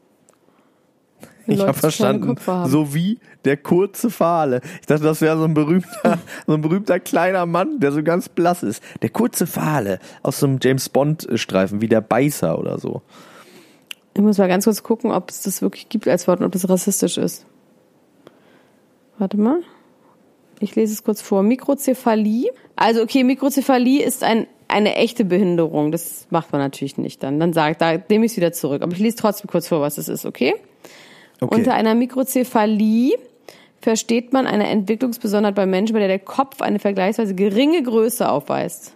Wenn 1.46 1.56
Ich 1.56 1.62
habe 1.62 1.74
verstanden, 1.74 2.36
so 2.66 2.94
wie 2.94 3.18
der 3.44 3.56
kurze 3.56 4.10
Fahle. 4.10 4.60
Ich 4.80 4.86
dachte, 4.86 5.04
das 5.04 5.20
wäre 5.20 5.38
so 5.38 5.44
ein 5.44 5.54
berühmter, 5.54 6.18
so 6.46 6.54
ein 6.54 6.60
berühmter 6.60 7.00
kleiner 7.00 7.46
Mann, 7.46 7.80
der 7.80 7.92
so 7.92 8.02
ganz 8.02 8.28
blass 8.28 8.62
ist. 8.62 8.82
Der 9.02 9.10
kurze 9.10 9.46
Fahle 9.46 9.98
aus 10.22 10.40
so 10.40 10.46
einem 10.46 10.58
James 10.62 10.88
Bond 10.88 11.28
Streifen, 11.34 11.80
wie 11.80 11.88
der 11.88 12.00
Beißer 12.00 12.58
oder 12.58 12.78
so. 12.78 13.02
Ich 14.14 14.20
muss 14.20 14.38
mal 14.38 14.48
ganz 14.48 14.64
kurz 14.64 14.82
gucken, 14.82 15.12
ob 15.12 15.30
es 15.30 15.42
das 15.42 15.62
wirklich 15.62 15.88
gibt 15.88 16.06
als 16.08 16.28
Wort 16.28 16.40
und 16.40 16.46
ob 16.46 16.52
das 16.52 16.68
rassistisch 16.68 17.16
ist. 17.16 17.46
Warte 19.18 19.36
mal. 19.36 19.60
Ich 20.60 20.76
lese 20.76 20.92
es 20.92 21.04
kurz 21.04 21.22
vor. 21.22 21.42
Mikrozephalie. 21.42 22.50
Also, 22.76 23.02
okay, 23.02 23.24
Mikrozephalie 23.24 24.04
ist 24.04 24.22
ein, 24.22 24.46
eine 24.70 24.96
echte 24.96 25.24
Behinderung. 25.24 25.92
Das 25.92 26.26
macht 26.30 26.52
man 26.52 26.60
natürlich 26.60 26.98
nicht 26.98 27.22
dann. 27.22 27.40
Dann 27.40 27.52
sagt, 27.52 27.80
da 27.80 27.98
nehme 28.08 28.24
ich 28.24 28.32
es 28.32 28.36
wieder 28.36 28.52
zurück. 28.52 28.82
Aber 28.82 28.92
ich 28.92 28.98
lese 28.98 29.16
trotzdem 29.16 29.50
kurz 29.50 29.68
vor, 29.68 29.80
was 29.80 29.98
es 29.98 30.08
ist, 30.08 30.26
okay? 30.26 30.54
Okay. 31.40 31.54
Unter 31.54 31.74
einer 31.74 31.94
Mikrozephalie 31.94 33.12
versteht 33.80 34.32
man 34.32 34.46
eine 34.46 34.68
Entwicklungsbesonderheit 34.68 35.54
bei 35.54 35.66
Menschen, 35.66 35.94
bei 35.94 36.00
der 36.00 36.08
der 36.08 36.18
Kopf 36.18 36.60
eine 36.60 36.78
vergleichsweise 36.78 37.34
geringe 37.34 37.82
Größe 37.82 38.28
aufweist. 38.28 38.94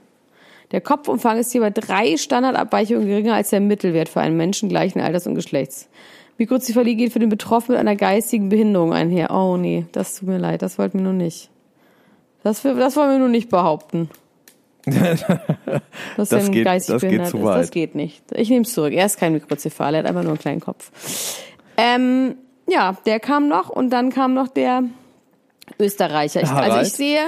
Der 0.73 0.81
Kopfumfang 0.81 1.39
ist 1.39 1.53
hier 1.53 1.61
bei 1.61 1.71
drei 1.71 2.17
Standardabweichungen 2.17 3.07
geringer 3.07 3.35
als 3.35 3.51
der 3.51 3.61
Mittelwert 3.61 4.09
für 4.09 4.21
einen 4.21 4.37
Menschen 4.37 4.69
gleichen 4.69 5.01
Alters 5.01 5.27
und 5.27 5.35
Geschlechts. 5.35 5.89
Mikrozephalie 6.37 6.97
geht 6.97 7.13
für 7.13 7.21
den 7.21 7.29
Betroffenen 7.29 7.79
mit 7.79 7.87
einer 7.87 7.97
geistigen 7.97 8.49
Behinderung 8.49 8.93
einher. 8.93 9.31
Oh 9.31 9.57
nee, 9.57 9.87
das 9.93 10.17
tut 10.17 10.29
mir 10.29 10.39
leid, 10.39 10.63
das 10.63 10.79
wollten 10.79 10.99
wir 10.99 11.05
nur 11.05 11.13
nicht. 11.13 11.49
Das, 12.43 12.63
das 12.63 12.97
wollen 12.97 13.11
wir 13.11 13.19
nur 13.19 13.29
nicht 13.29 13.49
behaupten. 13.49 14.11
Dass 14.87 15.25
Das 16.17 16.33
er 16.33 16.49
geht- 16.51 16.65
geistig 16.65 16.93
das 16.95 17.01
geht 17.03 17.11
behindert 17.11 17.31
zu 17.31 17.39
ist. 17.39 17.45
weit. 17.45 17.61
Das 17.63 17.71
geht 17.71 17.95
nicht. 17.95 18.23
Ich 18.33 18.51
nehme 18.51 18.63
es 18.63 18.73
zurück. 18.73 18.93
Er 18.93 19.07
ist 19.07 19.19
kein 19.19 19.33
Mikrozephal, 19.33 19.95
er 19.95 19.99
hat 20.01 20.07
einfach 20.07 20.23
nur 20.23 20.33
einen 20.33 20.39
kleinen 20.39 20.61
Kopf. 20.61 20.91
Ähm, 21.77 22.37
ja, 22.69 22.97
der 23.07 23.21
kam 23.21 23.49
noch 23.49 23.69
und 23.71 23.91
dann 23.91 24.11
kam 24.11 24.35
noch 24.35 24.49
der 24.49 24.85
Österreicher. 25.79 26.43
Ich, 26.43 26.51
also 26.51 26.81
ich 26.81 26.93
sehe, 26.93 27.21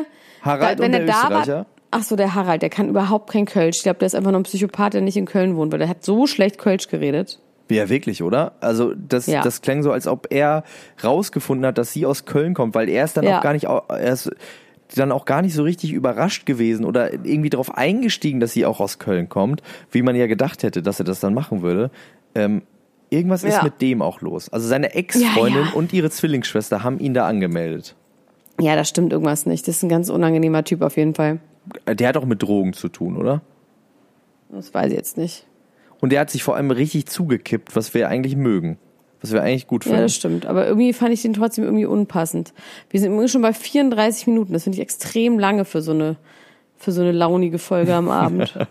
Harald 0.42 0.78
da, 0.78 0.82
wenn 0.84 0.92
er 0.92 1.00
der 1.04 1.14
da 1.14 1.30
war? 1.30 1.66
Ach 1.90 2.02
so, 2.02 2.16
der 2.16 2.34
Harald, 2.34 2.62
der 2.62 2.68
kann 2.70 2.88
überhaupt 2.88 3.30
kein 3.30 3.46
Kölsch. 3.46 3.78
Ich 3.78 3.82
glaube, 3.84 3.98
der 3.98 4.06
ist 4.06 4.14
einfach 4.14 4.30
nur 4.32 4.40
ein 4.40 4.44
Psychopath, 4.44 4.94
der 4.94 5.00
nicht 5.00 5.16
in 5.16 5.24
Köln 5.24 5.56
wohnt, 5.56 5.72
weil 5.72 5.78
der 5.78 5.88
hat 5.88 6.04
so 6.04 6.26
schlecht 6.26 6.58
Kölsch 6.58 6.88
geredet. 6.88 7.38
Ja, 7.70 7.88
wirklich, 7.88 8.22
oder? 8.22 8.52
Also 8.60 8.92
das, 8.94 9.26
Ja. 9.26 9.42
das 9.42 9.62
klang 9.62 9.82
so, 9.82 9.90
als 9.92 10.06
ob 10.06 10.26
er 10.30 10.62
rausgefunden 11.02 11.66
hat, 11.66 11.78
dass 11.78 11.92
sie 11.92 12.06
aus 12.06 12.24
Köln 12.24 12.54
kommt, 12.54 12.74
weil 12.74 12.88
er 12.88 13.04
ist 13.04 13.16
dann 13.16 13.24
Ja. 13.24 13.38
auch 13.38 13.42
gar 13.42 13.52
nicht, 13.54 13.64
er 13.64 14.12
ist 14.12 14.30
dann 14.94 15.10
auch 15.12 15.24
gar 15.24 15.42
nicht 15.42 15.54
so 15.54 15.62
richtig 15.62 15.92
überrascht 15.92 16.46
gewesen 16.46 16.84
oder 16.84 17.12
irgendwie 17.12 17.50
darauf 17.50 17.74
eingestiegen, 17.76 18.40
dass 18.40 18.52
sie 18.52 18.64
auch 18.66 18.80
aus 18.80 18.98
Köln 18.98 19.28
kommt, 19.28 19.62
wie 19.90 20.02
man 20.02 20.14
ja 20.16 20.26
gedacht 20.26 20.62
hätte, 20.62 20.82
dass 20.82 20.98
er 21.00 21.04
das 21.04 21.20
dann 21.20 21.34
machen 21.34 21.62
würde. 21.62 21.90
Ähm, 22.34 22.62
irgendwas 23.10 23.42
ist 23.44 23.54
Ja. 23.56 23.62
mit 23.64 23.80
dem 23.82 24.02
auch 24.02 24.20
los. 24.20 24.48
Also 24.48 24.68
seine 24.68 24.94
Ex-Freundin 24.94 25.62
Ja, 25.62 25.68
ja. 25.68 25.72
und 25.74 25.92
ihre 25.92 26.10
Zwillingsschwester 26.10 26.84
haben 26.84 26.98
ihn 27.00 27.14
da 27.14 27.26
angemeldet. 27.26 27.96
Ja, 28.60 28.74
da 28.76 28.84
stimmt 28.84 29.12
irgendwas 29.12 29.44
nicht. 29.46 29.66
Das 29.68 29.76
ist 29.76 29.82
ein 29.82 29.88
ganz 29.88 30.08
unangenehmer 30.08 30.64
Typ 30.64 30.82
auf 30.82 30.96
jeden 30.96 31.14
Fall. 31.14 31.40
Der 31.86 32.08
hat 32.08 32.16
auch 32.16 32.24
mit 32.24 32.42
Drogen 32.42 32.72
zu 32.72 32.88
tun, 32.88 33.16
oder? 33.16 33.42
Das 34.50 34.72
weiß 34.72 34.90
ich 34.90 34.96
jetzt 34.96 35.16
nicht. 35.18 35.46
Und 36.00 36.10
der 36.12 36.20
hat 36.20 36.30
sich 36.30 36.42
vor 36.42 36.56
allem 36.56 36.70
richtig 36.70 37.06
zugekippt, 37.06 37.74
was 37.74 37.92
wir 37.94 38.08
eigentlich 38.08 38.36
mögen. 38.36 38.78
Was 39.22 39.32
wir 39.32 39.42
eigentlich 39.42 39.66
gut 39.66 39.84
Ja, 39.84 39.90
finden. 39.90 40.02
das 40.02 40.14
stimmt. 40.14 40.46
Aber 40.46 40.66
irgendwie 40.66 40.92
fand 40.92 41.12
ich 41.12 41.22
den 41.22 41.32
trotzdem 41.32 41.64
irgendwie 41.64 41.86
unpassend. 41.86 42.52
Wir 42.90 43.00
sind 43.00 43.12
übrigens 43.12 43.32
schon 43.32 43.42
bei 43.42 43.52
34 43.52 44.26
Minuten. 44.26 44.52
Das 44.52 44.64
finde 44.64 44.76
ich 44.76 44.82
extrem 44.82 45.38
lange 45.38 45.64
für 45.64 45.82
so 45.82 45.92
eine, 45.92 46.16
für 46.76 46.92
so 46.92 47.00
eine 47.00 47.12
launige 47.12 47.58
Folge 47.58 47.94
am 47.94 48.08
Abend. 48.08 48.58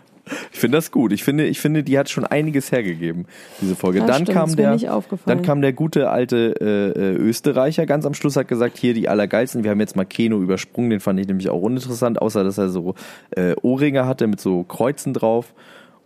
Ich 0.52 0.58
finde 0.58 0.78
das 0.78 0.90
gut. 0.90 1.12
Ich 1.12 1.22
finde, 1.22 1.46
ich 1.46 1.60
finde, 1.60 1.84
die 1.84 1.96
hat 1.98 2.10
schon 2.10 2.24
einiges 2.26 2.72
hergegeben, 2.72 3.26
diese 3.60 3.76
Folge. 3.76 4.00
Das 4.00 4.08
dann 4.08 4.22
stimmt, 4.24 4.36
kam 4.36 4.56
der, 4.56 4.76
dann 5.24 5.42
kam 5.42 5.62
der 5.62 5.72
gute 5.72 6.10
alte 6.10 6.54
äh, 6.60 7.00
äh, 7.00 7.14
Österreicher 7.14 7.86
ganz 7.86 8.04
am 8.06 8.14
Schluss 8.14 8.34
hat 8.34 8.48
gesagt, 8.48 8.76
hier 8.76 8.92
die 8.92 9.08
allergeilsten. 9.08 9.62
Wir 9.62 9.70
haben 9.70 9.78
jetzt 9.78 9.94
mal 9.94 10.04
Keno 10.04 10.40
übersprungen, 10.42 10.90
den 10.90 10.98
fand 10.98 11.20
ich 11.20 11.28
nämlich 11.28 11.48
auch 11.48 11.62
uninteressant, 11.62 12.20
außer 12.20 12.42
dass 12.42 12.58
er 12.58 12.70
so 12.70 12.96
äh, 13.30 13.54
Ohrringe 13.62 14.04
hatte 14.06 14.26
mit 14.26 14.40
so 14.40 14.64
Kreuzen 14.64 15.14
drauf. 15.14 15.54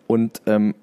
Und 0.07 0.43
ähm, 0.47 0.75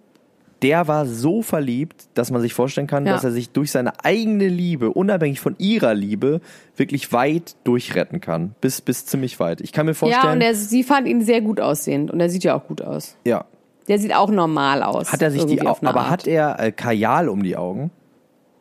der 0.62 0.88
war 0.88 1.06
so 1.06 1.42
verliebt, 1.42 2.08
dass 2.16 2.32
man 2.32 2.42
sich 2.42 2.54
vorstellen 2.54 2.88
kann, 2.88 3.06
Ja. 3.06 3.14
dass 3.14 3.24
er 3.24 3.32
sich 3.32 3.52
durch 3.52 3.72
seine 3.72 4.04
eigene 4.04 4.48
Liebe, 4.48 4.90
unabhängig 4.92 5.40
von 5.40 5.56
ihrer 5.60 5.94
Liebe, 5.94 6.42
wirklich 6.76 7.12
weit 7.14 7.56
durchretten 7.64 8.22
kann. 8.22 8.56
Bis, 8.62 8.82
bis 8.82 9.06
ziemlich 9.06 9.40
weit. 9.40 9.62
Ich 9.62 9.72
kann 9.72 9.86
mir 9.86 9.92
ja, 9.92 9.96
vorstellen. 9.96 10.34
und 10.34 10.42
er, 10.42 10.56
sie 10.56 10.84
fand 10.84 11.08
ihn 11.08 11.22
sehr 11.22 11.42
gut 11.42 11.60
aussehend. 11.60 12.10
Und 12.12 12.20
er 12.20 12.30
sieht 12.30 12.44
ja 12.44 12.56
auch 12.56 12.66
gut 12.68 12.82
aus. 12.82 13.16
ja. 13.26 13.46
Der 13.88 14.00
sieht 14.00 14.14
auch 14.14 14.30
normal 14.30 14.84
aus. 14.84 15.14
Hat 15.14 15.22
er 15.22 15.32
sich 15.32 15.46
die 15.46 15.62
Augen, 15.66 15.88
aber 15.88 16.02
Art. 16.02 16.10
hat 16.10 16.28
er 16.28 16.60
äh, 16.60 16.74
Kajal 16.74 17.30
um 17.30 17.42
die 17.42 17.56
Augen? 17.56 17.90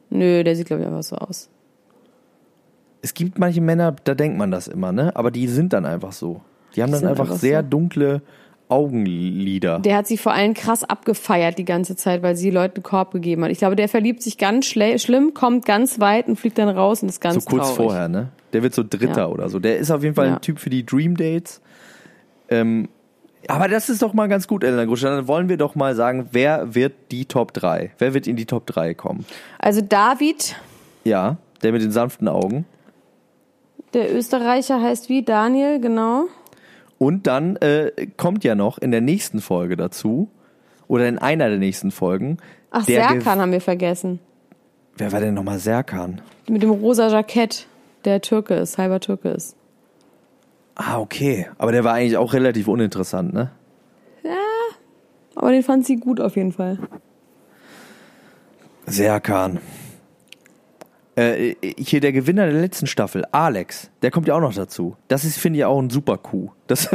Nö, 0.09 0.44
der 0.44 0.55
sieht, 0.55 0.68
glaube 0.68 0.82
ich, 0.82 0.86
einfach 0.88 1.03
so 1.03 1.16
aus. 1.16 1.51
Es 3.03 3.12
gibt 3.12 3.36
manche 3.36 3.61
Männer, 3.61 3.94
da 4.05 4.14
denkt 4.14 4.38
man 4.38 4.53
das 4.53 4.68
immer, 4.68 4.92
ne? 4.92 5.11
Aber 5.16 5.32
die 5.32 5.49
sind 5.49 5.72
dann 5.72 5.84
einfach 5.84 6.12
so. 6.12 6.42
Die 6.76 6.82
haben 6.82 6.92
dann 6.92 7.01
sind 7.01 7.09
einfach, 7.09 7.24
einfach 7.24 7.38
sehr 7.38 7.62
so. 7.62 7.68
dunkle 7.70 8.22
Augenlider. 8.69 9.79
Der 9.79 9.97
hat 9.97 10.07
sie 10.07 10.17
vor 10.19 10.33
allem 10.33 10.55
krass 10.55 10.83
abgefeiert 10.85 11.59
die 11.59 11.64
ganze 11.64 11.95
Zeit, 11.97 12.23
weil 12.23 12.37
sie 12.37 12.51
Leuten 12.51 12.77
einen 12.77 12.83
Korb 12.83 13.12
gegeben 13.12 13.45
hat. 13.45 13.51
Ich 13.51 13.59
glaube, 13.59 13.77
der 13.77 13.89
verliebt 13.89 14.23
sich 14.23 14.39
ganz 14.39 14.67
schlimm, 14.67 15.35
kommt 15.35 15.64
ganz 15.64 16.01
weit 16.01 16.27
und 16.29 16.37
fliegt 16.37 16.59
dann 16.59 16.69
raus 16.69 17.03
und 17.03 17.09
ist 17.09 17.21
ganz 17.21 17.45
so 17.45 17.51
kurz 17.51 17.62
traurig. 17.75 17.77
vorher, 17.77 18.09
ne? 18.09 18.29
Der 18.53 18.62
wird 18.62 18.75
so 18.75 18.83
Dritter 18.83 19.23
Ja. 19.23 19.27
oder 19.29 19.49
so. 19.49 19.59
Der 19.59 19.77
ist 19.79 19.91
auf 19.91 20.03
jeden 20.03 20.14
Fall 20.14 20.27
Ja. 20.29 20.35
ein 20.35 20.41
Typ 20.41 20.59
für 20.59 20.71
die 20.71 20.85
Dream 20.85 21.17
Dates. 21.17 21.61
Ähm, 22.49 22.89
aber 23.49 23.69
das 23.69 23.89
ist 23.89 24.03
doch 24.03 24.12
mal 24.14 24.29
ganz 24.29 24.49
gut, 24.49 24.64
Elena 24.64 24.85
Grusch. 24.85 25.03
Dann 25.03 25.29
wollen 25.29 25.49
wir 25.49 25.57
doch 25.57 25.75
mal 25.77 25.95
sagen, 25.95 26.29
wer 26.33 26.75
wird 26.75 26.95
die 27.12 27.27
Top 27.27 27.53
3? 27.53 27.93
Wer 27.99 28.14
wird 28.14 28.27
in 28.27 28.37
die 28.37 28.47
Top 28.47 28.67
3 28.67 28.95
kommen? 28.95 29.25
Also 29.59 29.81
David, 29.81 30.57
Ja, 31.05 31.37
der 31.62 31.73
mit 31.73 31.83
den 31.83 31.93
sanften 31.93 32.27
Augen. 32.29 32.64
der 33.95 34.14
Österreicher 34.14 34.81
heißt 34.83 35.09
wie? 35.09 35.23
Daniel, 35.23 35.81
genau. 35.81 36.25
Und 36.99 37.26
dann 37.26 37.57
äh, 37.57 38.09
kommt 38.16 38.44
ja 38.44 38.55
noch 38.55 38.78
in 38.78 38.90
der 38.90 39.01
nächsten 39.01 39.40
Folge 39.40 39.76
dazu, 39.76 40.30
oder 40.88 41.09
in 41.09 41.18
einer 41.18 41.49
der 41.49 41.59
nächsten 41.59 41.90
Folgen. 41.90 42.38
Ach, 42.70 42.84
Serkan 42.84 43.40
haben 43.40 43.53
wir 43.53 43.61
vergessen. 43.61 44.20
Wer 44.97 45.12
war 45.12 45.20
denn 45.20 45.34
nochmal 45.34 45.59
Serkan? 45.59 46.20
Mit 46.49 46.62
dem 46.62 46.70
rosa 46.70 47.09
Jackett, 47.09 47.66
der 48.05 48.20
Türke 48.20 48.55
ist, 48.55 48.78
halber 48.78 49.01
Türke 49.01 49.30
ist. 49.30 49.57
Ah, 50.74 50.99
okay. 50.99 51.49
Aber 51.59 51.72
der 51.72 51.84
war 51.84 51.94
eigentlich 51.94 52.16
auch 52.16 52.32
relativ 52.32 52.68
uninteressant, 52.68 53.32
ne? 53.32 53.51
Aber 55.34 55.51
den 55.51 55.62
fand 55.62 55.84
sie 55.84 55.97
gut 55.97 56.18
auf 56.18 56.36
jeden 56.36 56.53
Fall. 56.53 56.78
Serkan. 58.86 59.59
Äh, 61.19 61.55
hier 61.79 62.01
der 62.01 62.12
Gewinner 62.12 62.45
der 62.45 62.61
letzten 62.61 62.87
Staffel, 62.87 63.25
Alex, 63.33 63.91
der 64.03 64.11
kommt 64.11 64.29
ja 64.29 64.35
auch 64.35 64.41
noch 64.41 64.53
dazu. 64.55 64.97
Das 65.09 65.25
ist, 65.25 65.39
finde 65.39 65.59
ich, 65.59 65.64
auch 65.64 65.81
ein 65.81 65.89
super 65.89 66.19
Coup. 66.19 66.53
Das, 66.67 66.91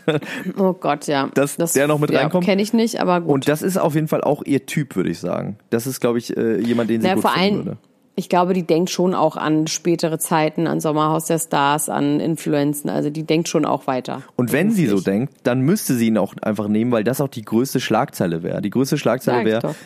Oh 0.58 0.72
Gott, 0.72 1.06
ja. 1.06 1.30
Dass 1.34 1.56
der 1.56 1.86
noch 1.86 2.00
mit 2.00 2.10
ja, 2.10 2.22
reinkommt? 2.22 2.44
kenne 2.44 2.62
ich 2.62 2.72
nicht, 2.72 3.00
aber 3.00 3.20
gut. 3.20 3.30
und 3.30 3.48
das 3.48 3.62
ist 3.62 3.76
auf 3.76 3.94
jeden 3.94 4.08
Fall 4.08 4.22
auch 4.22 4.42
ihr 4.44 4.66
Typ, 4.66 4.96
würde 4.96 5.10
ich 5.10 5.20
sagen. 5.20 5.56
Das 5.70 5.86
ist, 5.86 6.00
glaube 6.00 6.18
ich, 6.18 6.36
äh, 6.36 6.58
jemand, 6.58 6.90
den 6.90 7.00
sie 7.00 7.06
Na, 7.06 7.14
gut 7.14 7.22
vor 7.22 7.30
finden 7.30 7.54
allem, 7.54 7.64
würde. 7.66 7.78
ich 8.16 8.28
glaube, 8.28 8.54
die 8.54 8.64
denkt 8.64 8.90
schon 8.90 9.14
auch 9.14 9.36
an 9.36 9.68
spätere 9.68 10.18
Zeiten, 10.18 10.66
an 10.66 10.80
Sommerhaus 10.80 11.26
der 11.26 11.38
Stars, 11.38 11.88
an 11.88 12.18
Influenzen. 12.18 12.90
Also 12.90 13.08
die 13.10 13.22
denkt 13.22 13.48
schon 13.48 13.64
auch 13.64 13.86
weiter. 13.86 14.22
Und 14.34 14.52
wenn 14.52 14.72
sie 14.72 14.86
so 14.88 15.00
denkt, 15.00 15.32
dann 15.44 15.60
müsste 15.60 15.94
sie 15.94 16.08
ihn 16.08 16.18
auch 16.18 16.34
einfach 16.42 16.66
nehmen, 16.66 16.90
weil 16.90 17.04
das 17.04 17.20
auch 17.20 17.28
die 17.28 17.42
größte 17.42 17.78
Schlagzeile 17.78 18.42
wäre. 18.42 18.60
Die 18.62 18.70
größte 18.70 18.98
Schlagzeile 18.98 19.44
wäre, 19.44 19.76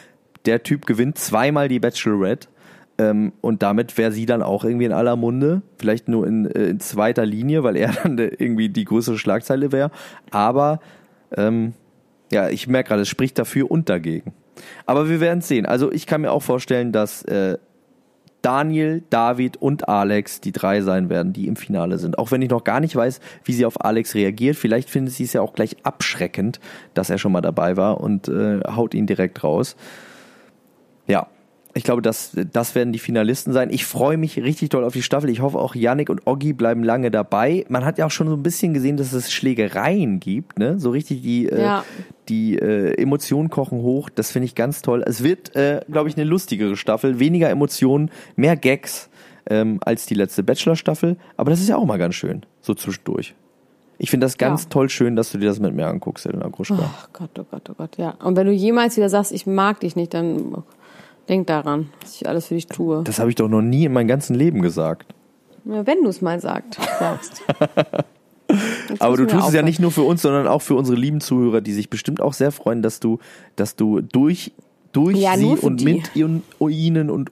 der 0.47 0.63
Typ 0.63 0.87
gewinnt 0.87 1.19
zweimal 1.19 1.69
die 1.69 1.81
Bachelorette. 1.81 2.49
Ähm, 2.97 3.33
und 3.41 3.63
damit 3.63 3.99
wäre 3.99 4.13
sie 4.13 4.27
dann 4.27 4.43
auch 4.43 4.65
irgendwie 4.65 4.85
in 4.85 4.93
aller 4.93 5.17
Munde. 5.17 5.63
Vielleicht 5.79 6.09
nur 6.09 6.27
in, 6.27 6.47
äh, 6.47 6.67
in 6.67 6.81
zweiter 6.81 7.27
Linie, 7.27 7.65
weil 7.65 7.77
er 7.77 7.93
dann 8.03 8.19
irgendwie 8.19 8.69
die 8.69 8.85
größere 8.85 9.19
Schlagzeile 9.19 9.73
wäre. 9.73 9.91
Aber 10.31 10.81
ähm, 11.37 11.75
ja, 12.31 12.49
ich 12.49 12.67
merke 12.69 12.89
gerade, 12.89 13.03
es 13.03 13.09
spricht 13.09 13.39
dafür 13.39 13.71
und 13.71 13.89
dagegen. 13.89 14.33
Aber 14.87 15.09
wir 15.09 15.21
werden 15.21 15.41
sehen. 15.41 15.67
Also 15.67 15.91
ich 15.91 16.07
kann 16.07 16.21
mir 16.21 16.31
auch 16.31 16.43
vorstellen, 16.43 16.93
dass 16.93 17.23
äh, 17.25 17.59
Daniel, 18.45 19.03
David 19.09 19.57
und 19.57 19.89
Alex 19.89 20.41
die 20.41 20.53
drei 20.53 20.83
sein 20.83 21.09
werden, 21.09 21.33
die 21.33 21.47
im 21.47 21.57
Finale 21.57 21.99
sind. 21.99 22.19
Auch 22.19 22.31
wenn 22.31 22.43
ich 22.43 22.51
noch 22.51 22.63
gar 22.63 22.79
nicht 22.79 22.95
weiß, 22.95 23.21
wie 23.45 23.53
sie 23.53 23.65
auf 23.65 23.83
Alex 23.83 24.15
reagiert. 24.15 24.57
Vielleicht 24.57 24.91
findet 24.91 25.15
sie 25.15 25.25
es 25.25 25.33
ja 25.33 25.41
auch 25.41 25.55
gleich 25.55 25.77
abschreckend, 25.83 26.61
dass 26.93 27.11
er 27.11 27.19
schon 27.19 27.33
mal 27.33 27.41
dabei 27.41 27.77
war 27.77 28.01
und 28.01 28.29
äh, 28.29 28.61
haut 28.69 28.95
ihn 28.95 29.07
direkt 29.07 29.43
raus. 29.43 29.77
Ja, 31.07 31.27
ich 31.77 31.83
glaube, 31.85 32.03
das, 32.03 32.31
das 32.53 32.75
werden 32.77 32.93
die 32.93 32.99
Finalisten 33.01 33.53
sein. 33.53 33.69
Ich 33.71 33.85
freue 33.85 34.17
mich 34.17 34.39
richtig 34.39 34.69
doll 34.71 34.85
auf 34.85 34.93
die 34.93 35.03
Staffel. 35.03 35.29
Ich 35.29 35.41
hoffe 35.41 35.59
auch, 35.59 35.75
Yannick 35.75 36.09
und 36.09 36.27
Oggi 36.27 36.53
bleiben 36.53 36.85
lange 36.85 37.11
dabei. 37.11 37.65
Man 37.69 37.85
hat 37.85 37.99
ja 37.99 38.07
auch 38.07 38.11
schon 38.13 38.29
so 38.29 38.35
ein 38.35 38.43
bisschen 38.45 38.75
gesehen, 38.75 38.97
dass 38.97 39.13
es 39.13 39.33
Schlägereien 39.33 40.21
gibt, 40.21 40.59
ne? 40.59 40.79
So 40.79 40.91
richtig 40.91 41.23
die, 41.23 41.49
äh, 41.49 41.61
Ja. 41.61 41.85
die 42.29 42.57
äh, 42.59 42.95
Emotionen 43.01 43.51
kochen 43.51 43.79
hoch. 43.83 44.09
Das 44.15 44.31
finde 44.31 44.47
ich 44.47 44.55
ganz 44.55 44.83
toll. 44.83 45.03
Es 45.07 45.23
wird, 45.25 45.57
äh, 45.57 45.81
glaube 45.91 46.09
ich, 46.09 46.17
eine 46.17 46.25
lustigere 46.25 46.77
Staffel. 46.77 47.19
Weniger 47.19 47.51
Emotionen, 47.51 48.11
mehr 48.37 48.57
Gags 48.57 49.11
ähm, 49.51 49.81
als 49.85 50.07
die 50.07 50.15
letzte 50.15 50.43
Bachelor-Staffel. 50.45 51.17
Aber 51.37 51.51
das 51.51 51.61
ist 51.61 51.69
ja 51.69 51.77
auch 51.77 51.85
mal 51.87 51.99
ganz 51.99 52.15
schön, 52.15 52.47
so 52.61 52.75
zwischendurch. 52.75 53.35
Ich 53.99 54.11
finde 54.11 54.27
das 54.27 54.39
ganz 54.39 54.63
Ja. 54.65 54.69
toll 54.71 54.89
schön, 54.91 55.17
dass 55.17 55.33
du 55.33 55.39
dir 55.39 55.49
das 55.49 55.61
mit 55.61 55.75
mir 55.75 55.87
anguckst, 55.87 56.25
Elena 56.27 56.49
Gruschka. 56.49 56.77
Ach 56.81 57.09
Gott, 57.13 57.31
oh 57.39 57.45
Gott, 57.51 57.69
oh 57.71 57.75
Gott, 57.77 57.97
ja. 57.97 58.11
Und 58.23 58.37
wenn 58.37 58.47
du 58.47 58.53
jemals 58.53 58.97
wieder 58.97 59.09
sagst, 59.09 59.33
ich 59.33 59.47
mag 59.47 59.81
dich 59.81 59.97
nicht, 59.97 60.15
dann 60.15 60.63
denk 61.29 61.47
daran, 61.47 61.91
dass 62.01 62.17
ich 62.17 62.29
alles 62.29 62.47
für 62.47 62.55
dich 62.55 62.67
tue. 62.67 63.03
Das 63.05 63.19
habe 63.19 63.31
ich 63.31 63.37
doch 63.37 63.49
noch 63.49 63.63
nie 63.63 63.85
in 63.85 63.93
meinem 63.93 64.09
ganzen 64.09 64.35
Leben 64.35 64.63
gesagt. 64.63 65.15
Ja, 65.65 65.87
wenn 65.87 66.03
du 66.03 66.09
es 66.09 66.21
mal 66.21 66.41
sagst. 66.41 66.79
Aber 68.99 69.17
du 69.17 69.25
tust 69.25 69.35
es 69.35 69.41
ja 69.41 69.47
aufhören. 69.47 69.65
nicht 69.65 69.81
nur 69.81 69.91
für 69.91 70.03
uns, 70.03 70.23
sondern 70.23 70.47
auch 70.47 70.61
für 70.63 70.75
unsere 70.75 70.97
lieben 70.99 71.21
Zuhörer, 71.21 71.61
die 71.61 71.73
sich 71.73 71.89
bestimmt 71.91 72.21
auch 72.21 72.35
sehr 72.35 72.53
freuen, 72.53 72.83
dass 72.83 73.01
du, 73.01 73.19
dass 73.57 73.75
du 73.75 74.01
durch, 74.01 74.53
durch 74.93 75.17
Ja, 75.19 75.37
sie 75.37 75.47
und 75.47 75.79
die. 75.81 75.85
mit 75.85 76.15
ihnen 76.15 77.11
und 77.11 77.31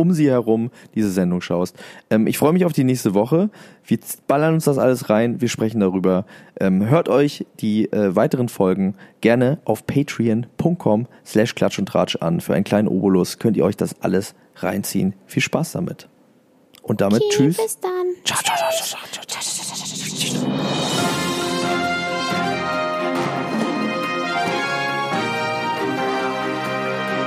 um 0.00 0.12
sie 0.12 0.30
herum 0.30 0.70
diese 0.94 1.10
Sendung 1.10 1.40
schaust. 1.40 1.76
Ähm, 2.10 2.26
ich 2.26 2.38
freue 2.38 2.52
mich 2.52 2.64
auf 2.64 2.72
die 2.72 2.84
nächste 2.84 3.14
Woche. 3.14 3.50
Wir 3.84 3.98
ballern 4.26 4.54
uns 4.54 4.64
das 4.64 4.78
alles 4.78 5.10
rein. 5.10 5.40
Wir 5.40 5.48
sprechen 5.48 5.80
darüber. 5.80 6.24
Ähm, 6.58 6.88
hört 6.88 7.08
euch 7.08 7.46
die 7.60 7.92
äh, 7.92 8.14
weiteren 8.16 8.48
Folgen 8.48 8.94
gerne 9.20 9.58
auf 9.64 9.86
patreon.com 9.86 11.06
slash 11.24 11.54
klatsch 11.54 11.78
und 11.78 11.86
tratsch 11.86 12.16
an. 12.16 12.40
Für 12.40 12.54
einen 12.54 12.64
kleinen 12.64 12.88
Obolus 12.88 13.38
könnt 13.38 13.56
ihr 13.56 13.64
euch 13.64 13.76
das 13.76 14.00
alles 14.00 14.34
reinziehen. 14.56 15.14
Viel 15.26 15.42
Spaß 15.42 15.72
damit. 15.72 16.08
Und 16.82 17.00
damit 17.00 17.22
tschüss. 17.30 17.56
Bis 17.56 17.78
dann. 17.78 17.90
Ciao, 18.24 18.42
ciao, 18.42 18.56
ciao, 18.56 18.70
ciao, 18.70 19.02
ciao, 19.10 19.24
ciao, 19.26 19.42
ciao, 19.42 19.76
ciao, 19.76 20.40
ciao. 20.40 21.29